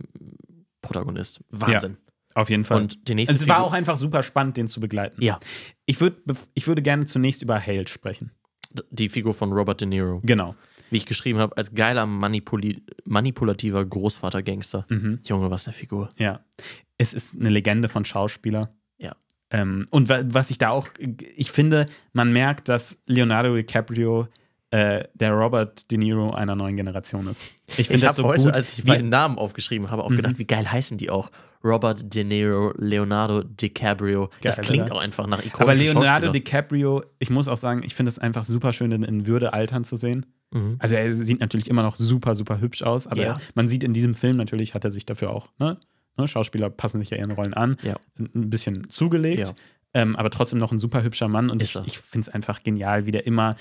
Protagonist. 0.83 1.41
Wahnsinn. 1.51 1.97
Auf 2.35 2.51
jeden 2.51 2.65
Fall. 2.65 2.83
Und 2.83 3.09
die 3.09 3.15
nächste 3.15 3.35
es 3.35 3.49
war 3.49 3.63
auch 3.63 3.73
einfach 3.73 3.97
super 3.97 4.23
spannend, 4.23 4.57
den 4.57 4.69
zu 4.69 4.81
begleiten. 4.81 5.23
Ja, 5.23 5.41
Ich, 5.87 6.01
würd, 6.01 6.19
ich 6.55 6.67
würde 6.67 6.83
gerne 6.83 7.07
zunächst 7.07 7.43
über 7.43 7.59
Hale 7.65 7.89
sprechen. 7.89 8.31
die 8.91 9.09
Figur 9.09 9.35
von 9.35 9.53
Robert 9.53 9.81
De 9.81 9.89
Niro. 9.89 10.21
Genau. 10.25 10.55
Wie 10.91 10.97
ich 10.97 11.07
geschrieben 11.07 11.39
habe, 11.39 11.57
als 11.57 11.75
geiler 11.75 12.05
Manipuli 12.07 12.85
manipulativer 13.07 13.85
Großvater-Gangster. 13.85 14.87
Mhm. 14.89 15.21
Junge, 15.25 15.51
was 15.51 15.67
eine 15.67 15.75
Figur. 15.75 16.09
Ja. 16.19 16.41
Es 16.99 17.15
ist 17.15 17.39
eine 17.39 17.49
Legende 17.49 17.89
von 17.89 18.05
Schauspieler. 18.05 18.75
Ja. 18.99 19.15
Ähm, 19.51 19.87
und 19.91 20.09
wa 20.09 20.21
was 20.27 20.51
ich 20.51 20.59
da 20.59 20.71
auch, 20.71 20.89
ich 21.37 21.51
finde, 21.51 21.87
man 22.13 22.33
merkt, 22.33 22.69
dass 22.69 23.03
Leonardo 23.07 23.55
DiCaprio 23.57 24.29
äh, 24.73 25.05
der 25.15 25.33
Robert 25.33 25.91
De 25.91 25.99
Niro 25.99 26.31
einer 26.33 26.55
neuen 26.55 26.77
Generation 26.77 27.27
ist. 27.27 27.47
Ich 27.77 27.89
finde 27.89 28.07
das 28.07 28.15
so 28.17 28.23
heute, 28.25 28.45
gut. 28.45 28.57
als 28.57 28.73
ich 28.79 28.79
wie- 28.79 28.83
Mhm. 28.83 28.97
meine 28.97 29.09
Namen 29.09 29.39
aufgeschrieben 29.39 29.91
habe, 29.91 30.05
auch 30.05 30.11
gedacht, 30.11 30.39
wie 30.39 30.45
geil 30.47 30.71
heißen 30.71 30.97
die 30.97 31.11
auch. 31.11 31.31
Robert 31.65 32.15
De 32.15 32.23
Niro, 32.23 32.73
Leonardo 32.77 33.43
DiCaprio. 33.43 34.31
Das 34.43 34.57
Geil, 34.59 34.65
klingt 34.67 34.85
oder? 34.87 34.95
auch 34.95 35.01
einfach 35.01 35.27
nach 35.27 35.45
ikonischen 35.45 35.61
aber 35.67 35.75
Leonardo. 35.75 36.31
DiCaprio, 36.31 37.03
ich 37.19 37.31
muss 37.31 37.49
auch 37.49 37.57
sagen, 37.57 37.83
ich 37.85 37.95
finde 37.97 38.11
es 38.11 38.19
einfach 38.21 38.45
super 38.45 38.73
schön, 38.73 38.93
in, 38.93 39.03
in 39.03 39.27
Würde 39.27 39.53
altern 39.53 39.83
zu 39.85 39.97
sehen. 39.97 40.25
Mhm. 40.53 40.77
Also 40.79 40.97
er 40.97 41.13
sieht 41.13 41.41
natürlich 41.41 41.69
immer 41.71 41.83
noch 41.83 41.97
super, 41.97 42.35
super 42.35 42.61
hübsch 42.61 42.83
aus, 42.83 43.07
aber 43.07 43.23
Ja. 43.23 43.41
man 43.55 43.69
sieht 43.69 43.85
in 43.85 43.93
diesem 43.93 44.15
Film 44.15 44.37
natürlich, 44.37 44.75
hat 44.75 44.85
er 44.85 44.91
sich 44.91 45.07
dafür 45.07 45.31
auch, 45.31 45.51
ne? 45.59 45.79
ne 46.17 46.27
Schauspieler 46.29 46.71
passen 46.71 46.99
sich 47.01 47.11
ja 47.11 47.17
ihren 47.17 47.31
Rollen 47.31 47.55
an, 47.55 47.77
Ja. 47.83 47.97
ein 48.19 48.51
bisschen 48.51 48.91
zugelegt, 48.91 49.49
Ja. 49.49 49.55
ähm, 49.95 50.17
aber 50.17 50.31
trotzdem 50.31 50.59
noch 50.59 50.73
ein 50.73 50.79
super 50.79 51.03
hübscher 51.03 51.29
Mann 51.29 51.51
und 51.51 51.63
Ist 51.63 51.77
ich, 51.77 51.87
ich 51.87 51.99
finde 51.99 52.27
es 52.27 52.29
einfach 52.29 52.63
genial, 52.63 53.07
wie 53.07 53.13
der 53.13 53.27
immer 53.27 53.55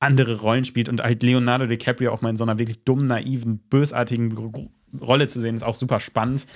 andere 0.00 0.40
Rollen 0.40 0.64
spielt 0.64 0.88
und 0.88 1.02
halt 1.02 1.22
Leonardo 1.22 1.66
DiCaprio 1.66 2.12
auch 2.12 2.20
mal 2.20 2.30
in 2.30 2.36
so 2.36 2.44
einer 2.44 2.58
wirklich 2.58 2.84
dummen, 2.84 3.06
naiven, 3.06 3.58
bösartigen 3.58 4.32
Ro- 4.36 4.70
Rolle 5.00 5.28
zu 5.28 5.40
sehen, 5.40 5.54
ist 5.54 5.62
auch 5.62 5.76
super 5.76 6.00
spannend. 6.00 6.46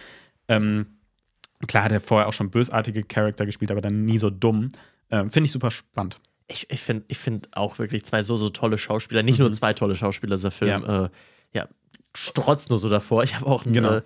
Ähm, 0.49 0.87
klar 1.67 1.85
hat 1.85 1.93
er 1.93 2.01
vorher 2.01 2.29
auch 2.29 2.33
schon 2.33 2.51
bösartige 2.51 3.03
Charakter 3.03 3.47
gespielt, 3.47 3.71
aber 3.71 3.81
dann 3.81 4.05
nie 4.05 4.19
so 4.19 4.31
dumm. 4.31 4.69
Ähm, 5.11 5.31
finde 5.31 5.47
ich 5.47 5.53
super 5.53 5.71
spannend. 5.71 6.21
Ich, 6.49 6.71
ich 6.71 6.81
finde 6.81 7.05
ich 7.09 7.19
find 7.19 7.55
auch 7.57 7.79
wirklich 7.79 8.05
zwei 8.05 8.23
so, 8.23 8.37
so 8.37 8.49
tolle 8.49 8.79
Schauspieler. 8.79 9.23
Nicht 9.23 9.39
nur 9.39 9.53
zwei 9.53 9.75
tolle 9.75 9.95
Schauspieler, 9.95 10.37
dieser 10.37 10.51
Film. 10.51 10.83
Ja, 10.83 11.05
äh, 11.05 11.09
ja 11.53 11.69
strotzt 12.17 12.71
nur 12.71 12.79
so 12.79 12.89
davor. 12.89 13.23
Ich 13.23 13.35
habe 13.35 13.47
auch 13.47 13.65
einen, 13.65 13.75
Genau. 13.75 13.97
äh, 13.97 14.03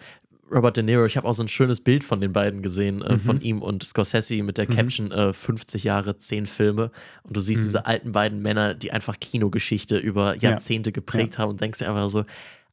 Robert 0.51 0.77
De 0.77 0.85
Niro, 0.85 1.07
ich 1.07 1.17
habe 1.17 1.27
auch 1.27 1.33
so 1.33 1.43
ein 1.43 1.49
schönes 1.49 1.81
Bild 1.81 2.05
von 2.05 2.21
den 2.21 2.33
beiden 2.33 2.61
gesehen, 2.61 3.01
äh, 3.01 3.17
von 3.17 3.41
ihm 3.41 3.63
und 3.63 3.83
Scorsese 3.85 4.43
mit 4.43 4.59
der 4.59 4.67
Caption 4.67 5.11
äh, 5.11 5.33
50 5.33 5.85
Jahre, 5.85 6.19
10 6.19 6.47
Filme. 6.47 6.91
Und 7.23 7.37
du 7.37 7.41
siehst 7.41 7.65
diese 7.65 7.87
alten 7.87 8.13
beiden 8.13 8.43
Männer, 8.43 8.75
die 8.75 8.93
einfach 8.93 9.19
Kinogeschichte 9.19 9.97
über 9.97 10.37
Jahrzehnte 10.37 10.93
geprägt 10.93 11.39
haben 11.39 11.51
und 11.51 11.61
denkst 11.63 11.79
dir 11.79 11.89
einfach 11.89 12.11
so, 12.11 12.25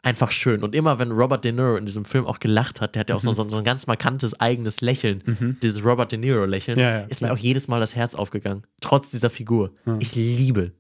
einfach 0.02 0.32
schön. 0.32 0.64
Und 0.64 0.76
immer 0.76 1.00
wenn 1.00 1.12
Robert 1.12 1.44
De 1.44 1.52
Niro 1.52 1.76
in 1.76 1.86
diesem 1.86 2.06
Film 2.06 2.26
auch 2.26 2.40
gelacht 2.40 2.82
hat, 2.82 2.96
der 2.96 3.02
hat 3.02 3.10
ja 3.10 3.16
auch 3.16 3.22
so, 3.22 3.34
so, 3.34 3.48
so 3.50 3.58
ein 3.58 3.64
ganz 3.64 3.88
markantes 3.88 4.40
eigenes 4.40 4.82
Lächeln, 4.82 5.58
dieses 5.62 5.84
Robert 5.84 6.12
De 6.12 6.20
Niro-Lächeln, 6.20 6.80
Ja, 6.80 7.00
ja, 7.00 7.06
ist 7.06 7.22
mir 7.22 7.32
auch 7.34 7.38
jedes 7.38 7.68
Mal 7.68 7.80
das 7.80 7.96
Herz 7.96 8.16
aufgegangen. 8.16 8.64
Trotz 8.82 9.10
dieser 9.10 9.30
Figur. 9.30 9.72
Ich 10.00 10.16
liebe. 10.16 10.72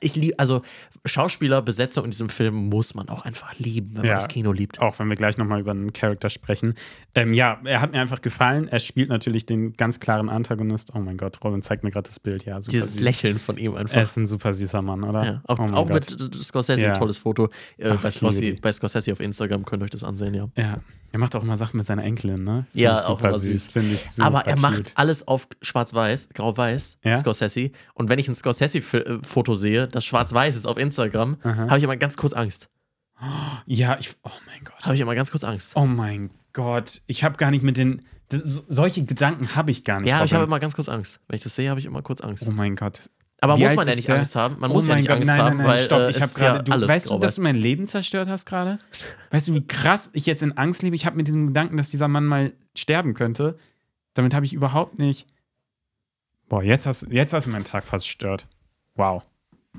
Ich 0.00 0.16
liebe, 0.16 0.36
also 0.38 0.62
Schauspielerbesetzung 1.04 2.04
in 2.04 2.10
diesem 2.10 2.28
Film 2.28 2.54
muss 2.68 2.94
man 2.94 3.08
auch 3.08 3.22
einfach 3.24 3.56
lieben, 3.58 3.90
wenn 3.92 3.98
man 4.02 4.06
Ja. 4.06 4.14
das 4.16 4.26
Kino 4.28 4.52
liebt. 4.52 4.80
Auch 4.80 4.98
wenn 4.98 5.08
wir 5.08 5.16
gleich 5.16 5.36
nochmal 5.38 5.60
über 5.60 5.70
einen 5.70 5.92
Charakter 5.92 6.28
sprechen. 6.28 6.74
Ähm, 7.14 7.32
ja, 7.32 7.60
er 7.64 7.80
hat 7.80 7.92
mir 7.92 8.00
einfach 8.00 8.20
gefallen. 8.20 8.66
Er 8.68 8.80
spielt 8.80 9.08
natürlich 9.08 9.46
den 9.46 9.76
ganz 9.76 10.00
klaren 10.00 10.28
Antagonist. 10.28 10.90
Oh 10.94 10.98
mein 10.98 11.16
Gott, 11.16 11.38
Robin 11.44 11.62
zeigt 11.62 11.84
mir 11.84 11.90
gerade 11.92 12.08
das 12.08 12.18
Bild. 12.18 12.44
Ja, 12.44 12.60
super 12.60 12.72
Dieses 12.72 12.94
süß. 12.94 13.00
Lächeln 13.02 13.38
von 13.38 13.56
ihm 13.58 13.76
einfach. 13.76 13.96
Er 13.96 14.02
ist 14.02 14.16
ein 14.16 14.26
super 14.26 14.52
süßer 14.52 14.82
Mann, 14.82 15.04
oder? 15.04 15.24
ja, 15.24 15.42
auch 15.44 15.58
oh 15.60 15.62
auch 15.72 15.88
mit 15.88 16.16
Scorsese 16.42 16.82
Ja. 16.82 16.92
ein 16.92 16.98
tolles 16.98 17.16
Foto. 17.18 17.48
Äh, 17.78 17.90
Ach, 17.90 18.02
bei, 18.02 18.10
Scorsese, 18.10 18.56
bei 18.60 18.72
Scorsese 18.72 19.12
auf 19.12 19.20
Instagram 19.20 19.64
könnt 19.64 19.82
ihr 19.82 19.84
euch 19.84 19.90
das 19.90 20.02
ansehen, 20.04 20.34
ja. 20.34 20.48
Ja, 20.56 20.80
er 21.12 21.18
macht 21.18 21.34
auch 21.36 21.42
immer 21.42 21.56
Sachen 21.56 21.76
mit 21.78 21.86
seiner 21.86 22.04
Enkelin, 22.04 22.44
ne? 22.44 22.66
Find 22.72 22.82
Ja, 22.82 22.98
auch 22.98 23.08
super 23.18 23.28
immer 23.30 23.38
süß. 23.38 23.68
Finde 23.68 23.94
ich 23.94 24.10
super 24.10 24.26
Aber 24.26 24.46
er 24.46 24.58
macht 24.58 24.76
cute. 24.76 24.92
alles 24.94 25.26
auf 25.26 25.48
schwarz-weiß, 25.62 26.30
grau-weiß, 26.34 26.98
Ja? 27.04 27.14
Scorsese. 27.14 27.70
Und 27.94 28.08
wenn 28.08 28.18
ich 28.18 28.28
ein 28.28 28.34
Scorsese-Foto 28.34 29.54
sehe, 29.54 29.88
das 29.88 30.04
schwarz-weiß 30.04 30.56
ist 30.56 30.66
auf 30.66 30.76
Instagram, 30.76 31.36
habe 31.42 31.78
ich 31.78 31.84
immer 31.84 31.96
ganz 31.96 32.16
kurz 32.16 32.32
Angst. 32.32 32.68
Ja, 33.66 33.96
ich. 33.98 34.14
Oh 34.24 34.30
mein 34.46 34.62
Gott. 34.64 34.84
Habe 34.84 34.94
ich 34.94 35.00
immer 35.00 35.14
ganz 35.14 35.30
kurz 35.30 35.42
Angst. 35.44 35.72
Oh 35.74 35.86
mein 35.86 36.30
Gott, 36.52 37.00
ich 37.06 37.24
habe 37.24 37.36
gar 37.36 37.50
nicht 37.50 37.62
mit 37.64 37.78
den. 37.78 38.02
das- 38.28 38.64
solche 38.68 39.04
Gedanken 39.04 39.54
habe 39.56 39.70
ich 39.70 39.84
gar 39.84 40.00
nicht. 40.00 40.10
Ja, 40.10 40.24
ich 40.24 40.34
habe 40.34 40.44
immer 40.44 40.60
ganz 40.60 40.74
kurz 40.74 40.88
Angst. 40.88 41.20
Wenn 41.28 41.36
ich 41.36 41.42
das 41.42 41.54
sehe, 41.54 41.70
habe 41.70 41.80
ich 41.80 41.86
immer 41.86 42.02
kurz 42.02 42.20
Angst. 42.20 42.44
Oh 42.46 42.50
mein 42.50 42.76
Gott. 42.76 43.08
Aber 43.40 43.56
Wie 43.58 43.62
muss 43.64 43.74
man 43.74 43.86
ja 43.88 43.94
nicht 43.94 44.08
der? 44.08 44.16
Angst 44.16 44.34
haben. 44.34 44.58
Man 44.58 44.70
Oh 44.70 44.74
muss 44.74 44.86
ja 44.86 44.94
nicht 44.96 45.08
Gott, 45.08 45.16
Angst 45.18 45.26
nein, 45.26 45.38
haben, 45.38 45.46
nein, 45.48 45.56
nein, 45.58 45.66
weil 45.66 45.78
stopp. 45.78 46.00
äh, 46.00 46.10
Ich 46.10 46.16
habe 46.16 46.24
ist 46.26 46.40
ja 46.40 46.52
gerade. 46.52 46.72
alles 46.72 46.88
weißt 46.90 47.10
du, 47.10 47.18
dass 47.18 47.34
du 47.34 47.42
mein 47.42 47.56
Leben 47.56 47.86
zerstört 47.86 48.28
hast 48.28 48.46
gerade? 48.46 48.78
Weißt 49.30 49.48
du, 49.48 49.54
wie 49.54 49.66
krass 49.66 50.10
ich 50.14 50.24
jetzt 50.26 50.42
in 50.42 50.56
Angst 50.56 50.82
lebe? 50.82 50.96
Ich 50.96 51.04
habe 51.04 51.16
mit 51.16 51.26
diesem 51.26 51.48
Gedanken, 51.48 51.76
dass 51.76 51.90
dieser 51.90 52.08
Mann 52.08 52.24
mal 52.24 52.52
sterben 52.76 53.12
könnte. 53.14 53.58
Damit 54.14 54.32
habe 54.32 54.46
ich 54.46 54.54
überhaupt 54.54 54.98
nicht. 54.98 55.26
Boah, 56.48 56.62
jetzt 56.62 56.86
hast, 56.86 57.08
jetzt 57.10 57.32
hast 57.34 57.46
du 57.46 57.50
meinen 57.50 57.64
Tag 57.64 57.84
fast 57.84 58.06
gestört. 58.06 58.46
Wow. 58.94 59.22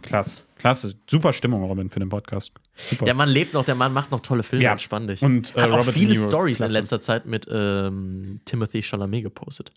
Klasse. 0.04 0.42
Klasse. 0.60 0.94
Super 1.10 1.34
Stimmung, 1.34 1.64
Robin, 1.64 1.90
für 1.90 2.00
den 2.00 2.10
Podcast. 2.10 2.54
Super. 2.76 3.06
Der 3.06 3.16
Mann 3.16 3.30
lebt 3.30 3.56
noch, 3.56 3.66
der 3.66 3.74
Mann 3.74 3.94
macht 3.94 4.12
noch 4.12 4.20
tolle 4.20 4.44
Filme, 4.44 4.64
Ja. 4.66 4.74
entspann 4.74 5.08
dich. 5.08 5.24
Und, 5.24 5.56
äh, 5.56 5.62
Hat 5.62 5.72
auch 5.72 5.80
Robert 5.80 5.94
viele 5.96 6.14
Stories 6.14 6.62
in 6.62 6.70
letzter 6.70 7.00
Zeit 7.00 7.26
mit 7.26 7.48
ähm, 7.52 8.42
Timothy 8.46 8.84
Chalamet 8.84 9.24
gepostet. 9.24 9.72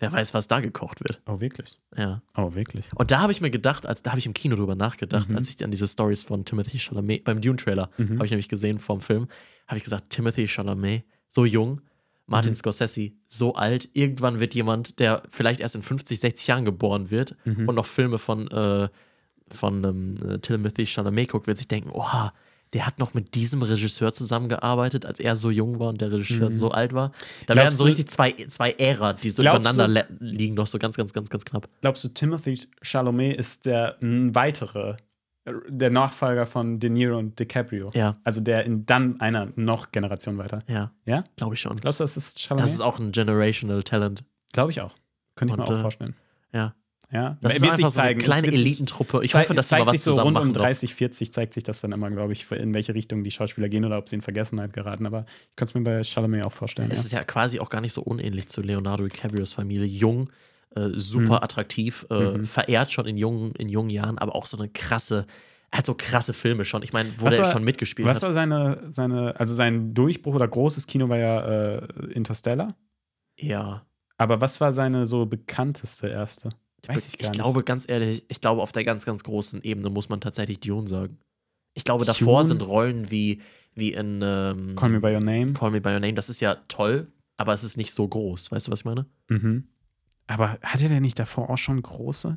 Wer 0.00 0.12
weiß, 0.12 0.32
was 0.34 0.46
da 0.48 0.60
gekocht 0.60 1.00
wird. 1.00 1.20
oh, 1.26 1.40
wirklich? 1.40 1.78
Ja. 1.96 2.22
Oh, 2.36 2.54
wirklich? 2.54 2.88
Und 2.94 3.10
da 3.10 3.20
habe 3.20 3.32
ich 3.32 3.40
mir 3.40 3.50
gedacht, 3.50 3.84
als 3.86 4.02
da 4.02 4.10
habe 4.10 4.18
ich 4.20 4.26
im 4.26 4.34
Kino 4.34 4.54
drüber 4.56 4.74
nachgedacht, 4.76 5.28
Mhm. 5.28 5.36
als 5.36 5.48
ich 5.48 5.62
an 5.64 5.70
diese 5.70 5.88
Stories 5.88 6.22
von 6.22 6.44
Timothy 6.44 6.78
Chalamet 6.78 7.24
beim 7.24 7.40
Dune-Trailer 7.40 7.90
Mhm. 7.98 8.14
habe 8.16 8.24
ich 8.24 8.30
nämlich 8.30 8.48
gesehen 8.48 8.78
vom 8.78 9.00
Film, 9.00 9.28
habe 9.66 9.78
ich 9.78 9.84
gesagt, 9.84 10.10
Timothy 10.10 10.46
Chalamet, 10.46 11.02
so 11.28 11.44
jung, 11.44 11.80
Martin 12.26 12.50
Mhm. 12.52 12.56
Scorsese, 12.56 13.12
so 13.26 13.54
alt, 13.54 13.88
irgendwann 13.94 14.38
wird 14.38 14.54
jemand, 14.54 14.98
der 15.00 15.22
vielleicht 15.30 15.60
erst 15.60 15.74
in 15.76 15.82
50, 15.82 16.20
60 16.20 16.46
Jahren 16.46 16.64
geboren 16.64 17.10
wird 17.10 17.36
Mhm. 17.44 17.68
und 17.68 17.74
noch 17.74 17.86
Filme 17.86 18.18
von, 18.18 18.48
äh, 18.50 18.88
von 19.50 19.82
ähm, 19.84 20.18
äh, 20.28 20.38
Timothy 20.38 20.86
Chalamet 20.86 21.30
guckt, 21.30 21.46
wird 21.46 21.56
sich 21.58 21.68
denken, 21.68 21.90
oha, 21.90 22.32
der 22.74 22.86
hat 22.86 22.98
noch 22.98 23.14
mit 23.14 23.34
diesem 23.34 23.62
Regisseur 23.62 24.12
zusammengearbeitet, 24.12 25.06
als 25.06 25.20
er 25.20 25.36
so 25.36 25.50
jung 25.50 25.78
war 25.78 25.88
und 25.88 26.00
der 26.00 26.12
Regisseur 26.12 26.52
so 26.52 26.70
alt 26.70 26.92
war. 26.92 27.08
Da 27.08 27.14
Mhm. 27.14 27.22
Glaubst 27.46 27.56
werden 27.56 27.76
so 27.76 27.84
richtig 27.84 28.08
zwei, 28.08 28.32
zwei 28.48 28.72
Ära, 28.72 29.12
die 29.14 29.30
so 29.30 29.42
übereinander 29.42 29.88
du- 29.88 30.04
liegen, 30.20 30.54
noch 30.54 30.66
so 30.66 30.78
ganz, 30.78 30.96
ganz, 30.96 31.12
ganz, 31.12 31.30
ganz 31.30 31.44
knapp. 31.44 31.68
Glaubst 31.80 32.04
du, 32.04 32.08
Timothy 32.08 32.60
Chalamet 32.82 33.36
ist 33.38 33.66
der 33.66 33.96
weitere, 34.00 34.96
äh, 35.44 35.52
der 35.68 35.90
Nachfolger 35.90 36.46
von 36.46 36.78
De 36.78 36.90
Niro 36.90 37.18
und 37.18 37.38
DiCaprio? 37.38 37.90
Ja. 37.94 38.14
Also 38.24 38.40
der 38.40 38.64
in 38.64 38.84
dann 38.86 39.20
einer 39.20 39.48
noch 39.56 39.90
Generation 39.92 40.36
weiter. 40.38 40.62
Ja, 40.68 40.92
Ja? 41.06 41.24
glaube 41.36 41.54
ich 41.54 41.60
schon. 41.60 41.78
Glaubst 41.80 42.00
du, 42.00 42.04
das 42.04 42.16
ist 42.16 42.38
Chalamet? 42.40 42.62
Das 42.64 42.74
ist 42.74 42.80
auch 42.80 42.98
ein 42.98 43.12
generational 43.12 43.82
Talent. 43.82 44.24
Glaube 44.52 44.70
ich 44.70 44.80
auch. 44.80 44.94
Könnte 45.36 45.54
ich 45.54 45.58
Und, 45.60 45.68
mir 45.68 45.74
auch 45.74 45.78
äh, 45.78 45.82
vorstellen. 45.82 46.14
Ja. 46.52 46.74
Ja, 47.10 47.38
Das 47.40 47.52
Er 47.52 47.56
ist 47.56 47.62
wird 47.62 47.76
sich 47.76 47.86
so 47.86 48.00
eine 48.00 48.08
zeigen. 48.08 48.20
Kleine 48.20 48.46
Elitentruppe. 48.48 49.24
Ich 49.24 49.34
hoffe, 49.34 49.54
dass 49.54 49.68
sie 49.68 49.70
zeigt 49.70 49.80
mal 49.86 49.86
was 49.86 49.92
sich 49.94 50.02
so 50.02 50.10
zusammen 50.10 50.26
rund 50.26 50.36
um 50.36 50.42
machen. 50.48 50.52
noch. 50.52 50.62
30, 50.62 50.94
40 50.94 51.32
zeigt 51.32 51.54
sich 51.54 51.62
das 51.64 51.80
dann 51.80 51.92
immer, 51.92 52.10
glaube 52.10 52.34
ich, 52.34 52.50
in 52.52 52.74
welche 52.74 52.94
Richtung 52.94 53.24
die 53.24 53.30
Schauspieler 53.30 53.70
gehen 53.70 53.84
oder 53.86 53.96
ob 53.96 54.08
sie 54.10 54.16
in 54.16 54.20
Vergessenheit 54.22 54.74
geraten. 54.74 55.06
Aber 55.06 55.24
ich 55.50 55.56
könnte 55.56 55.70
es 55.70 55.74
mir 55.74 55.82
bei 55.84 56.04
Chalamet 56.04 56.44
auch 56.44 56.52
vorstellen. 56.52 56.90
Es 56.90 56.98
Ja. 56.98 57.04
ist 57.06 57.12
ja 57.12 57.24
quasi 57.24 57.60
auch 57.60 57.70
gar 57.70 57.80
nicht 57.80 57.94
so 57.94 58.02
unähnlich 58.02 58.48
zu 58.48 58.60
Leonardo 58.60 59.04
DiCaprios 59.04 59.54
Familie. 59.54 59.86
Jung, 59.86 60.28
äh, 60.76 60.88
super 60.96 61.36
Mhm. 61.36 61.42
attraktiv, 61.44 62.04
äh, 62.10 62.44
verehrt 62.44 62.92
schon 62.92 63.06
in 63.06 63.16
jungen, 63.16 63.52
in 63.52 63.70
jungen 63.70 63.88
Jahren, 63.90 64.18
aber 64.18 64.34
auch 64.34 64.44
so 64.46 64.58
eine 64.58 64.68
krasse, 64.68 65.24
halt 65.72 65.86
so 65.86 65.94
krasse 65.94 66.34
Filme 66.34 66.66
schon. 66.66 66.82
Ich 66.82 66.92
meine, 66.92 67.08
wo 67.16 67.24
Was 67.24 67.30
der 67.34 67.44
war- 67.44 67.52
schon 67.52 67.64
mitgespielt 67.64 68.06
Was 68.06 68.16
hat. 68.18 68.24
war 68.24 68.32
seine, 68.34 68.82
seine, 68.90 69.34
also 69.40 69.54
sein 69.54 69.94
Durchbruch 69.94 70.34
oder 70.34 70.46
großes 70.46 70.86
Kino 70.86 71.08
war 71.08 71.16
ja 71.16 71.40
äh, 71.78 71.86
Interstellar. 72.12 72.74
Ja. 73.38 73.86
Aber 74.18 74.42
was 74.42 74.60
war 74.60 74.72
seine 74.74 75.06
so 75.06 75.24
bekannteste 75.24 76.08
erste? 76.08 76.50
Weiß 76.86 77.08
ich 77.08 77.18
gar 77.18 77.28
nicht. 77.30 77.34
glaube, 77.40 77.64
ganz 77.64 77.88
ehrlich, 77.88 78.24
ich 78.28 78.40
glaube, 78.40 78.62
auf 78.62 78.72
der 78.72 78.84
ganz, 78.84 79.04
ganz 79.04 79.24
großen 79.24 79.62
Ebene 79.62 79.90
muss 79.90 80.08
man 80.08 80.20
tatsächlich 80.20 80.60
Dune 80.60 80.86
sagen. 80.88 81.18
Ich 81.74 81.84
glaube, 81.84 82.04
davor 82.04 82.42
Dune? 82.42 82.44
sind 82.48 82.66
Rollen 82.66 83.10
wie, 83.10 83.40
wie 83.74 83.92
in 83.92 84.20
ähm, 84.22 84.74
Call 84.76 84.90
Me 84.90 85.00
By 85.00 85.08
Your 85.14 85.20
Name. 85.20 85.52
Call 85.52 85.70
Me 85.70 85.80
By 85.80 85.90
Your 85.90 86.00
Name. 86.00 86.14
Das 86.14 86.28
ist 86.28 86.40
ja 86.40 86.56
toll, 86.68 87.08
aber 87.36 87.52
es 87.52 87.64
ist 87.64 87.76
nicht 87.76 87.92
so 87.92 88.06
groß. 88.08 88.50
Weißt 88.52 88.66
du, 88.66 88.70
was 88.70 88.80
ich 88.80 88.84
meine? 88.84 89.06
Mhm. 89.28 89.64
Aber 90.26 90.58
hatte 90.62 90.88
der 90.88 91.00
nicht 91.00 91.18
davor 91.18 91.50
auch 91.50 91.58
schon 91.58 91.80
große? 91.80 92.34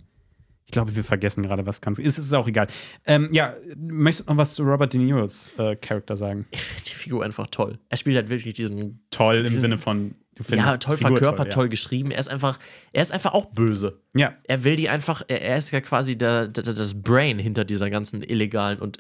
Ich 0.66 0.72
glaube, 0.72 0.96
wir 0.96 1.04
vergessen 1.04 1.44
gerade 1.44 1.66
was 1.66 1.82
ganz. 1.82 2.00
Ist, 2.00 2.18
ist 2.18 2.34
auch 2.34 2.48
egal. 2.48 2.68
Ähm, 3.06 3.30
ja, 3.34 3.54
möchtest 3.78 4.30
du 4.30 4.34
noch 4.34 4.38
was 4.38 4.54
zu 4.54 4.64
Robert 4.64 4.94
De 4.94 5.02
Niros 5.02 5.52
äh, 5.58 5.76
Charakter 5.76 6.16
sagen? 6.16 6.46
Ich 6.52 6.62
finde 6.62 6.84
die 6.84 6.94
Figur 6.94 7.26
einfach 7.26 7.48
toll. 7.48 7.78
Er 7.90 7.98
spielt 7.98 8.16
halt 8.16 8.30
wirklich 8.30 8.54
diesen 8.54 9.00
Toll 9.10 9.38
im 9.38 9.44
Diesen- 9.44 9.60
Sinne 9.60 9.78
von. 9.78 10.16
Ja, 10.50 10.78
toll 10.78 10.98
Figur 10.98 11.18
verkörpert, 11.18 11.54
toll, 11.54 11.66
ja. 11.66 11.70
geschrieben. 11.70 12.12
Er 12.12 12.20
ist 12.20 12.30
einfach, 12.30 12.58
er 12.94 13.02
ist 13.02 13.12
einfach 13.12 13.34
auch 13.34 13.46
böse. 13.46 14.00
Ja, 14.16 14.34
Er 14.44 14.64
will 14.64 14.76
die 14.76 14.90
einfach, 14.90 15.22
er, 15.28 15.42
er 15.42 15.58
ist 15.58 15.72
ja 15.72 15.82
quasi 15.82 16.18
der, 16.18 16.48
der, 16.48 16.64
das 16.64 17.02
Brain 17.02 17.40
hinter 17.40 17.64
dieser 17.66 17.90
ganzen 17.90 18.22
illegalen 18.24 18.80
und 18.80 18.98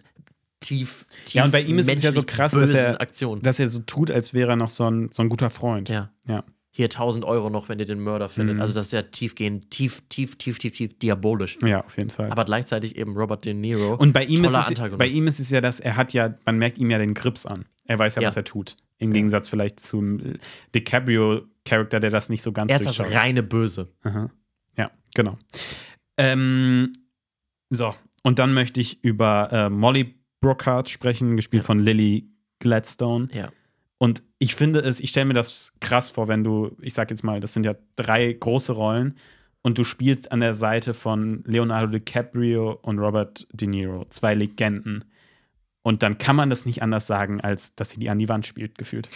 tief, 0.59 1.05
tief 1.25 1.35
Ja, 1.35 1.45
und 1.45 1.51
bei 1.51 1.61
ihm 1.61 1.79
ist 1.79 1.89
es 1.89 2.03
ja 2.03 2.11
so 2.11 2.23
krass, 2.23 2.51
dass 2.51 2.71
er- 2.73 2.97
dass 3.41 3.59
er 3.59 3.67
so 3.67 3.79
tut, 3.79 4.11
als 4.11 4.33
wäre 4.33 4.51
er 4.51 4.55
noch 4.55 4.69
so 4.69 4.89
ein, 4.89 5.09
so 5.11 5.21
ein 5.23 5.29
guter 5.29 5.49
Freund. 5.49 5.89
ja. 5.89 6.09
Ja. 6.27 6.43
Hier 6.73 6.85
1000 6.85 7.25
Euro 7.25 7.49
noch, 7.49 7.67
wenn 7.67 7.79
ihr 7.79 7.85
den 7.85 7.99
Mörder 7.99 8.29
findet. 8.29 8.55
Mhm. 8.55 8.61
Also 8.61 8.73
das 8.73 8.85
ist 8.87 8.93
ja 8.93 9.01
tiefgehend, 9.01 9.71
tief, 9.71 10.03
tief, 10.07 10.37
tief, 10.37 10.57
tief, 10.57 10.71
tief 10.71 10.97
diabolisch. 10.99 11.57
Ja, 11.65 11.83
auf 11.83 11.97
jeden 11.97 12.09
Fall. 12.11 12.31
Aber 12.31 12.45
gleichzeitig 12.45 12.95
eben 12.95 13.17
Robert 13.17 13.43
De 13.43 13.53
Niro. 13.53 13.95
und 13.95 14.13
bei 14.13 14.23
ihm, 14.23 14.45
ist 14.45 14.53
es, 14.55 14.79
bei 14.97 15.07
ihm 15.07 15.27
ist 15.27 15.41
es 15.41 15.49
ja, 15.49 15.59
dass 15.59 15.81
er 15.81 15.97
hat 15.97 16.13
ja, 16.13 16.33
man 16.45 16.57
merkt 16.57 16.77
ihm 16.77 16.89
ja 16.89 16.97
den 16.97 17.13
Grips 17.13 17.45
an. 17.45 17.65
Er 17.83 17.99
weiß 17.99 18.15
ja, 18.15 18.21
Ja. 18.21 18.29
was 18.29 18.37
er 18.37 18.45
tut. 18.45 18.77
Im 19.01 19.13
Gegensatz 19.13 19.49
vielleicht 19.49 19.79
zum 19.79 20.19
äh, 20.19 20.37
DiCaprio-Charakter, 20.75 21.99
der 21.99 22.09
das 22.11 22.29
nicht 22.29 22.41
so 22.41 22.51
ganz 22.51 22.71
er 22.71 22.79
ist 22.79 22.85
das 22.99 23.13
reine 23.13 23.43
Böse. 23.43 23.89
Aha. 24.03 24.29
Ja, 24.77 24.91
genau. 25.15 25.37
Ähm, 26.17 26.91
so, 27.69 27.95
und 28.23 28.39
dann 28.39 28.53
möchte 28.53 28.79
ich 28.79 29.03
über 29.03 29.49
äh, 29.51 29.69
Molly 29.69 30.15
Brookhart 30.41 30.89
sprechen, 30.89 31.35
gespielt 31.35 31.63
Ja. 31.63 31.67
von 31.67 31.79
Lily 31.79 32.29
Gladstone. 32.59 33.29
Ja. 33.33 33.51
Und 33.97 34.23
ich 34.39 34.55
finde 34.55 34.79
es, 34.79 34.99
ich 34.99 35.11
stelle 35.11 35.25
mir 35.27 35.33
das 35.33 35.73
krass 35.79 36.09
vor, 36.09 36.27
wenn 36.27 36.43
du, 36.43 36.75
ich 36.81 36.93
sag 36.93 37.09
jetzt 37.11 37.23
mal, 37.23 37.39
das 37.39 37.53
sind 37.53 37.65
ja 37.65 37.75
drei 37.95 38.33
große 38.33 38.71
Rollen 38.71 39.15
und 39.61 39.77
du 39.77 39.83
spielst 39.83 40.31
an 40.31 40.39
der 40.39 40.53
Seite 40.55 40.93
von 40.93 41.43
Leonardo 41.45 41.87
DiCaprio 41.91 42.79
und 42.81 42.97
Robert 42.99 43.47
De 43.53 43.67
Niro, 43.67 44.05
zwei 44.09 44.33
Legenden. 44.33 45.05
Und 45.83 46.03
dann 46.03 46.17
kann 46.17 46.35
man 46.35 46.49
das 46.49 46.65
nicht 46.65 46.83
anders 46.83 47.07
sagen, 47.07 47.41
als 47.41 47.75
dass 47.75 47.91
sie 47.91 47.99
die 47.99 48.09
an 48.09 48.19
die 48.19 48.29
Wand 48.29 48.45
spielt, 48.45 48.77
gefühlt. 48.77 49.09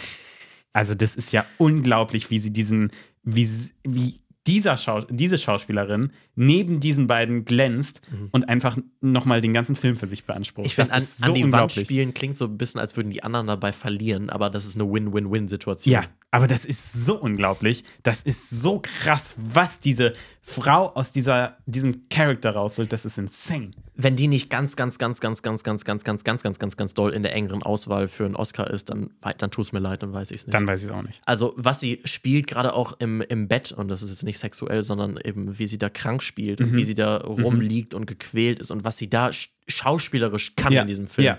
Also, 0.72 0.94
das 0.94 1.14
ist 1.14 1.32
ja 1.32 1.46
unglaublich, 1.58 2.30
wie 2.30 2.38
sie 2.38 2.52
diesen, 2.52 2.90
wie, 3.22 3.48
wie 3.84 4.20
dieser 4.46 4.76
Schau 4.76 5.00
diese 5.00 5.38
Schauspielerin 5.38 6.12
neben 6.34 6.80
diesen 6.80 7.06
beiden 7.06 7.44
glänzt 7.44 8.02
und 8.30 8.48
einfach 8.48 8.78
nochmal 9.00 9.40
den 9.40 9.52
ganzen 9.52 9.74
Film 9.74 9.96
für 9.96 10.06
sich 10.06 10.24
beansprucht. 10.24 10.64
Mhm. 10.64 10.66
Ich 10.66 10.74
finde, 10.74 10.92
an, 10.92 10.98
ist 10.98 11.24
an 11.24 11.34
die 11.34 11.52
Wand 11.52 11.72
spielen 11.72 12.14
klingt 12.14 12.36
so 12.36 12.44
ein 12.44 12.56
bisschen, 12.56 12.80
als 12.80 12.96
würden 12.96 13.10
die 13.10 13.22
anderen 13.22 13.46
dabei 13.46 13.72
verlieren, 13.72 14.30
aber 14.30 14.50
das 14.50 14.66
ist 14.66 14.76
eine 14.76 14.90
Win-Win-Win-Situation. 14.90 15.92
Ja, 15.92 16.04
aber 16.30 16.46
das 16.46 16.64
ist 16.64 16.92
so 16.92 17.20
unglaublich. 17.20 17.84
Das 18.02 18.22
ist 18.22 18.50
so 18.50 18.80
krass, 18.80 19.34
was 19.36 19.80
diese 19.80 20.12
Frau 20.48 20.90
aus 20.94 21.10
dieser, 21.10 21.56
diesem 21.66 22.08
Charakter 22.08 22.52
rausholt. 22.52 22.92
Das 22.92 23.04
ist 23.04 23.18
insane. 23.18 23.72
Wenn 23.96 24.14
die 24.14 24.28
nicht 24.28 24.48
ganz, 24.48 24.76
ganz, 24.76 24.96
ganz, 24.96 25.20
ganz, 25.20 25.42
ganz, 25.42 25.64
ganz, 25.64 25.84
ganz, 25.84 26.04
ganz, 26.04 26.22
ganz, 26.22 26.42
ganz, 26.44 26.58
ganz, 26.60 26.76
ganz 26.76 26.94
doll 26.94 27.12
in 27.12 27.24
der 27.24 27.34
engeren 27.34 27.64
Auswahl 27.64 28.06
für 28.06 28.24
einen 28.26 28.36
Oscar 28.36 28.70
ist, 28.70 28.90
dann, 28.90 29.10
dann 29.38 29.50
tut 29.50 29.64
es 29.64 29.72
mir 29.72 29.80
leid, 29.80 30.04
dann 30.04 30.12
weiß 30.12 30.30
ich 30.30 30.36
es 30.38 30.46
nicht. 30.46 30.54
Dann 30.54 30.68
weiß 30.68 30.84
ich 30.84 30.90
es 30.90 30.94
auch 30.94 31.02
nicht. 31.02 31.20
Also, 31.26 31.52
was 31.56 31.80
sie 31.80 32.00
spielt, 32.04 32.46
gerade 32.46 32.74
auch 32.74 32.92
im, 33.00 33.22
im 33.22 33.48
Bett, 33.48 33.72
und 33.72 33.88
das 33.88 34.02
ist 34.02 34.10
jetzt 34.10 34.22
nicht 34.22 34.38
sexuell, 34.38 34.84
sondern 34.84 35.18
eben, 35.24 35.58
wie 35.58 35.66
sie 35.66 35.78
da 35.78 35.88
krank 35.88 36.22
spielt 36.22 36.60
Mhm. 36.60 36.66
und 36.66 36.76
wie 36.76 36.84
sie 36.84 36.94
da 36.94 37.16
rumliegt 37.16 37.92
und 37.94 38.06
gequält 38.06 38.60
ist 38.60 38.70
und 38.70 38.84
was 38.84 38.96
sie 38.98 39.10
da 39.10 39.32
sch 39.32 39.50
schauspielerisch 39.66 40.54
kann 40.54 40.72
Ja, 40.72 40.82
in 40.82 40.86
diesem 40.86 41.08
Film. 41.08 41.24
ja. 41.26 41.38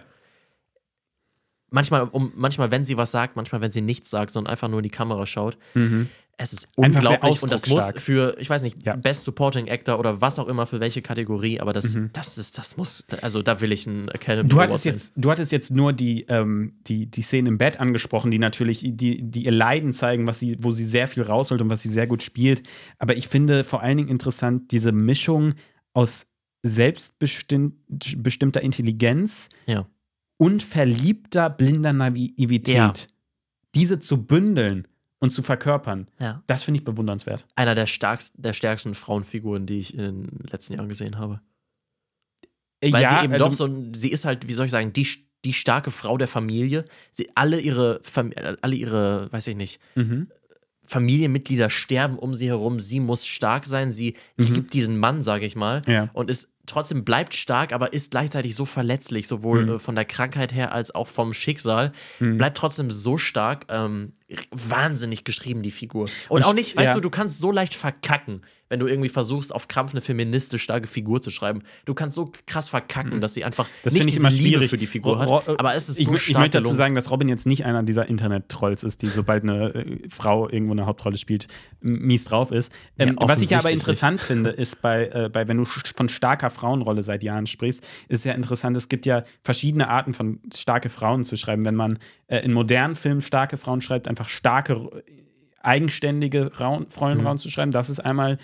Manchmal, 1.69 2.03
um, 2.03 2.31
manchmal, 2.35 2.71
wenn 2.71 2.85
sie 2.85 2.95
was 2.97 3.11
sagt, 3.11 3.35
manchmal, 3.35 3.59
wenn 3.61 3.71
sie 3.71 3.81
nichts 3.81 4.09
sagt, 4.09 4.31
sondern 4.31 4.51
einfach 4.51 4.69
nur 4.69 4.79
in 4.79 4.83
die 4.83 4.89
Kamera 4.89 5.25
schaut. 5.25 5.57
Es 6.39 6.53
ist 6.53 6.67
Einfach 6.79 7.01
unglaublich 7.01 7.41
und 7.41 7.51
das 7.51 7.65
muss 7.67 7.93
für, 7.97 8.37
ich 8.39 8.47
weiß 8.47 8.61
nicht, 8.61 8.85
Ja. 8.85 8.95
Best 8.95 9.23
Supporting 9.23 9.67
Actor 9.69 9.97
oder 9.97 10.21
was 10.21 10.37
auch 10.37 10.47
immer 10.47 10.67
für 10.67 10.79
welche 10.79 11.01
Kategorie, 11.01 11.59
aber 11.59 11.73
das, 11.73 11.95
Mhm. 11.95 12.11
das 12.13 12.37
ist, 12.37 12.59
das 12.59 12.77
muss, 12.77 13.05
also 13.23 13.41
da 13.41 13.59
will 13.59 13.71
ich 13.71 13.87
einen 13.87 14.07
Academy 14.09 14.47
Du 14.47 14.61
hattest, 14.61 14.85
jetzt, 14.85 15.13
du 15.17 15.31
hattest 15.31 15.51
jetzt 15.51 15.71
nur 15.71 15.93
die, 15.93 16.25
ähm, 16.29 16.75
die, 16.85 17.07
die 17.09 17.23
Szene 17.23 17.49
im 17.49 17.57
Bett 17.57 17.79
angesprochen, 17.79 18.29
die 18.29 18.37
natürlich 18.37 18.81
die, 18.83 19.23
die 19.23 19.45
ihr 19.45 19.51
Leiden 19.51 19.93
zeigen, 19.93 20.27
was 20.27 20.39
sie, 20.39 20.57
wo 20.61 20.71
sie 20.71 20.85
sehr 20.85 21.07
viel 21.07 21.23
rausholt 21.23 21.59
und 21.63 21.71
was 21.71 21.81
sie 21.81 21.89
sehr 21.89 22.05
gut 22.05 22.21
spielt. 22.21 22.61
Aber 22.99 23.17
ich 23.17 23.27
finde 23.27 23.63
vor 23.63 23.81
allen 23.81 23.97
Dingen 23.97 24.09
interessant 24.09 24.71
diese 24.71 24.91
Mischung 24.91 25.55
aus 25.93 26.27
selbstbestimmter 26.63 28.61
Intelligenz 28.61 29.49
Ja. 29.65 29.87
Und 30.37 30.63
verliebter, 30.63 31.49
blinder 31.49 31.93
Naivität. 31.93 32.67
Ja. 32.75 32.93
Diese 33.75 33.99
zu 33.99 34.23
bündeln 34.25 34.87
und 35.19 35.31
zu 35.31 35.41
verkörpern, 35.41 36.07
Ja. 36.19 36.43
das 36.47 36.63
finde 36.63 36.79
ich 36.79 36.83
bewundernswert. 36.85 37.45
Einer 37.55 37.73
der, 37.75 37.85
stärksten, 37.87 38.41
der 38.41 38.53
stärksten 38.53 38.93
Frauenfiguren, 38.95 39.65
die 39.65 39.79
ich 39.79 39.93
in 39.93 39.99
den 39.99 40.39
letzten 40.51 40.73
Jahren 40.75 40.89
gesehen 40.89 41.17
habe. 41.17 41.41
Äh, 42.81 42.91
Weil 42.93 43.01
ja, 43.01 43.19
sie 43.19 43.25
eben 43.25 43.33
also- 43.33 43.45
doch 43.45 43.53
so, 43.53 43.93
sie 43.93 44.09
ist 44.11 44.25
halt, 44.25 44.47
wie 44.47 44.53
soll 44.53 44.65
ich 44.65 44.71
sagen, 44.71 44.93
die, 44.93 45.07
die 45.45 45.53
starke 45.53 45.89
Frau 45.91 46.17
der 46.17 46.27
Familie. 46.27 46.85
Sie, 47.11 47.29
alle 47.35 47.59
ihre, 47.59 47.99
Fam 48.03 48.31
alle 48.61 48.75
ihre, 48.75 49.31
weiß 49.31 49.47
ich 49.47 49.55
nicht, 49.55 49.79
Mhm. 49.95 50.27
Familienmitglieder 50.85 51.69
sterben 51.69 52.17
um 52.17 52.33
sie 52.33 52.47
herum. 52.47 52.79
Sie 52.79 53.01
muss 53.01 53.25
stark 53.25 53.65
sein. 53.65 53.91
Sie 53.91 54.15
Mhm. 54.37 54.53
liebt 54.53 54.73
diesen 54.73 54.97
Mann, 54.97 55.21
sage 55.21 55.45
ich 55.45 55.55
mal, 55.57 55.81
Ja. 55.85 56.09
und 56.13 56.29
ist 56.29 56.53
trotzdem 56.67 57.03
bleibt 57.03 57.33
stark, 57.33 57.73
aber 57.73 57.93
ist 57.93 58.11
gleichzeitig 58.11 58.55
so 58.55 58.65
verletzlich, 58.65 59.27
sowohl 59.27 59.63
Mhm. 59.65 59.73
äh, 59.73 59.79
von 59.79 59.95
der 59.95 60.05
Krankheit 60.05 60.53
her 60.53 60.71
als 60.73 60.93
auch 60.93 61.07
vom 61.07 61.33
Schicksal. 61.33 61.91
Bleibt 62.19 62.57
trotzdem 62.57 62.91
so 62.91 63.17
stark. 63.17 63.65
Ähm, 63.69 64.13
wahnsinnig 64.51 65.23
geschrieben, 65.23 65.63
die 65.63 65.71
Figur. 65.71 66.03
Und, 66.03 66.11
Und 66.29 66.43
auch 66.45 66.53
nicht, 66.53 66.75
weißt 66.75 66.87
ja. 66.87 66.93
du, 66.95 66.99
du 66.99 67.09
kannst 67.09 67.39
so 67.39 67.51
leicht 67.51 67.73
verkacken, 67.73 68.41
wenn 68.69 68.79
du 68.79 68.87
irgendwie 68.87 69.09
versuchst, 69.09 69.53
auf 69.53 69.67
Krampf 69.67 69.91
eine 69.91 70.01
feministisch 70.01 70.61
starke 70.63 70.87
Figur 70.87 71.21
zu 71.21 71.29
schreiben. 71.29 71.61
Du 71.85 71.93
kannst 71.93 72.15
so 72.15 72.31
krass 72.45 72.69
verkacken, 72.69 73.21
dass 73.21 73.33
sie 73.33 73.43
einfach 73.43 73.65
Mhm. 73.67 73.71
Das 73.83 73.93
nicht 73.93 74.01
finde 74.01 74.13
ich 74.13 74.19
immer 74.19 74.29
Liebe 74.29 74.43
schwierig 74.49 74.69
für 74.69 74.77
die 74.77 74.87
Figur 74.87 75.19
hat. 75.19 75.27
Ro- 75.27 75.41
Aber 75.57 75.75
es 75.75 75.89
ist 75.89 75.99
ich, 75.99 76.07
so 76.07 76.13
ich 76.13 76.21
stark 76.21 76.41
möchte 76.41 76.61
dazu 76.61 76.73
sagen, 76.73 76.95
dass 76.95 77.09
Robin 77.11 77.29
jetzt 77.29 77.45
nicht 77.47 77.65
einer 77.65 77.83
dieser 77.83 78.07
Internet-Trolls 78.09 78.83
ist, 78.83 79.01
die 79.01 79.07
sobald 79.07 79.43
eine 79.43 79.73
äh, 79.73 80.09
Frau 80.09 80.49
irgendwo 80.49 80.73
eine 80.73 80.85
Hauptrolle 80.85 81.17
spielt, 81.17 81.47
mies 81.81 82.25
drauf 82.25 82.51
ist. 82.51 82.71
Ähm, 82.97 83.17
Ja, 83.19 83.27
was 83.27 83.41
ich 83.41 83.49
ja 83.51 83.59
aber 83.59 83.71
interessant 83.71 84.19
finde, 84.21 84.49
ist 84.49 84.81
bei, 84.81 85.07
äh, 85.07 85.29
bei, 85.31 85.47
wenn 85.47 85.57
du 85.57 85.65
von 85.65 86.09
starker 86.09 86.49
Frauenrolle 86.49 87.03
seit 87.03 87.23
Jahren 87.23 87.47
sprichst, 87.47 87.85
ist 88.09 88.25
ja 88.25 88.33
interessant, 88.33 88.75
es 88.77 88.89
gibt 88.89 89.05
ja 89.05 89.23
verschiedene 89.43 89.89
Arten 89.89 90.13
von 90.13 90.39
starke 90.53 90.89
Frauen 90.89 91.23
zu 91.23 91.35
schreiben. 91.37 91.63
Wenn 91.65 91.75
man 91.75 91.99
äh, 92.27 92.39
in 92.39 92.53
modernen 92.53 92.95
Filmen 92.95 93.21
starke 93.21 93.57
Frauen 93.57 93.81
schreibt, 93.81 94.07
einfach 94.07 94.29
starke, 94.29 95.03
eigenständige 95.67 96.51
Raun 96.59 96.89
Frauenrauen 96.89 97.37
zu 97.37 97.49
schreiben, 97.49 97.71
das 97.71 97.89
ist 97.89 97.99
einmal 97.99 98.37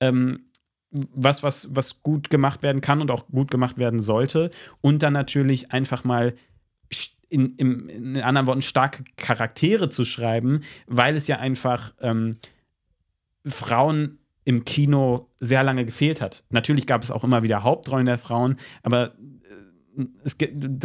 ähm, 0.00 0.46
was, 0.90 1.42
was, 1.42 1.74
was 1.74 2.02
gut 2.02 2.30
gemacht 2.30 2.62
werden 2.62 2.80
kann 2.80 3.00
und 3.00 3.10
auch 3.10 3.26
gut 3.28 3.50
gemacht 3.50 3.78
werden 3.78 4.00
sollte. 4.00 4.50
Und 4.80 5.02
dann 5.02 5.12
natürlich 5.12 5.72
einfach 5.72 6.04
mal 6.04 6.34
in, 7.28 7.56
im, 7.56 7.88
in 7.88 8.22
anderen 8.22 8.46
Worten 8.46 8.62
starke 8.62 9.04
Charaktere 9.16 9.88
zu 9.88 10.04
schreiben, 10.04 10.60
weil 10.86 11.16
es 11.16 11.26
ja 11.26 11.38
einfach 11.38 11.92
ähm, 12.00 12.36
Frauen 13.44 14.18
im 14.44 14.64
Kino 14.64 15.28
sehr 15.40 15.64
lange 15.64 15.84
gefehlt 15.84 16.20
hat. 16.20 16.44
Natürlich 16.50 16.86
gab 16.86 17.02
es 17.02 17.10
auch 17.10 17.24
immer 17.24 17.42
wieder 17.42 17.64
Hauptrollen 17.64 18.06
der 18.06 18.18
Frauen, 18.18 18.56
aber 18.82 19.14
es, 20.24 20.36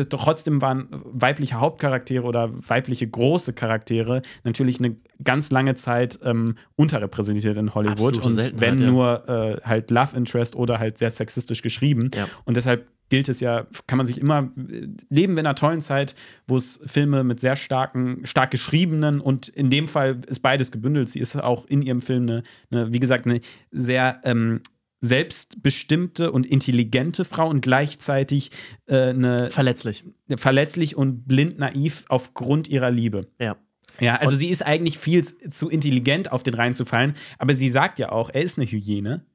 trotzdem 0.10 0.62
waren 0.62 0.88
weibliche 0.92 1.60
Hauptcharaktere 1.60 2.24
oder 2.24 2.52
weibliche 2.68 3.08
große 3.08 3.54
Charaktere 3.54 4.22
natürlich 4.44 4.80
eine 4.80 4.96
ganz 5.24 5.52
lange 5.52 5.76
Zeit 5.76 6.20
ähm, 6.24 6.56
unterrepräsentiert 6.76 7.58
in 7.58 7.76
Hollywood. 7.76 8.18
Absolute 8.18 8.52
und 8.52 8.62
wenn 8.62 8.80
ja. 8.80 8.88
nur 8.88 9.30
äh, 9.30 9.62
halt 9.64 9.92
Love 9.92 10.16
Interest 10.16 10.56
oder 10.56 10.80
halt 10.80 10.98
sehr 10.98 11.12
sexistisch 11.12 11.62
geschrieben. 11.62 12.12
Ja. 12.16 12.28
Und 12.46 12.58
deshalb 12.58 12.88
gilt 13.10 13.28
es 13.28 13.42
ja, 13.42 13.68
kann 13.88 13.98
man 13.98 14.08
sich 14.08 14.20
immer 14.20 14.50
äh, 14.58 14.88
leben 15.10 15.34
wir 15.34 15.42
in 15.42 15.46
einer 15.46 15.56
tollen 15.56 15.82
Zeit, 15.82 16.16
wo 16.48 16.56
es 16.56 16.82
Filme 16.86 17.24
mit 17.24 17.40
sehr 17.40 17.56
starken, 17.56 18.26
stark 18.26 18.52
geschriebenen 18.52 19.20
und 19.20 19.50
in 19.50 19.70
dem 19.70 19.88
Fall 19.88 20.22
ist 20.28 20.40
beides 20.40 20.72
gebündelt. 20.72 21.10
Sie 21.10 21.20
ist 21.20 21.36
auch 21.36 21.66
in 21.66 21.82
ihrem 21.82 22.02
Film 22.02 22.24
eine, 22.24 22.44
eine 22.72 22.94
wie 22.94 23.00
gesagt, 23.00 23.26
eine 23.28 23.42
sehr 23.72 24.22
ähm, 24.24 24.62
selbstbestimmte 25.02 26.32
und 26.32 26.46
intelligente 26.46 27.26
Frau 27.26 27.50
und 27.50 27.62
gleichzeitig 27.62 28.52
äh, 28.86 29.10
eine 29.10 29.50
Verletzlich. 29.50 30.04
verletzlich 30.36 30.96
und 30.96 31.28
blind 31.28 31.58
naiv 31.60 32.06
aufgrund 32.08 32.68
ihrer 32.68 32.92
Liebe. 32.92 33.28
Ja. 33.40 33.58
Ja, 34.00 34.16
also 34.16 34.36
sie 34.36 34.48
ist 34.48 34.66
eigentlich 34.66 34.98
viel 34.98 35.24
zu 35.26 35.70
intelligent, 35.70 36.32
auf 36.32 36.44
den 36.44 36.54
reinzufallen, 36.54 37.14
aber 37.38 37.56
sie 37.56 37.70
sagt 37.70 38.00
ja 38.00 38.12
auch, 38.12 38.30
er 38.30 38.42
ist 38.42 38.58
eine 38.58 38.66
Hyäne. 38.66 39.26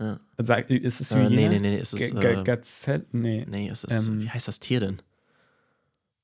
Ja. 0.00 0.18
Sagt, 0.38 0.70
ist 0.70 1.00
es 1.00 1.12
Äh, 1.12 1.16
Hyäne? 1.16 1.28
nee, 1.36 1.48
nee, 1.48 1.58
nee, 1.58 1.78
es 1.78 1.92
ist, 1.92 2.14
G- 2.14 2.20
G- 2.20 2.26
äh, 2.40 2.42
Gazelle? 2.44 3.04
Nee. 3.12 3.44
Nee, 3.48 3.68
es 3.68 3.84
ist. 3.84 4.06
Ähm, 4.08 4.22
wie 4.22 4.30
heißt 4.30 4.48
das 4.48 4.60
Tier 4.60 4.80
denn? 4.80 5.02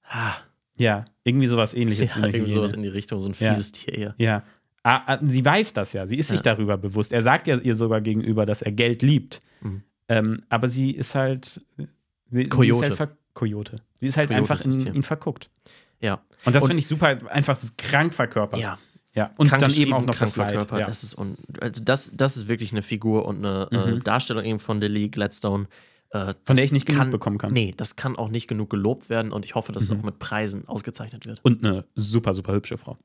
Ah, 0.09 0.35
Ja, 0.77 1.05
irgendwie 1.25 1.47
sowas 1.47 1.75
ähnliches 1.75 2.11
ja, 2.11 2.17
irgendwie 2.25 2.41
Hyäne. 2.47 2.53
sowas 2.53 2.73
in 2.73 2.83
die 2.83 2.89
Richtung, 2.89 3.21
so 3.21 3.29
ein 3.29 3.35
Ja. 3.39 3.51
fieses 3.53 3.71
Tier 3.73 3.95
hier. 3.95 4.15
Ja. 4.19 4.43
Ah, 4.87 5.03
ah, 5.15 5.19
sie 5.23 5.45
weiß 5.45 5.73
das 5.73 5.93
ja. 5.95 6.07
Sie 6.07 6.17
ist 6.19 6.29
sich 6.29 6.41
Ja. 6.41 6.55
darüber 6.55 6.77
bewusst. 6.77 7.13
Er 7.13 7.23
sagt 7.23 7.47
ja 7.49 7.57
ihr 7.59 7.75
sogar 7.75 8.01
gegenüber, 8.01 8.45
dass 8.47 8.63
er 8.63 8.71
Geld 8.71 9.03
liebt. 9.03 9.43
Mhm. 9.63 9.83
Ähm, 10.09 10.43
aber 10.51 10.69
sie 10.69 10.91
ist 10.93 11.15
halt. 11.15 11.63
Sie, 11.77 11.89
sie 12.29 12.43
ist 12.43 12.51
Coyote. 12.51 12.99
halt 12.99 13.11
Coyote. 13.33 13.81
Sie 14.01 14.07
ist 14.07 14.17
halt 14.19 14.29
Coyote 14.29 14.39
einfach 14.43 14.61
das 14.63 14.77
in 14.77 14.95
ihn 14.95 15.03
verguckt. 15.03 15.51
Ja. 16.01 16.21
Und 16.45 16.55
das 16.55 16.67
finde 16.67 16.81
ich 16.81 16.87
super, 16.87 17.17
einfach 17.31 17.59
das 17.59 17.77
krank 17.79 18.13
verkörpert. 18.15 18.61
Ja. 18.61 18.79
ja. 19.15 19.31
Und 19.39 19.51
dann 19.51 19.73
eben 19.73 19.95
auch 19.95 20.05
noch 20.05 20.15
das 20.19 20.37
Leid. 20.37 20.71
Ja. 20.71 20.87
Es 20.89 21.03
ist 21.03 21.15
un 21.17 21.39
also 21.61 21.83
das, 21.83 22.13
das 22.15 22.37
ist 22.37 22.47
wirklich 22.49 22.73
eine 22.73 22.83
Figur 22.83 23.25
und 23.27 23.39
eine 23.45 23.69
äh, 23.73 23.93
Mhm. 23.95 24.05
Darstellung 24.05 24.45
eben 24.45 24.61
von 24.61 24.81
Lily 24.81 25.09
Gladstone. 25.09 25.67
Äh, 26.11 26.35
Von 26.45 26.57
der 26.57 26.57
das 26.57 26.65
ich 26.67 26.73
nicht 26.73 26.87
genug 26.87 27.11
bekommen 27.11 27.39
kann. 27.39 27.53
Nee, 27.53 27.73
das 27.77 27.97
kann 27.97 28.15
auch 28.17 28.29
nicht 28.29 28.47
genug 28.47 28.69
gelobt 28.71 29.09
werden 29.09 29.33
und 29.33 29.45
ich 29.47 29.55
hoffe, 29.55 29.73
dass 29.73 29.89
Mhm. 29.89 29.97
es 29.97 30.01
auch 30.03 30.05
mit 30.05 30.19
Preisen 30.21 30.69
ausgezeichnet 30.69 31.25
wird. 31.27 31.41
Und 31.43 31.65
eine 31.65 31.87
super, 31.97 32.35
super 32.35 32.53
hübsche 32.53 32.77
Frau. 32.79 32.97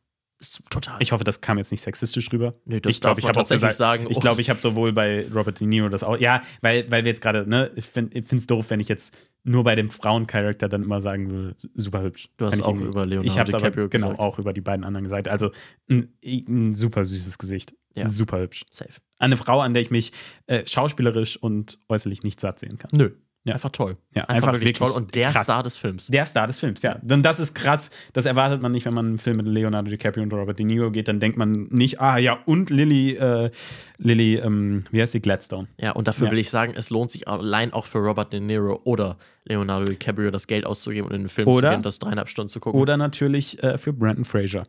Total. 0.70 0.96
Ich 1.00 1.12
hoffe, 1.12 1.26
das 1.26 1.42
kam 1.42 1.58
jetzt 1.58 1.72
nicht 1.72 1.82
sexistisch 1.82 2.32
rüber. 2.32 2.54
nee, 2.64 2.80
das 2.80 2.92
ich 2.92 3.02
glaube, 3.02 3.20
ich 3.20 3.28
habe 3.28 3.40
auch 3.42 3.48
gesagt, 3.48 3.74
sagen. 3.74 4.08
ich 4.10 4.18
oh, 4.18 4.20
glaube, 4.22 4.40
ich 4.40 4.50
habe 4.50 4.60
sowohl 4.60 4.94
bei 4.94 5.28
Robert 5.34 5.60
De 5.60 5.68
Niro 5.68 5.90
das 5.90 6.02
auch. 6.02 6.18
Ja, 6.18 6.42
weil, 6.62 6.90
weil 6.90 7.04
wir 7.04 7.10
jetzt 7.10 7.22
gerade, 7.22 7.48
ne, 7.48 7.72
ich 7.76 7.88
finde 7.88 8.18
es 8.18 8.48
doof, 8.48 8.70
wenn 8.70 8.80
ich 8.80 8.88
jetzt 8.88 9.18
nur 9.44 9.66
bei 9.66 9.76
dem 9.76 9.90
Frauencharakter 9.90 10.70
dann 10.70 10.84
immer 10.84 11.02
sagen 11.02 11.30
würde, 11.30 11.56
super 11.76 12.02
hübsch. 12.02 12.30
Du 12.38 12.46
hast 12.46 12.52
Kann 12.52 12.60
ich 12.60 12.66
auch 12.66 12.80
über 12.80 13.06
Leonardo 13.06 13.28
Ich 13.28 13.38
habe 13.38 13.50
es 13.50 13.54
aber 13.54 13.64
DiCaprio 13.64 13.90
genau 13.90 14.08
gesagt. 14.08 14.22
auch 14.22 14.40
über 14.40 14.54
die 14.54 14.62
beiden 14.62 14.86
anderen 14.86 15.04
gesagt. 15.04 15.28
Also 15.28 15.52
ein, 15.90 16.14
ein 16.24 16.74
super 16.74 17.04
süßes 17.04 17.38
Gesicht. 17.38 17.76
Ja. 17.96 18.08
Super 18.08 18.40
hübsch. 18.40 18.66
Safe. 18.72 18.94
Eine 19.18 19.36
Frau, 19.36 19.60
an 19.60 19.74
der 19.74 19.82
ich 19.82 19.92
mich 19.92 20.14
äh, 20.48 20.66
schauspielerisch 20.66 21.36
und 21.36 21.80
äußerlich 21.90 22.24
nicht 22.24 22.40
satt 22.40 22.60
sehen 22.60 22.78
kann. 22.78 22.92
Nö. 22.94 23.12
Ja. 23.50 23.54
Einfach 23.56 23.70
toll. 23.72 23.98
Ja, 24.16 24.24
Einfach, 24.24 24.34
einfach 24.50 24.54
wirklich, 24.54 24.78
toll 24.78 24.92
und 24.92 25.14
der 25.16 25.30
krass. 25.30 25.44
Star 25.44 25.62
des 25.64 25.78
Films. 25.78 26.08
Der 26.08 26.26
Star 26.26 26.48
des 26.48 26.60
Films, 26.60 26.82
ja. 26.82 26.98
Denn 27.02 27.22
das 27.22 27.40
ist 27.40 27.54
krass. 27.54 27.92
Das 28.14 28.26
erwartet 28.26 28.62
man 28.62 28.72
nicht, 28.72 28.86
wenn 28.86 28.94
man 28.94 29.06
einen 29.08 29.20
Film 29.20 29.38
mit 29.38 29.46
Leonardo 29.48 29.90
DiCaprio 29.90 30.24
und 30.24 30.34
Robert 30.34 30.58
De 30.60 30.66
Niro 30.66 30.92
geht. 30.92 31.08
Dann 31.08 31.20
denkt 31.20 31.38
man 31.38 31.68
nicht, 31.72 32.00
ah 32.00 32.18
ja, 32.18 32.40
und 32.46 32.70
Lily, 32.70 33.12
äh, 33.16 33.50
Lily, 33.98 34.36
ähm, 34.38 34.84
wie 34.92 35.02
heißt 35.02 35.12
sie, 35.12 35.22
Gladstone. 35.22 35.68
Ja, 35.78 35.92
und 35.92 36.08
dafür 36.08 36.28
Ja. 36.28 36.32
will 36.32 36.40
ich 36.40 36.50
sagen, 36.50 36.74
es 36.76 36.90
lohnt 36.90 37.12
sich 37.12 37.28
allein 37.28 37.74
auch 37.74 37.86
für 37.86 38.00
Robert 38.00 38.32
De 38.34 38.40
Niro 38.40 38.80
oder 38.86 39.18
Leonardo 39.46 39.86
DiCaprio 39.86 40.32
das 40.32 40.48
Geld 40.48 40.66
auszugeben 40.66 41.10
und 41.10 41.16
in 41.16 41.24
den 41.24 41.30
Film 41.30 41.52
zu 41.52 41.58
Oder- 41.58 41.72
gehen, 41.72 41.82
das 41.82 42.00
dreieinhalb 42.00 42.30
Stunden 42.30 42.50
zu 42.50 42.60
gucken. 42.60 42.80
Oder 42.80 42.98
natürlich 42.98 43.62
äh, 43.64 43.78
für 43.78 43.92
Brandon 43.94 44.24
Fraser. 44.26 44.64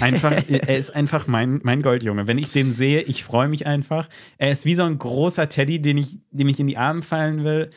Einfach, 0.00 0.32
er 0.48 0.76
ist 0.76 0.90
einfach 0.94 1.26
mein, 1.26 1.60
mein 1.62 1.82
Goldjunge. 1.82 2.26
Wenn 2.26 2.38
ich 2.38 2.52
den 2.52 2.72
sehe, 2.72 3.02
ich 3.02 3.22
freue 3.24 3.48
mich 3.48 3.66
einfach. 3.66 4.08
Er 4.38 4.50
ist 4.50 4.64
wie 4.64 4.74
so 4.74 4.82
ein 4.84 4.98
großer 4.98 5.48
Teddy, 5.48 5.80
den 5.80 5.98
ich, 5.98 6.18
dem 6.30 6.48
ich 6.48 6.58
in 6.60 6.66
die 6.66 6.76
Arme 6.76 7.02
fallen 7.02 7.44
will 7.44 7.70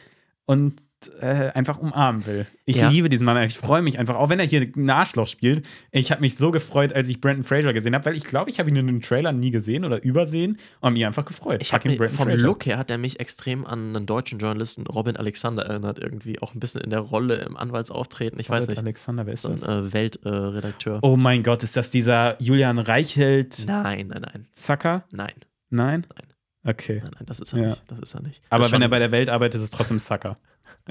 und 0.51 0.81
äh, 1.19 1.49
einfach 1.53 1.79
umarmen 1.79 2.27
will. 2.27 2.45
Ich 2.65 2.75
Ja. 2.75 2.87
liebe 2.89 3.09
diesen 3.09 3.25
Mann. 3.25 3.41
Ich 3.41 3.57
freue 3.57 3.81
mich 3.81 3.97
einfach, 3.97 4.15
auch 4.17 4.29
wenn 4.29 4.39
er 4.39 4.45
hier 4.45 4.61
ein 4.75 4.89
Arschloch 4.91 5.27
spielt. 5.27 5.65
Ich 5.91 6.11
habe 6.11 6.21
mich 6.21 6.35
so 6.35 6.51
gefreut, 6.51 6.93
als 6.93 7.09
ich 7.09 7.19
Brandon 7.19 7.43
Fraser 7.43 7.73
gesehen 7.73 7.95
habe, 7.95 8.05
weil 8.05 8.15
ich 8.15 8.25
glaube, 8.25 8.51
ich 8.51 8.59
habe 8.59 8.69
ihn 8.69 8.75
in 8.75 8.85
den 8.85 9.01
Trailern 9.01 9.39
nie 9.39 9.49
gesehen 9.49 9.83
oder 9.83 10.03
übersehen 10.03 10.51
und 10.79 10.83
habe 10.83 10.93
mich 10.93 11.05
einfach 11.07 11.25
gefreut. 11.25 11.59
ich 11.59 11.73
hab 11.73 11.79
Fucking 11.81 11.91
mich, 11.93 11.97
Brandon 11.97 12.17
vom 12.17 12.27
Fraser. 12.27 12.45
Look 12.45 12.65
her 12.67 12.77
hat 12.77 12.91
er 12.91 12.99
mich 12.99 13.19
extrem 13.19 13.65
an 13.65 13.95
einen 13.95 14.05
deutschen 14.05 14.37
Journalisten 14.37 14.85
Robin 14.85 15.17
Alexander 15.17 15.63
erinnert, 15.65 15.97
irgendwie 15.97 16.39
auch 16.39 16.53
ein 16.53 16.59
bisschen 16.59 16.81
in 16.81 16.91
der 16.91 16.99
Rolle 16.99 17.37
im 17.37 17.57
Anwaltsauftreten. 17.57 18.39
Ich 18.39 18.51
weiß 18.51 18.63
Robert 18.65 18.69
nicht. 18.77 18.79
Alexander, 18.85 19.25
wer 19.25 19.33
ist 19.33 19.41
So 19.41 19.49
ein 19.49 19.55
das? 19.55 19.63
äh, 19.63 19.93
Weltredakteur. 19.93 20.99
Oh 21.01 21.17
mein 21.17 21.41
Gott, 21.41 21.63
ist 21.63 21.75
das 21.75 21.89
dieser 21.89 22.39
Julian 22.39 22.77
Reichelt 22.77 23.65
Nein, 23.67 24.09
nein, 24.09 24.21
nein. 24.21 24.43
Zacker? 24.53 25.05
Nein, 25.11 25.33
Nein? 25.71 26.05
Nein. 26.15 26.27
Okay. 26.66 26.99
nein, 27.03 27.12
nein, 27.16 27.26
das 27.26 27.39
ist 27.39 27.53
er 27.53 27.59
Ja. 27.59 27.70
nicht. 27.70 27.84
Das 27.88 27.99
ist 27.99 28.14
er 28.14 28.22
nicht. 28.22 28.41
Aber 28.49 28.64
Das 28.64 28.72
wenn 28.72 28.82
er 28.82 28.89
bei 28.89 28.99
der 28.99 29.12
Welt 29.12 29.30
arbeitet, 29.30 29.55
ist 29.55 29.64
es 29.64 29.70
trotzdem 29.72 29.97
Sucker. 29.99 30.38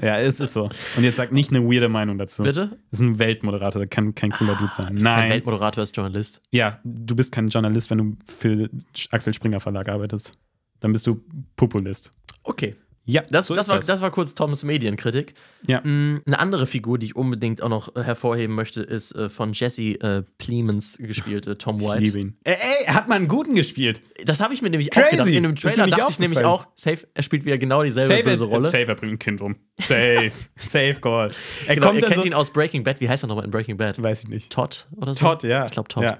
Ja, 0.01 0.17
es 0.19 0.39
ist 0.39 0.53
so. 0.53 0.69
Und 0.97 1.03
jetzt 1.03 1.17
sag 1.17 1.31
nicht 1.31 1.51
eine 1.51 1.65
weirde 1.65 1.89
Meinung 1.89 2.17
dazu. 2.17 2.43
Bitte? 2.43 2.69
Das 2.91 2.99
ist 2.99 3.05
ein 3.05 3.19
Weltmoderator, 3.19 3.79
der 3.79 3.89
kann 3.89 4.15
kein 4.15 4.31
cooler 4.31 4.55
Dude 4.55 4.71
sein. 4.73 4.95
Ist 4.97 5.03
kein 5.05 5.19
Nein. 5.19 5.29
Weltmoderator, 5.31 5.83
ist 5.83 5.95
Journalist. 5.95 6.41
Ja, 6.51 6.79
du 6.83 7.15
bist 7.15 7.31
kein 7.33 7.49
Journalist, 7.49 7.89
wenn 7.89 7.97
du 7.97 8.15
für 8.25 8.69
Axel 9.11 9.33
Springer 9.33 9.59
Verlag 9.59 9.89
arbeitest. 9.89 10.33
Dann 10.79 10.93
bist 10.93 11.05
du 11.07 11.21
Populist. 11.55 12.11
Okay. 12.43 12.75
Ja, 13.11 13.23
Das, 13.29 13.47
so 13.47 13.55
das, 13.55 13.67
war, 13.67 13.79
das. 13.79 14.01
war 14.01 14.09
kurz 14.11 14.35
Toms 14.35 14.63
Medienkritik. 14.63 15.33
Ja. 15.67 15.81
Mm, 15.81 16.21
Eine 16.25 16.39
andere 16.39 16.65
Figur, 16.65 16.97
die 16.97 17.07
ich 17.07 17.15
unbedingt 17.15 17.61
auch 17.61 17.69
noch 17.69 17.95
äh, 17.95 18.03
hervorheben 18.03 18.55
möchte, 18.55 18.81
ist 18.81 19.13
äh, 19.15 19.27
von 19.29 19.53
Jesse 19.53 19.81
äh, 19.99 20.23
Plemons 20.37 20.97
gespielte 20.99 21.57
Tom 21.57 21.79
Ich 21.79 21.87
White. 21.87 22.03
liebe 22.03 22.19
ihn. 22.19 22.37
Ey, 22.43 22.53
ey, 22.53 22.85
er 22.85 22.93
hat 22.93 23.07
mal 23.09 23.15
einen 23.15 23.27
guten 23.27 23.55
gespielt. 23.55 24.01
Das 24.25 24.39
habe 24.39 24.53
ich 24.53 24.61
mir 24.61 24.69
nämlich 24.69 24.91
Crazy. 24.91 25.05
auch 25.07 25.11
gedacht. 25.11 25.27
In 25.27 25.43
dem 25.43 25.55
Das 25.55 25.61
Trailer 25.61 25.87
dachte 25.87 26.11
ich 26.11 26.19
nämlich 26.19 26.43
auch, 26.45 26.67
safe, 26.75 27.07
er 27.13 27.23
spielt 27.23 27.43
wieder 27.45 27.57
genau 27.57 27.83
dieselbe 27.83 28.09
Safe, 28.09 28.23
böse 28.23 28.45
er, 28.45 28.47
Rolle. 28.47 28.65
safe, 28.67 28.87
er 28.87 28.95
bringt 28.95 29.13
ein 29.13 29.19
Kind 29.19 29.41
um. 29.41 29.55
Safe. 29.79 30.31
safe 30.57 30.95
Call. 31.01 31.31
Er 31.67 31.75
Genau, 31.75 31.87
kommt 31.87 31.97
ihr 31.97 32.01
dann 32.01 32.09
kennt 32.11 32.21
so. 32.21 32.27
ihn 32.27 32.33
aus 32.33 32.51
Breaking 32.51 32.83
Bad. 32.83 33.01
Wie 33.01 33.09
heißt 33.09 33.23
er 33.23 33.27
nochmal 33.27 33.45
in 33.45 33.51
Breaking 33.51 33.77
Bad? 33.77 34.01
Weiß 34.01 34.23
ich 34.23 34.29
nicht. 34.29 34.51
Todd 34.51 34.87
oder 34.95 35.13
so? 35.15 35.25
Todd, 35.25 35.43
ja. 35.43 35.65
Ich 35.65 35.71
glaube 35.71 35.89
Todd. 35.89 36.03
Ja. 36.03 36.19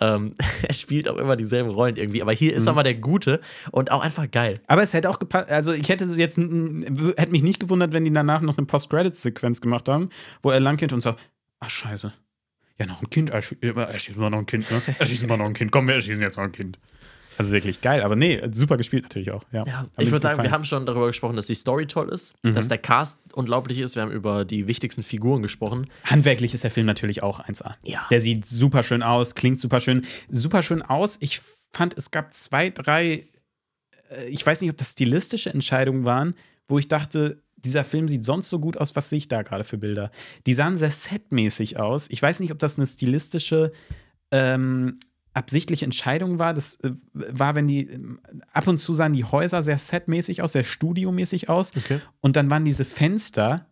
Ähm, 0.00 0.32
er 0.66 0.74
spielt 0.74 1.08
auch 1.08 1.16
immer 1.16 1.36
dieselben 1.36 1.70
Rollen 1.70 1.96
irgendwie. 1.96 2.22
Aber 2.22 2.32
hier 2.32 2.54
ist 2.54 2.62
Mhm. 2.62 2.68
er 2.68 2.74
mal 2.74 2.82
der 2.82 2.94
Gute 2.94 3.40
und 3.70 3.92
auch 3.92 4.02
einfach 4.02 4.30
geil. 4.30 4.54
Aber 4.66 4.82
es 4.82 4.92
hätte 4.94 5.08
auch 5.10 5.18
gepasst, 5.18 5.50
also 5.50 5.72
ich 5.72 5.88
hätte 5.88 6.04
es 6.04 6.16
jetzt, 6.18 6.36
hätte 6.38 7.30
mich 7.30 7.42
nicht 7.42 7.60
gewundert, 7.60 7.92
wenn 7.92 8.04
die 8.04 8.12
danach 8.12 8.40
noch 8.40 8.56
eine 8.58 8.66
Post-Credits-Sequenz 8.66 9.60
gemacht 9.60 9.88
haben, 9.88 10.08
wo 10.42 10.50
er 10.50 10.60
lang 10.60 10.76
geht 10.76 10.92
und 10.92 11.00
sagt, 11.00 11.20
ach 11.60 11.70
scheiße, 11.70 12.12
ja 12.78 12.86
noch 12.86 13.02
ein 13.02 13.10
Kind, 13.10 13.30
ersch 13.30 13.54
erschießen 13.60 14.20
wir 14.20 14.30
noch 14.30 14.38
ein 14.38 14.46
Kind, 14.46 14.70
ne? 14.70 14.80
Erschießen 14.98 15.28
wir 15.28 15.36
noch 15.36 15.44
ein 15.46 15.54
Kind, 15.54 15.70
komm, 15.70 15.86
wir 15.86 15.94
erschießen 15.96 16.20
jetzt 16.22 16.36
noch 16.38 16.44
ein 16.44 16.52
Kind. 16.52 16.78
Also 17.40 17.52
wirklich 17.52 17.80
geil, 17.80 18.02
aber 18.02 18.16
nee, 18.16 18.40
super 18.52 18.76
gespielt 18.76 19.02
natürlich 19.04 19.30
auch, 19.32 19.44
ja. 19.52 19.64
Ja, 19.66 19.86
ich 19.98 20.10
würde 20.10 20.22
sagen, 20.22 20.34
wir 20.38 20.42
gefallen. 20.44 20.52
haben 20.52 20.64
schon 20.64 20.86
darüber 20.86 21.06
gesprochen, 21.08 21.36
dass 21.36 21.46
die 21.46 21.54
Story 21.54 21.86
toll 21.86 22.08
ist, 22.10 22.34
Mhm. 22.42 22.54
dass 22.54 22.68
der 22.68 22.78
Cast 22.78 23.18
unglaublich 23.32 23.78
ist. 23.78 23.94
Wir 23.96 24.02
haben 24.02 24.12
über 24.12 24.44
die 24.44 24.68
wichtigsten 24.68 25.02
Figuren 25.02 25.42
gesprochen. 25.42 25.86
Handwerklich 26.04 26.54
ist 26.54 26.64
der 26.64 26.70
Film 26.70 26.86
natürlich 26.86 27.22
auch 27.22 27.40
1A. 27.40 27.74
Ja. 27.84 28.06
Der 28.10 28.20
sieht 28.20 28.46
super 28.46 28.82
schön 28.82 29.02
aus, 29.02 29.34
klingt 29.34 29.58
super 29.60 29.80
schön, 29.80 30.04
super 30.28 30.62
schön 30.62 30.82
aus. 30.82 31.16
Ich 31.20 31.40
fand, 31.72 31.96
es 31.96 32.10
gab 32.10 32.32
zwei, 32.34 32.70
drei, 32.70 33.26
äh, 34.10 34.26
ich 34.28 34.44
weiß 34.44 34.60
nicht, 34.60 34.70
ob 34.70 34.76
das 34.76 34.92
stilistische 34.92 35.50
Entscheidungen 35.52 36.04
waren, 36.04 36.34
wo 36.68 36.78
ich 36.78 36.88
dachte, 36.88 37.42
dieser 37.56 37.84
Film 37.84 38.08
sieht 38.08 38.24
sonst 38.24 38.48
so 38.48 38.58
gut 38.58 38.78
aus, 38.78 38.96
was 38.96 39.10
sehe 39.10 39.18
ich 39.18 39.28
da 39.28 39.42
gerade 39.42 39.64
für 39.64 39.76
Bilder? 39.76 40.10
Die 40.46 40.54
sahen 40.54 40.78
sehr 40.78 40.90
setmäßig 40.90 41.78
aus. 41.78 42.06
Ich 42.10 42.22
weiß 42.22 42.40
nicht, 42.40 42.52
ob 42.52 42.58
das 42.58 42.76
eine 42.78 42.86
stilistische, 42.86 43.72
ähm, 44.32 44.98
absichtliche 45.34 45.84
Entscheidung 45.84 46.38
war. 46.38 46.54
Das 46.54 46.76
äh, 46.76 46.92
war, 47.12 47.54
wenn 47.54 47.66
die, 47.68 47.88
äh, 47.88 48.00
ab 48.52 48.66
und 48.66 48.78
zu 48.78 48.92
sahen 48.92 49.12
die 49.12 49.24
Häuser 49.24 49.62
sehr 49.62 49.78
setmäßig 49.78 50.42
aus, 50.42 50.52
sehr 50.52 50.64
studiomäßig 50.64 51.48
aus. 51.48 51.72
Okay. 51.76 52.00
Und 52.20 52.36
dann 52.36 52.50
waren 52.50 52.64
diese 52.64 52.84
Fenster, 52.84 53.66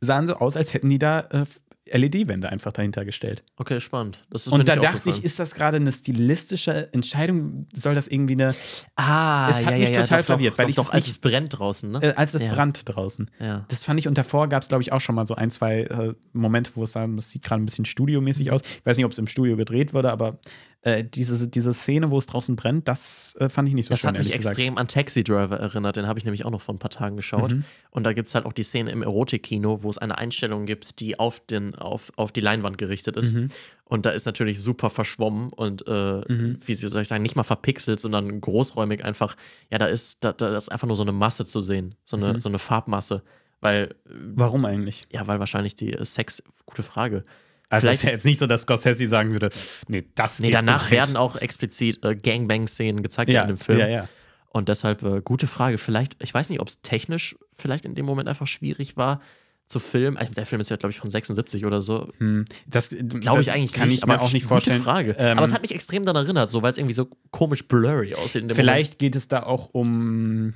sahen 0.00 0.26
so 0.26 0.34
aus, 0.34 0.56
als 0.56 0.74
hätten 0.74 0.90
die 0.90 0.98
da 0.98 1.20
äh, 1.30 1.44
LED-Wände 1.86 2.48
einfach 2.48 2.72
dahinter 2.72 3.04
gestellt. 3.04 3.42
Okay, 3.56 3.80
spannend. 3.80 4.24
Das 4.30 4.46
ist 4.46 4.52
Und 4.52 4.68
da 4.68 4.76
dachte 4.76 5.10
ich, 5.10 5.24
ist 5.24 5.38
das 5.38 5.54
gerade 5.54 5.78
eine 5.78 5.90
stilistische 5.90 6.92
Entscheidung? 6.92 7.66
Soll 7.74 7.94
das 7.94 8.06
irgendwie 8.06 8.34
eine, 8.34 8.54
ah, 8.96 9.48
es 9.50 9.64
hat 9.66 9.78
mich 9.78 9.90
total 9.92 10.20
doch, 10.20 10.26
verwirrt, 10.26 10.54
doch, 10.54 10.58
weil 10.58 10.66
doch, 10.66 10.70
ich 10.70 10.76
doch, 10.76 10.92
als 10.92 11.08
es 11.08 11.18
brennt 11.18 11.58
draußen, 11.58 11.90
ne? 11.90 11.98
äh, 12.02 12.14
als 12.14 12.34
es 12.34 12.42
Ja. 12.42 12.54
brannt 12.54 12.82
draußen? 12.84 13.30
ja. 13.40 13.64
Das 13.68 13.84
fand 13.84 13.98
ich, 13.98 14.06
und 14.06 14.16
davor 14.16 14.48
gab 14.48 14.62
es, 14.62 14.68
glaube 14.68 14.82
ich, 14.82 14.92
auch 14.92 15.00
schon 15.00 15.14
mal 15.14 15.26
so 15.26 15.34
ein, 15.34 15.50
zwei 15.50 15.82
äh, 15.82 16.14
Momente, 16.32 16.70
wo 16.74 16.84
es 16.84 16.92
sah, 16.92 17.06
das 17.06 17.30
sieht 17.30 17.42
gerade 17.42 17.62
ein 17.62 17.66
bisschen 17.66 17.84
studiomäßig 17.84 18.52
aus. 18.52 18.60
Ich 18.62 18.86
weiß 18.86 18.96
nicht, 18.96 19.06
ob 19.06 19.12
es 19.12 19.18
im 19.18 19.26
Studio 19.26 19.56
gedreht 19.56 19.92
wurde, 19.92 20.12
aber 20.12 20.38
äh, 20.84 21.04
diese, 21.04 21.48
diese 21.48 21.72
Szene, 21.72 22.10
wo 22.10 22.18
es 22.18 22.26
draußen 22.26 22.56
brennt, 22.56 22.88
das 22.88 23.36
äh, 23.38 23.48
fand 23.48 23.68
ich 23.68 23.74
nicht 23.74 23.86
so 23.86 23.90
Das 23.90 24.00
schön, 24.00 24.08
hat 24.10 24.18
mich 24.18 24.32
gesagt. 24.32 24.58
extrem 24.58 24.78
an 24.78 24.88
Taxi 24.88 25.22
Driver 25.22 25.56
erinnert. 25.58 25.94
Den 25.96 26.06
habe 26.08 26.18
ich 26.18 26.24
nämlich 26.24 26.44
auch 26.44 26.50
noch 26.50 26.60
vor 26.60 26.74
ein 26.74 26.78
paar 26.80 26.90
Tagen 26.90 27.16
geschaut. 27.16 27.52
Mhm. 27.52 27.64
Und 27.90 28.04
da 28.04 28.12
gibt 28.12 28.26
es 28.28 28.34
halt 28.34 28.46
auch 28.46 28.52
die 28.52 28.64
Szene 28.64 28.90
im 28.90 29.02
Erotikkino, 29.02 29.82
wo 29.84 29.88
es 29.90 29.98
eine 29.98 30.18
Einstellung 30.18 30.66
gibt, 30.66 30.98
die 30.98 31.18
auf, 31.20 31.38
den, 31.40 31.74
auf, 31.76 32.12
auf 32.16 32.32
die 32.32 32.40
Leinwand 32.40 32.78
gerichtet 32.78 33.16
ist. 33.16 33.32
Mhm. 33.32 33.48
Und 33.84 34.06
da 34.06 34.10
ist 34.10 34.24
natürlich 34.26 34.60
super 34.60 34.90
verschwommen 34.90 35.50
und, 35.50 35.86
äh, 35.86 36.22
wie 36.66 36.74
soll 36.74 37.02
ich 37.02 37.08
sagen, 37.08 37.22
nicht 37.22 37.36
mal 37.36 37.42
verpixelt, 37.42 38.00
sondern 38.00 38.40
großräumig 38.40 39.04
einfach. 39.04 39.36
Ja, 39.70 39.78
da 39.78 39.86
ist, 39.86 40.24
da, 40.24 40.32
da 40.32 40.56
ist 40.56 40.70
einfach 40.72 40.88
nur 40.88 40.96
so 40.96 41.02
eine 41.04 41.12
Masse 41.12 41.44
zu 41.44 41.60
sehen. 41.60 41.94
So 42.04 42.16
eine, 42.16 42.32
Mhm. 42.34 42.40
so 42.40 42.48
eine 42.48 42.58
Farbmasse. 42.58 43.22
Weil, 43.60 43.94
Warum 44.04 44.64
eigentlich? 44.64 45.06
ja, 45.12 45.24
weil 45.28 45.38
wahrscheinlich 45.38 45.76
die 45.76 45.92
äh, 45.92 46.04
Sex, 46.04 46.42
gute 46.66 46.82
Frage. 46.82 47.24
Also 47.72 47.86
es 47.88 47.88
Vielleicht- 47.88 47.98
ist 47.98 48.02
ja 48.04 48.10
jetzt 48.10 48.24
nicht 48.26 48.38
so, 48.38 48.46
dass 48.46 48.62
Scorsese 48.62 49.08
sagen 49.08 49.32
würde, 49.32 49.48
nee, 49.88 50.04
das 50.14 50.40
Nee, 50.40 50.48
geht 50.48 50.56
danach 50.56 50.84
so 50.84 50.90
werden 50.90 51.16
auch 51.16 51.36
explizit 51.36 52.04
äh, 52.04 52.14
Gangbang-Szenen 52.14 53.02
gezeigt 53.02 53.30
ja, 53.30 53.42
in 53.42 53.48
dem 53.48 53.56
Film. 53.56 53.78
ja, 53.78 53.88
ja. 53.88 54.08
Und 54.50 54.68
deshalb, 54.68 55.02
äh, 55.02 55.22
gute 55.22 55.46
Frage. 55.46 55.78
Vielleicht, 55.78 56.22
ich 56.22 56.34
weiß 56.34 56.50
nicht, 56.50 56.60
ob 56.60 56.68
es 56.68 56.82
technisch 56.82 57.34
vielleicht 57.56 57.86
in 57.86 57.94
dem 57.94 58.04
Moment 58.04 58.28
einfach 58.28 58.46
schwierig 58.46 58.98
war 58.98 59.20
zu 59.66 59.78
filmen. 59.80 60.18
Also, 60.18 60.34
der 60.34 60.44
Film 60.44 60.60
ist 60.60 60.68
ja, 60.68 60.76
glaube 60.76 60.92
ich, 60.92 60.98
von 60.98 61.08
76 61.08 61.64
oder 61.64 61.80
so. 61.80 62.12
Hm, 62.18 62.44
Das 62.66 62.90
Glaube 62.90 63.40
ich 63.40 63.50
eigentlich 63.52 63.72
kann 63.72 63.88
nicht. 63.88 63.98
ich 64.02 64.06
mir 64.06 64.20
auch 64.20 64.30
nicht 64.32 64.44
vorstellen. 64.44 64.80
Gute 64.80 64.90
Frage. 64.90 65.16
Ähm, 65.18 65.38
aber 65.38 65.46
es 65.46 65.54
hat 65.54 65.62
mich 65.62 65.74
extrem 65.74 66.04
daran 66.04 66.24
erinnert, 66.26 66.50
so, 66.50 66.60
weil 66.60 66.72
es 66.72 66.76
irgendwie 66.76 66.92
so 66.94 67.08
komisch 67.30 67.66
blurry 67.66 68.14
aussieht 68.14 68.42
in 68.42 68.48
dem 68.48 68.54
Vielleicht 68.56 68.98
geht 68.98 69.16
es 69.16 69.28
da 69.28 69.44
auch 69.44 69.70
um 69.72 70.52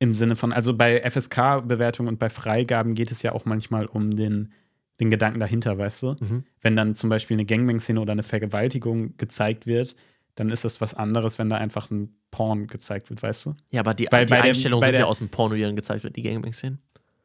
im 0.00 0.12
Sinne 0.14 0.36
von, 0.36 0.52
also 0.52 0.74
bei 0.76 1.00
FSK-Bewertungen 1.10 2.08
und 2.10 2.18
bei 2.18 2.28
Freigaben 2.28 2.94
geht 2.94 3.10
es 3.10 3.22
ja 3.22 3.32
auch 3.32 3.46
manchmal 3.46 3.86
um 3.86 4.14
den, 4.14 4.52
den 5.00 5.10
Gedanken 5.10 5.40
dahinter, 5.40 5.78
weißt 5.78 6.02
du? 6.02 6.16
Mhm. 6.20 6.44
Wenn 6.60 6.76
dann 6.76 6.94
zum 6.94 7.08
Beispiel 7.10 7.36
eine 7.36 7.44
Gangbang-Szene 7.46 8.00
oder 8.00 8.12
eine 8.12 8.22
Vergewaltigung 8.22 9.16
gezeigt 9.16 9.66
wird, 9.66 9.94
dann 10.34 10.50
ist 10.50 10.64
das 10.64 10.80
was 10.80 10.94
anderes, 10.94 11.38
wenn 11.38 11.48
da 11.48 11.56
einfach 11.56 11.90
ein 11.90 12.14
Porn 12.30 12.66
gezeigt 12.68 13.10
wird, 13.10 13.22
weißt 13.22 13.46
du? 13.46 13.54
Ja, 13.70 13.80
aber 13.80 13.94
die, 13.94 14.06
Weil 14.10 14.26
die 14.26 14.34
Einstellungen 14.34 14.82
sind 14.84 14.94
ja 14.94 14.98
der- 15.00 15.08
aus 15.08 15.18
dem 15.18 15.28
Porno, 15.28 15.54
die 15.56 15.62
dann 15.62 15.76
gezeigt 15.76 16.04
wird, 16.04 16.16
die 16.16 16.22
Gangbang-Szenen. 16.22 16.78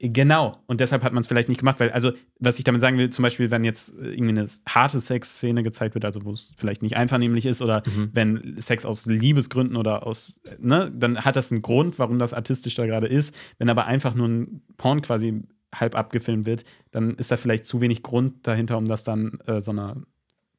Genau. 0.06 0.58
Und 0.66 0.82
deshalb 0.82 1.02
hat 1.04 1.14
man 1.14 1.22
es 1.22 1.28
vielleicht 1.28 1.48
nicht 1.48 1.60
gemacht, 1.60 1.80
weil, 1.80 1.90
also, 1.92 2.12
was 2.40 2.58
ich 2.58 2.66
damit 2.66 2.82
sagen 2.82 2.98
will, 2.98 3.10
zum 3.10 3.24
Beispiel, 3.24 3.52
wenn 3.52 3.64
jetzt 3.64 3.98
äh, 3.98 4.10
irgendwie 4.10 4.38
eine 4.38 4.46
harte 4.68 5.00
Sexszene 5.00 5.64
gezeigt 5.64 5.94
wird, 5.96 6.04
also 6.04 6.26
wo 6.26 6.32
es 6.32 6.54
vielleicht 6.58 6.82
nicht 6.82 6.98
einvernehmlich 6.98 7.46
ist, 7.46 7.62
oder 7.62 7.84
Mhm. 7.86 8.10
wenn 8.12 8.56
Sex 8.60 8.84
aus 8.86 9.06
Liebesgründen 9.06 9.78
oder 9.78 10.06
aus, 10.06 10.42
äh, 10.46 10.56
ne, 10.60 10.92
dann 10.94 11.24
hat 11.24 11.38
das 11.38 11.54
einen 11.54 11.62
Grund, 11.62 12.00
warum 12.00 12.20
das 12.20 12.34
artistisch 12.34 12.76
da 12.76 12.86
gerade 12.86 13.08
ist. 13.08 13.34
Wenn 13.60 13.70
aber 13.70 13.86
einfach 13.86 14.14
nur 14.14 14.28
ein 14.28 14.62
Porn 14.76 15.02
quasi 15.02 15.42
halb 15.74 15.96
abgefilmt 15.96 16.46
wird, 16.46 16.64
dann 16.92 17.16
ist 17.16 17.32
da 17.32 17.38
vielleicht 17.38 17.66
zu 17.66 17.82
wenig 17.82 18.04
Grund 18.04 18.46
dahinter, 18.48 18.78
um 18.78 18.88
das 18.88 19.04
dann 19.04 19.40
äh, 19.48 19.62
so 19.62 19.72
einer, 19.72 19.98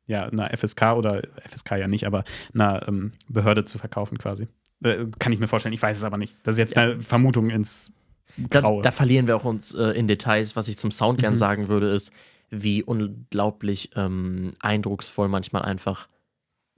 ja, 0.07 0.25
einer 0.27 0.51
FSK 0.57 0.83
oder 0.97 1.23
FSK 1.49 1.73
ja 1.79 1.89
nicht, 1.89 2.07
aber 2.07 2.25
einer 2.53 2.87
ähm, 2.89 3.13
Behörde 3.29 3.65
zu 3.65 3.79
verkaufen 3.79 4.19
quasi. 4.19 4.47
Äh, 4.83 5.07
kann 5.19 5.33
ich 5.33 5.39
mir 5.39 5.47
vorstellen, 5.49 5.73
ich 5.73 5.83
weiß 5.83 5.97
es 5.97 6.05
aber 6.05 6.19
nicht. 6.19 6.37
Das 6.43 6.57
ist 6.57 6.59
jetzt 6.59 6.77
eine 6.77 7.01
Vermutung 7.01 7.51
ins 7.51 7.91
Da, 8.37 8.61
Graue. 8.61 8.83
da 8.83 8.91
verlieren 8.91 9.27
wir 9.27 9.37
auch 9.37 9.45
uns 9.45 9.73
äh, 9.75 9.91
in 9.93 10.07
Details. 10.09 10.57
Was 10.57 10.69
ich 10.69 10.77
zum 10.77 10.91
Sound 10.91 11.19
Mhm. 11.19 11.23
gern 11.23 11.37
sagen 11.37 11.69
würde, 11.69 11.89
ist, 11.91 12.11
wie 12.51 12.83
unglaublich 12.83 13.91
ähm, 13.97 14.53
eindrucksvoll 14.61 15.29
manchmal 15.29 15.63
einfach 15.63 16.07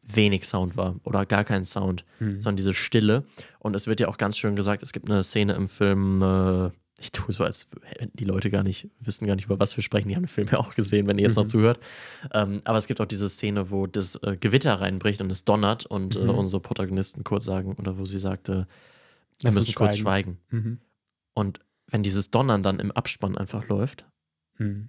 wenig 0.03 0.47
Sound 0.47 0.77
war 0.77 0.95
oder 1.03 1.27
gar 1.27 1.43
kein 1.45 1.65
Sound, 1.65 2.05
Mhm. 2.21 2.41
sondern 2.41 2.57
diese 2.57 2.75
Stille. 2.75 3.25
Und 3.59 3.75
es 3.75 3.87
wird 3.89 3.99
ja 3.99 4.07
auch 4.09 4.19
ganz 4.19 4.39
schön 4.39 4.55
gesagt, 4.55 4.83
es 4.83 4.93
gibt 4.93 5.11
eine 5.11 5.23
Szene 5.25 5.55
im 5.55 5.69
Film, 5.69 6.23
äh, 6.23 6.71
ich 6.99 7.13
tue 7.13 7.31
so, 7.33 7.45
als 7.45 7.69
hätten 7.83 8.17
die 8.17 8.25
Leute 8.25 8.49
gar 8.51 8.63
nicht, 8.63 8.89
wüssten 9.01 9.27
gar 9.27 9.37
nicht, 9.37 9.45
über 9.47 9.59
was 9.61 9.77
wir 9.77 9.83
sprechen. 9.85 10.09
Die 10.09 10.17
haben 10.17 10.23
den 10.23 10.29
Film 10.29 10.49
ja 10.51 10.59
auch 10.59 10.75
gesehen, 10.75 11.07
wenn 11.07 11.19
ihr 11.19 11.27
jetzt 11.27 11.37
noch 11.37 11.45
Mhm. 11.45 11.49
zuhört. 11.49 11.81
Ähm, 12.33 12.63
aber 12.65 12.79
es 12.79 12.87
gibt 12.87 13.01
auch 13.01 13.07
diese 13.07 13.29
Szene, 13.29 13.71
wo 13.71 13.87
das 13.87 14.17
äh, 14.23 14.37
Gewitter 14.39 14.75
reinbricht 14.81 15.21
und 15.21 15.31
es 15.31 15.45
donnert 15.45 15.85
und 15.85 16.17
äh, 16.17 16.21
Mhm. 16.21 16.31
unsere 16.31 16.61
Protagonisten 16.63 17.23
kurz 17.25 17.45
sagen, 17.45 17.75
oder 17.75 17.99
wo 17.99 18.07
sie 18.07 18.19
sagte, 18.19 18.67
wir 19.43 19.53
müssen 19.53 19.75
kurz 19.75 19.99
schweigen. 19.99 20.39
Mhm. 20.51 20.79
Und 21.35 21.61
wenn 21.89 22.03
dieses 22.03 22.31
Donnern 22.31 22.63
dann 22.63 22.81
im 22.81 22.91
Abspann 22.93 23.37
einfach 23.37 23.69
läuft, 23.69 24.07
Mhm. 24.59 24.89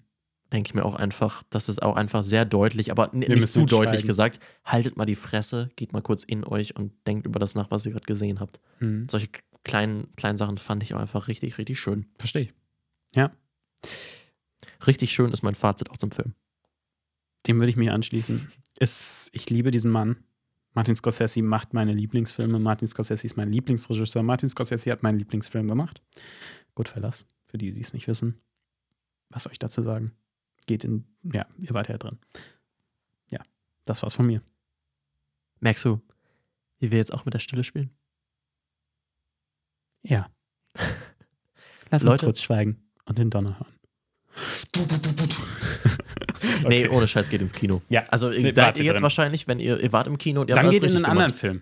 denke 0.53 0.69
ich 0.69 0.73
mir 0.73 0.85
auch 0.85 0.95
einfach, 0.95 1.43
das 1.49 1.67
ist 1.67 1.81
auch 1.83 1.97
einfach 1.97 2.23
sehr 2.23 2.45
deutlich, 2.45 2.89
aber 2.89 3.11
Wir 3.11 3.27
nicht 3.35 3.49
zu 3.49 3.65
deutlich 3.65 3.89
schweigen. 3.95 4.07
gesagt. 4.07 4.39
Haltet 4.63 4.95
mal 4.95 5.05
die 5.05 5.17
Fresse, 5.17 5.69
geht 5.75 5.91
mal 5.91 6.01
kurz 6.01 6.23
in 6.23 6.45
euch 6.45 6.77
und 6.77 6.93
denkt 7.05 7.25
über 7.27 7.37
das 7.37 7.53
nach, 7.53 7.69
was 7.69 7.85
ihr 7.85 7.91
gerade 7.91 8.05
gesehen 8.05 8.39
habt. 8.39 8.61
Mhm. 8.79 9.07
Solche 9.09 9.27
kleinen, 9.67 10.15
kleinen 10.15 10.37
Sachen 10.37 10.57
fand 10.57 10.81
ich 10.83 10.93
auch 10.93 10.99
einfach 10.99 11.27
richtig, 11.27 11.57
richtig 11.57 11.79
schön. 11.79 12.05
Verstehe 12.17 12.43
ich. 12.43 12.53
Ja, 13.15 13.31
Richtig 14.85 15.11
schön 15.11 15.31
ist 15.31 15.43
mein 15.43 15.55
Fazit 15.55 15.89
auch 15.89 15.97
zum 15.97 16.11
Film. 16.11 16.33
dem 17.47 17.59
würde 17.59 17.69
ich 17.69 17.77
mich 17.77 17.91
anschließen. 17.91 18.47
Es, 18.79 19.29
ich 19.33 19.49
liebe 19.49 19.71
diesen 19.71 19.91
Mann. 19.91 20.17
Martin 20.73 20.95
Scorsese 20.95 21.41
macht 21.41 21.73
meine 21.73 21.93
Lieblingsfilme. 21.93 22.59
Martin 22.59 22.87
Scorsese 22.87 23.25
ist 23.25 23.37
mein 23.37 23.51
Lieblingsregisseur. 23.51 24.21
Martin 24.23 24.49
Scorsese 24.49 24.91
hat 24.91 25.03
meinen 25.03 25.19
Lieblingsfilm 25.19 25.67
gemacht. 25.67 26.01
Goodfellas, 26.75 27.25
für 27.45 27.57
die, 27.57 27.71
die 27.73 27.81
es 27.81 27.93
nicht 27.93 28.07
wissen. 28.07 28.39
Was 29.29 29.43
soll 29.43 29.53
ich 29.53 29.59
dazu 29.59 29.81
sagen? 29.81 30.11
Geht 30.67 30.83
in, 30.83 31.05
ja, 31.23 31.45
ihr 31.57 31.71
wart 31.71 31.87
ja 31.89 31.97
drin. 31.97 32.19
Ja, 33.29 33.39
das 33.85 34.03
war's 34.03 34.13
von 34.13 34.27
mir. 34.27 34.41
Merkst 35.59 35.85
du, 35.85 36.01
wie 36.79 36.91
wir 36.91 36.99
jetzt 36.99 37.13
auch 37.13 37.25
mit 37.25 37.33
der 37.33 37.39
Stille 37.39 37.63
spielen? 37.63 37.89
Ja. 40.03 40.27
Lass 41.91 42.03
Leute- 42.03 42.11
uns 42.13 42.21
kurz 42.23 42.41
schweigen 42.41 42.77
und 43.05 43.17
den 43.17 43.29
Donner 43.29 43.57
hören. 43.59 43.73
Nee, 46.67 46.87
ohne 46.87 47.07
Scheiß 47.07 47.29
geht 47.29 47.41
ins 47.41 47.53
Kino. 47.53 47.81
Ja. 47.89 48.03
Also 48.09 48.29
Nee, 48.29 48.51
seid 48.51 48.77
ihr 48.77 48.85
jetzt 48.85 48.95
drin. 48.95 49.03
wahrscheinlich, 49.03 49.47
wenn 49.47 49.59
ihr, 49.59 49.79
ihr 49.79 49.91
wart 49.93 50.07
im 50.07 50.17
Kino 50.17 50.41
und 50.41 50.49
ihr 50.49 50.55
Dann 50.55 50.65
habt 50.65 50.73
geht 50.73 50.83
alles 50.83 50.93
in 50.95 51.05
einen 51.05 51.17
richtig 51.17 51.21
anderen 51.23 51.31
gemacht. 51.31 51.39
Film. 51.39 51.61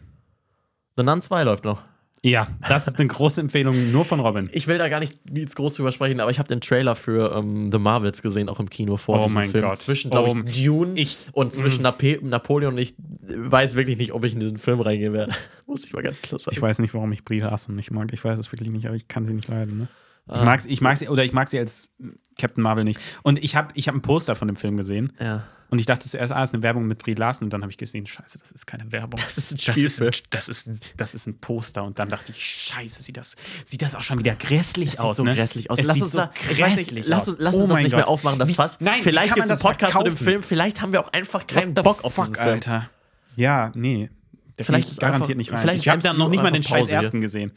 The 0.98 1.04
Nun 1.04 1.22
2 1.22 1.44
läuft 1.44 1.66
noch. 1.66 1.82
Ja, 2.28 2.48
das 2.68 2.88
ist 2.88 2.98
eine 2.98 3.08
große 3.08 3.40
Empfehlung 3.40 3.92
nur 3.92 4.04
von 4.04 4.20
Robin. 4.20 4.50
Ich 4.52 4.66
will 4.66 4.80
da 4.80 4.90
gar 4.90 5.00
nicht 5.00 5.16
jetzt 5.32 5.56
groß 5.56 5.76
drüber 5.76 5.92
sprechen, 5.92 6.20
aber 6.20 6.32
ich 6.32 6.40
habe 6.40 6.48
den 6.48 6.60
Trailer 6.60 6.96
für 6.96 7.36
ähm, 7.38 7.72
The 7.72 7.78
Marvels 7.78 8.24
gesehen, 8.24 8.50
auch 8.50 8.60
im 8.60 8.68
Kino 8.68 8.98
vor 8.98 9.20
Oh 9.20 9.24
diesem 9.24 9.36
mein 9.36 9.52
Film. 9.52 9.64
Gott. 9.66 9.78
Zwischen, 9.78 10.10
glaube 10.10 10.32
Oh, 10.32 10.38
ich, 10.48 10.66
Dune 10.66 11.00
ich- 11.00 11.18
und 11.34 11.54
zwischen 11.54 11.84
Nape 11.84 12.18
Napoleon 12.24 12.74
und 12.74 12.80
ich 12.80 12.96
weiß 13.28 13.76
wirklich 13.76 13.98
nicht, 14.00 14.12
ob 14.14 14.24
ich 14.26 14.34
in 14.34 14.40
diesen 14.40 14.58
Film 14.58 14.82
reingehen 14.82 15.14
werde. 15.14 15.34
Muss 15.68 15.86
ich 15.86 15.94
mal 15.94 16.02
ganz 16.02 16.22
klar 16.24 16.40
sagen. 16.40 16.56
Ich 16.56 16.62
weiß 16.62 16.80
nicht, 16.80 16.96
warum 16.96 17.12
ich 17.12 17.24
Brie 17.24 17.40
Larson 17.42 17.76
nicht 17.76 17.92
mag. 17.92 18.12
Ich 18.12 18.24
weiß 18.24 18.40
es 18.40 18.52
wirklich 18.52 18.70
nicht, 18.72 18.88
aber 18.88 18.96
ich 18.96 19.08
kann 19.08 19.26
sie 19.26 19.34
nicht 19.34 19.48
leiden. 19.48 19.78
Ne? 19.78 19.88
Ich, 20.28 20.34
Ah. 20.34 20.44
mag 20.44 20.60
sie, 20.62 20.70
ich 20.70 20.82
mag 20.82 20.98
sie, 20.98 21.08
oder 21.08 21.24
ich 21.24 21.34
mag 21.34 21.50
sie 21.50 21.60
als 21.60 21.92
Captain 22.40 22.64
Marvel 22.64 22.84
nicht. 22.84 23.00
Und 23.22 23.44
ich 23.44 23.56
habe 23.56 23.68
ich 23.76 23.88
hab 23.88 23.94
ein 23.96 24.02
Poster 24.02 24.36
von 24.36 24.48
dem 24.48 24.58
Film 24.58 24.76
gesehen 24.76 25.14
Ja. 25.20 25.44
und 25.70 25.78
ich 25.78 25.86
dachte 25.86 26.10
zuerst, 26.10 26.34
ah, 26.34 26.44
ist 26.44 26.52
eine 26.52 26.64
Werbung 26.64 26.88
mit 26.88 26.98
Brie 26.98 27.14
Larson. 27.14 27.46
Und 27.46 27.54
dann 27.54 27.62
habe 27.62 27.72
ich 27.72 27.78
gesehen, 27.78 28.08
scheiße, 28.08 28.40
das 28.40 28.52
ist 28.52 28.66
keine 28.66 28.92
Werbung. 28.92 29.20
Das 29.24 29.38
ist 29.38 29.52
ein 29.52 29.58
Das 29.58 29.68
ist, 29.68 29.94
Spielfilm. 29.94 30.10
ein, 30.10 30.28
das, 30.32 30.50
ist 30.50 30.68
ein, 30.68 30.80
das 30.98 31.14
ist 31.14 31.28
ein 31.28 31.40
Poster. 31.40 31.84
Und 31.84 32.00
dann 32.00 32.10
dachte 32.10 32.32
ich, 32.32 32.44
scheiße, 32.44 33.04
sieht 33.04 33.18
das, 33.18 33.36
sieht 33.66 33.84
das 33.84 33.94
auch 33.94 34.02
schon 34.02 34.18
wieder 34.18 34.34
grässlich 34.36 34.94
Es 34.94 35.00
aus. 35.00 35.18
sieht 35.18 35.26
so 35.26 35.30
ne? 35.30 35.36
grässlich 35.36 35.70
aus. 35.70 35.78
Es 35.78 35.86
Lass 35.86 35.94
sieht 35.94 36.04
uns 36.04 36.12
so 36.14 36.18
da, 36.18 36.32
ich 36.50 36.60
weiß 36.60 36.76
nicht, 36.76 36.90
grässlich 36.90 37.08
lass 37.08 37.28
uns, 37.28 37.38
lass 37.40 37.56
Oh 37.56 37.60
uns 37.60 37.68
das 37.70 37.76
mein 37.76 37.84
nicht 37.84 37.92
mehr 37.94 38.02
Gott. 38.06 38.10
aufmachen, 38.10 38.40
das 38.40 38.52
Fass. 38.54 38.78
Nein, 38.82 39.02
vielleicht 39.04 39.28
gibt 39.36 39.38
es 39.38 39.44
einen 39.44 39.50
das 39.50 39.62
Podcast 39.62 39.92
zu 39.96 40.00
dem 40.00 40.12
verkaufen? 40.12 40.24
Film, 40.24 40.42
vielleicht 40.44 40.82
haben 40.82 40.92
wir 40.92 41.02
auch 41.02 41.14
einfach 41.14 41.46
keinen 41.46 41.76
Bock 41.76 42.04
auf 42.04 42.16
fuck, 42.16 42.26
diesen 42.26 42.36
Film. 42.36 42.48
Alter. 42.50 42.90
Ja, 43.36 43.72
nee. 43.76 44.10
Der 44.58 44.66
Vielleicht 44.66 44.90
ist 44.90 45.00
garantiert 45.00 45.24
einfach- 45.32 45.38
nicht 45.38 45.52
rein. 45.52 45.60
vielleicht 45.60 45.84
ich 45.84 45.90
habe 45.90 46.02
da 46.02 46.14
noch 46.14 46.30
nicht 46.30 46.42
mal 46.42 46.52
den 46.52 46.64
scheiß 46.64 46.90
ersten 46.90 47.22
gesehen. 47.22 47.52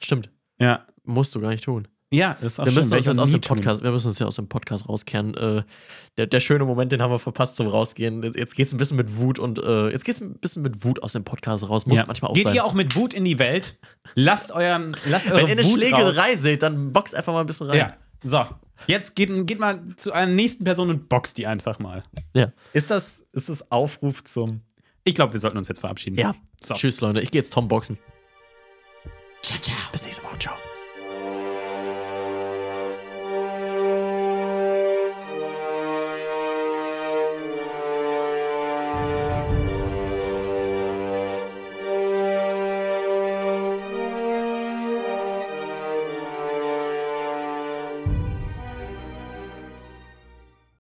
Stimmt. 0.00 0.30
Ja. 0.60 0.86
Musst 1.04 1.34
du 1.34 1.40
gar 1.40 1.48
nicht 1.48 1.64
tun. 1.64 1.88
Ja, 2.12 2.36
das 2.40 2.52
ist 2.54 2.60
auch 2.60 2.64
Wir 2.66 2.72
schön. 2.72 2.88
müssen, 2.90 3.08
uns 3.08 3.18
aus 3.18 3.30
dem. 3.30 3.40
Podcast, 3.40 3.82
wir 3.82 3.90
müssen 3.90 4.08
uns 4.08 4.18
ja 4.18 4.26
aus 4.26 4.36
dem 4.36 4.46
Podcast 4.48 4.88
rauskehren. 4.88 5.34
Äh, 5.34 5.62
der, 6.18 6.26
der 6.26 6.40
schöne 6.40 6.64
Moment, 6.66 6.92
den 6.92 7.00
haben 7.00 7.10
wir 7.10 7.18
verpasst 7.18 7.56
zum 7.56 7.66
Rausgehen. 7.68 8.22
Jetzt 8.34 8.54
geht 8.54 8.66
es 8.66 8.72
ein 8.72 8.76
bisschen 8.76 8.98
mit 8.98 9.16
Wut 9.16 9.38
und 9.38 9.58
äh, 9.58 9.88
jetzt 9.88 10.04
geht 10.04 10.14
es 10.16 10.20
ein 10.20 10.34
bisschen 10.38 10.62
mit 10.62 10.84
Wut 10.84 11.02
aus 11.02 11.14
dem 11.14 11.24
Podcast 11.24 11.68
raus. 11.68 11.86
Muss 11.86 11.96
Ja. 11.98 12.04
manchmal 12.06 12.30
auch 12.30 12.34
Geht 12.34 12.44
sein. 12.44 12.54
ihr 12.54 12.64
auch 12.66 12.74
mit 12.74 12.94
Wut 12.96 13.14
in 13.14 13.24
die 13.24 13.38
Welt? 13.38 13.78
Lasst 14.14 14.52
euren, 14.52 14.94
lasst 15.06 15.26
eure 15.30 15.38
Wenn 15.42 15.46
ihr 15.46 15.52
eine 15.52 15.64
Wut 15.64 15.78
Schlägerei 15.80 16.32
raus. 16.32 16.40
seht, 16.42 16.62
dann 16.62 16.92
boxt 16.92 17.14
einfach 17.14 17.32
mal 17.32 17.40
ein 17.40 17.46
bisschen 17.46 17.66
rein. 17.68 17.78
Ja, 17.78 17.96
so. 18.22 18.44
Jetzt 18.88 19.14
geht, 19.16 19.30
geht 19.46 19.58
mal 19.60 19.80
zu 19.96 20.12
einer 20.12 20.30
nächsten 20.30 20.64
Person 20.64 20.90
und 20.90 21.08
boxt 21.08 21.38
die 21.38 21.46
einfach 21.46 21.78
mal. 21.78 22.02
Ja. 22.34 22.52
Ist 22.74 22.90
das, 22.90 23.26
ist 23.32 23.48
das 23.48 23.70
Aufruf 23.72 24.22
zum. 24.24 24.60
Ich 25.04 25.14
glaube, 25.14 25.32
wir 25.32 25.40
sollten 25.40 25.56
uns 25.56 25.68
jetzt 25.68 25.80
verabschieden. 25.80 26.18
ja. 26.18 26.34
So. 26.60 26.74
Tschüss, 26.74 27.00
Leute. 27.00 27.20
Ich 27.22 27.30
gehe 27.30 27.40
jetzt 27.40 27.52
Tom 27.52 27.68
boxen. 27.68 27.96
Ciao, 29.42 29.58
ciao. 29.60 29.76
Bis 29.92 30.04
nächste 30.04 30.22
Woche. 30.24 30.38
Ciao. 30.38 30.54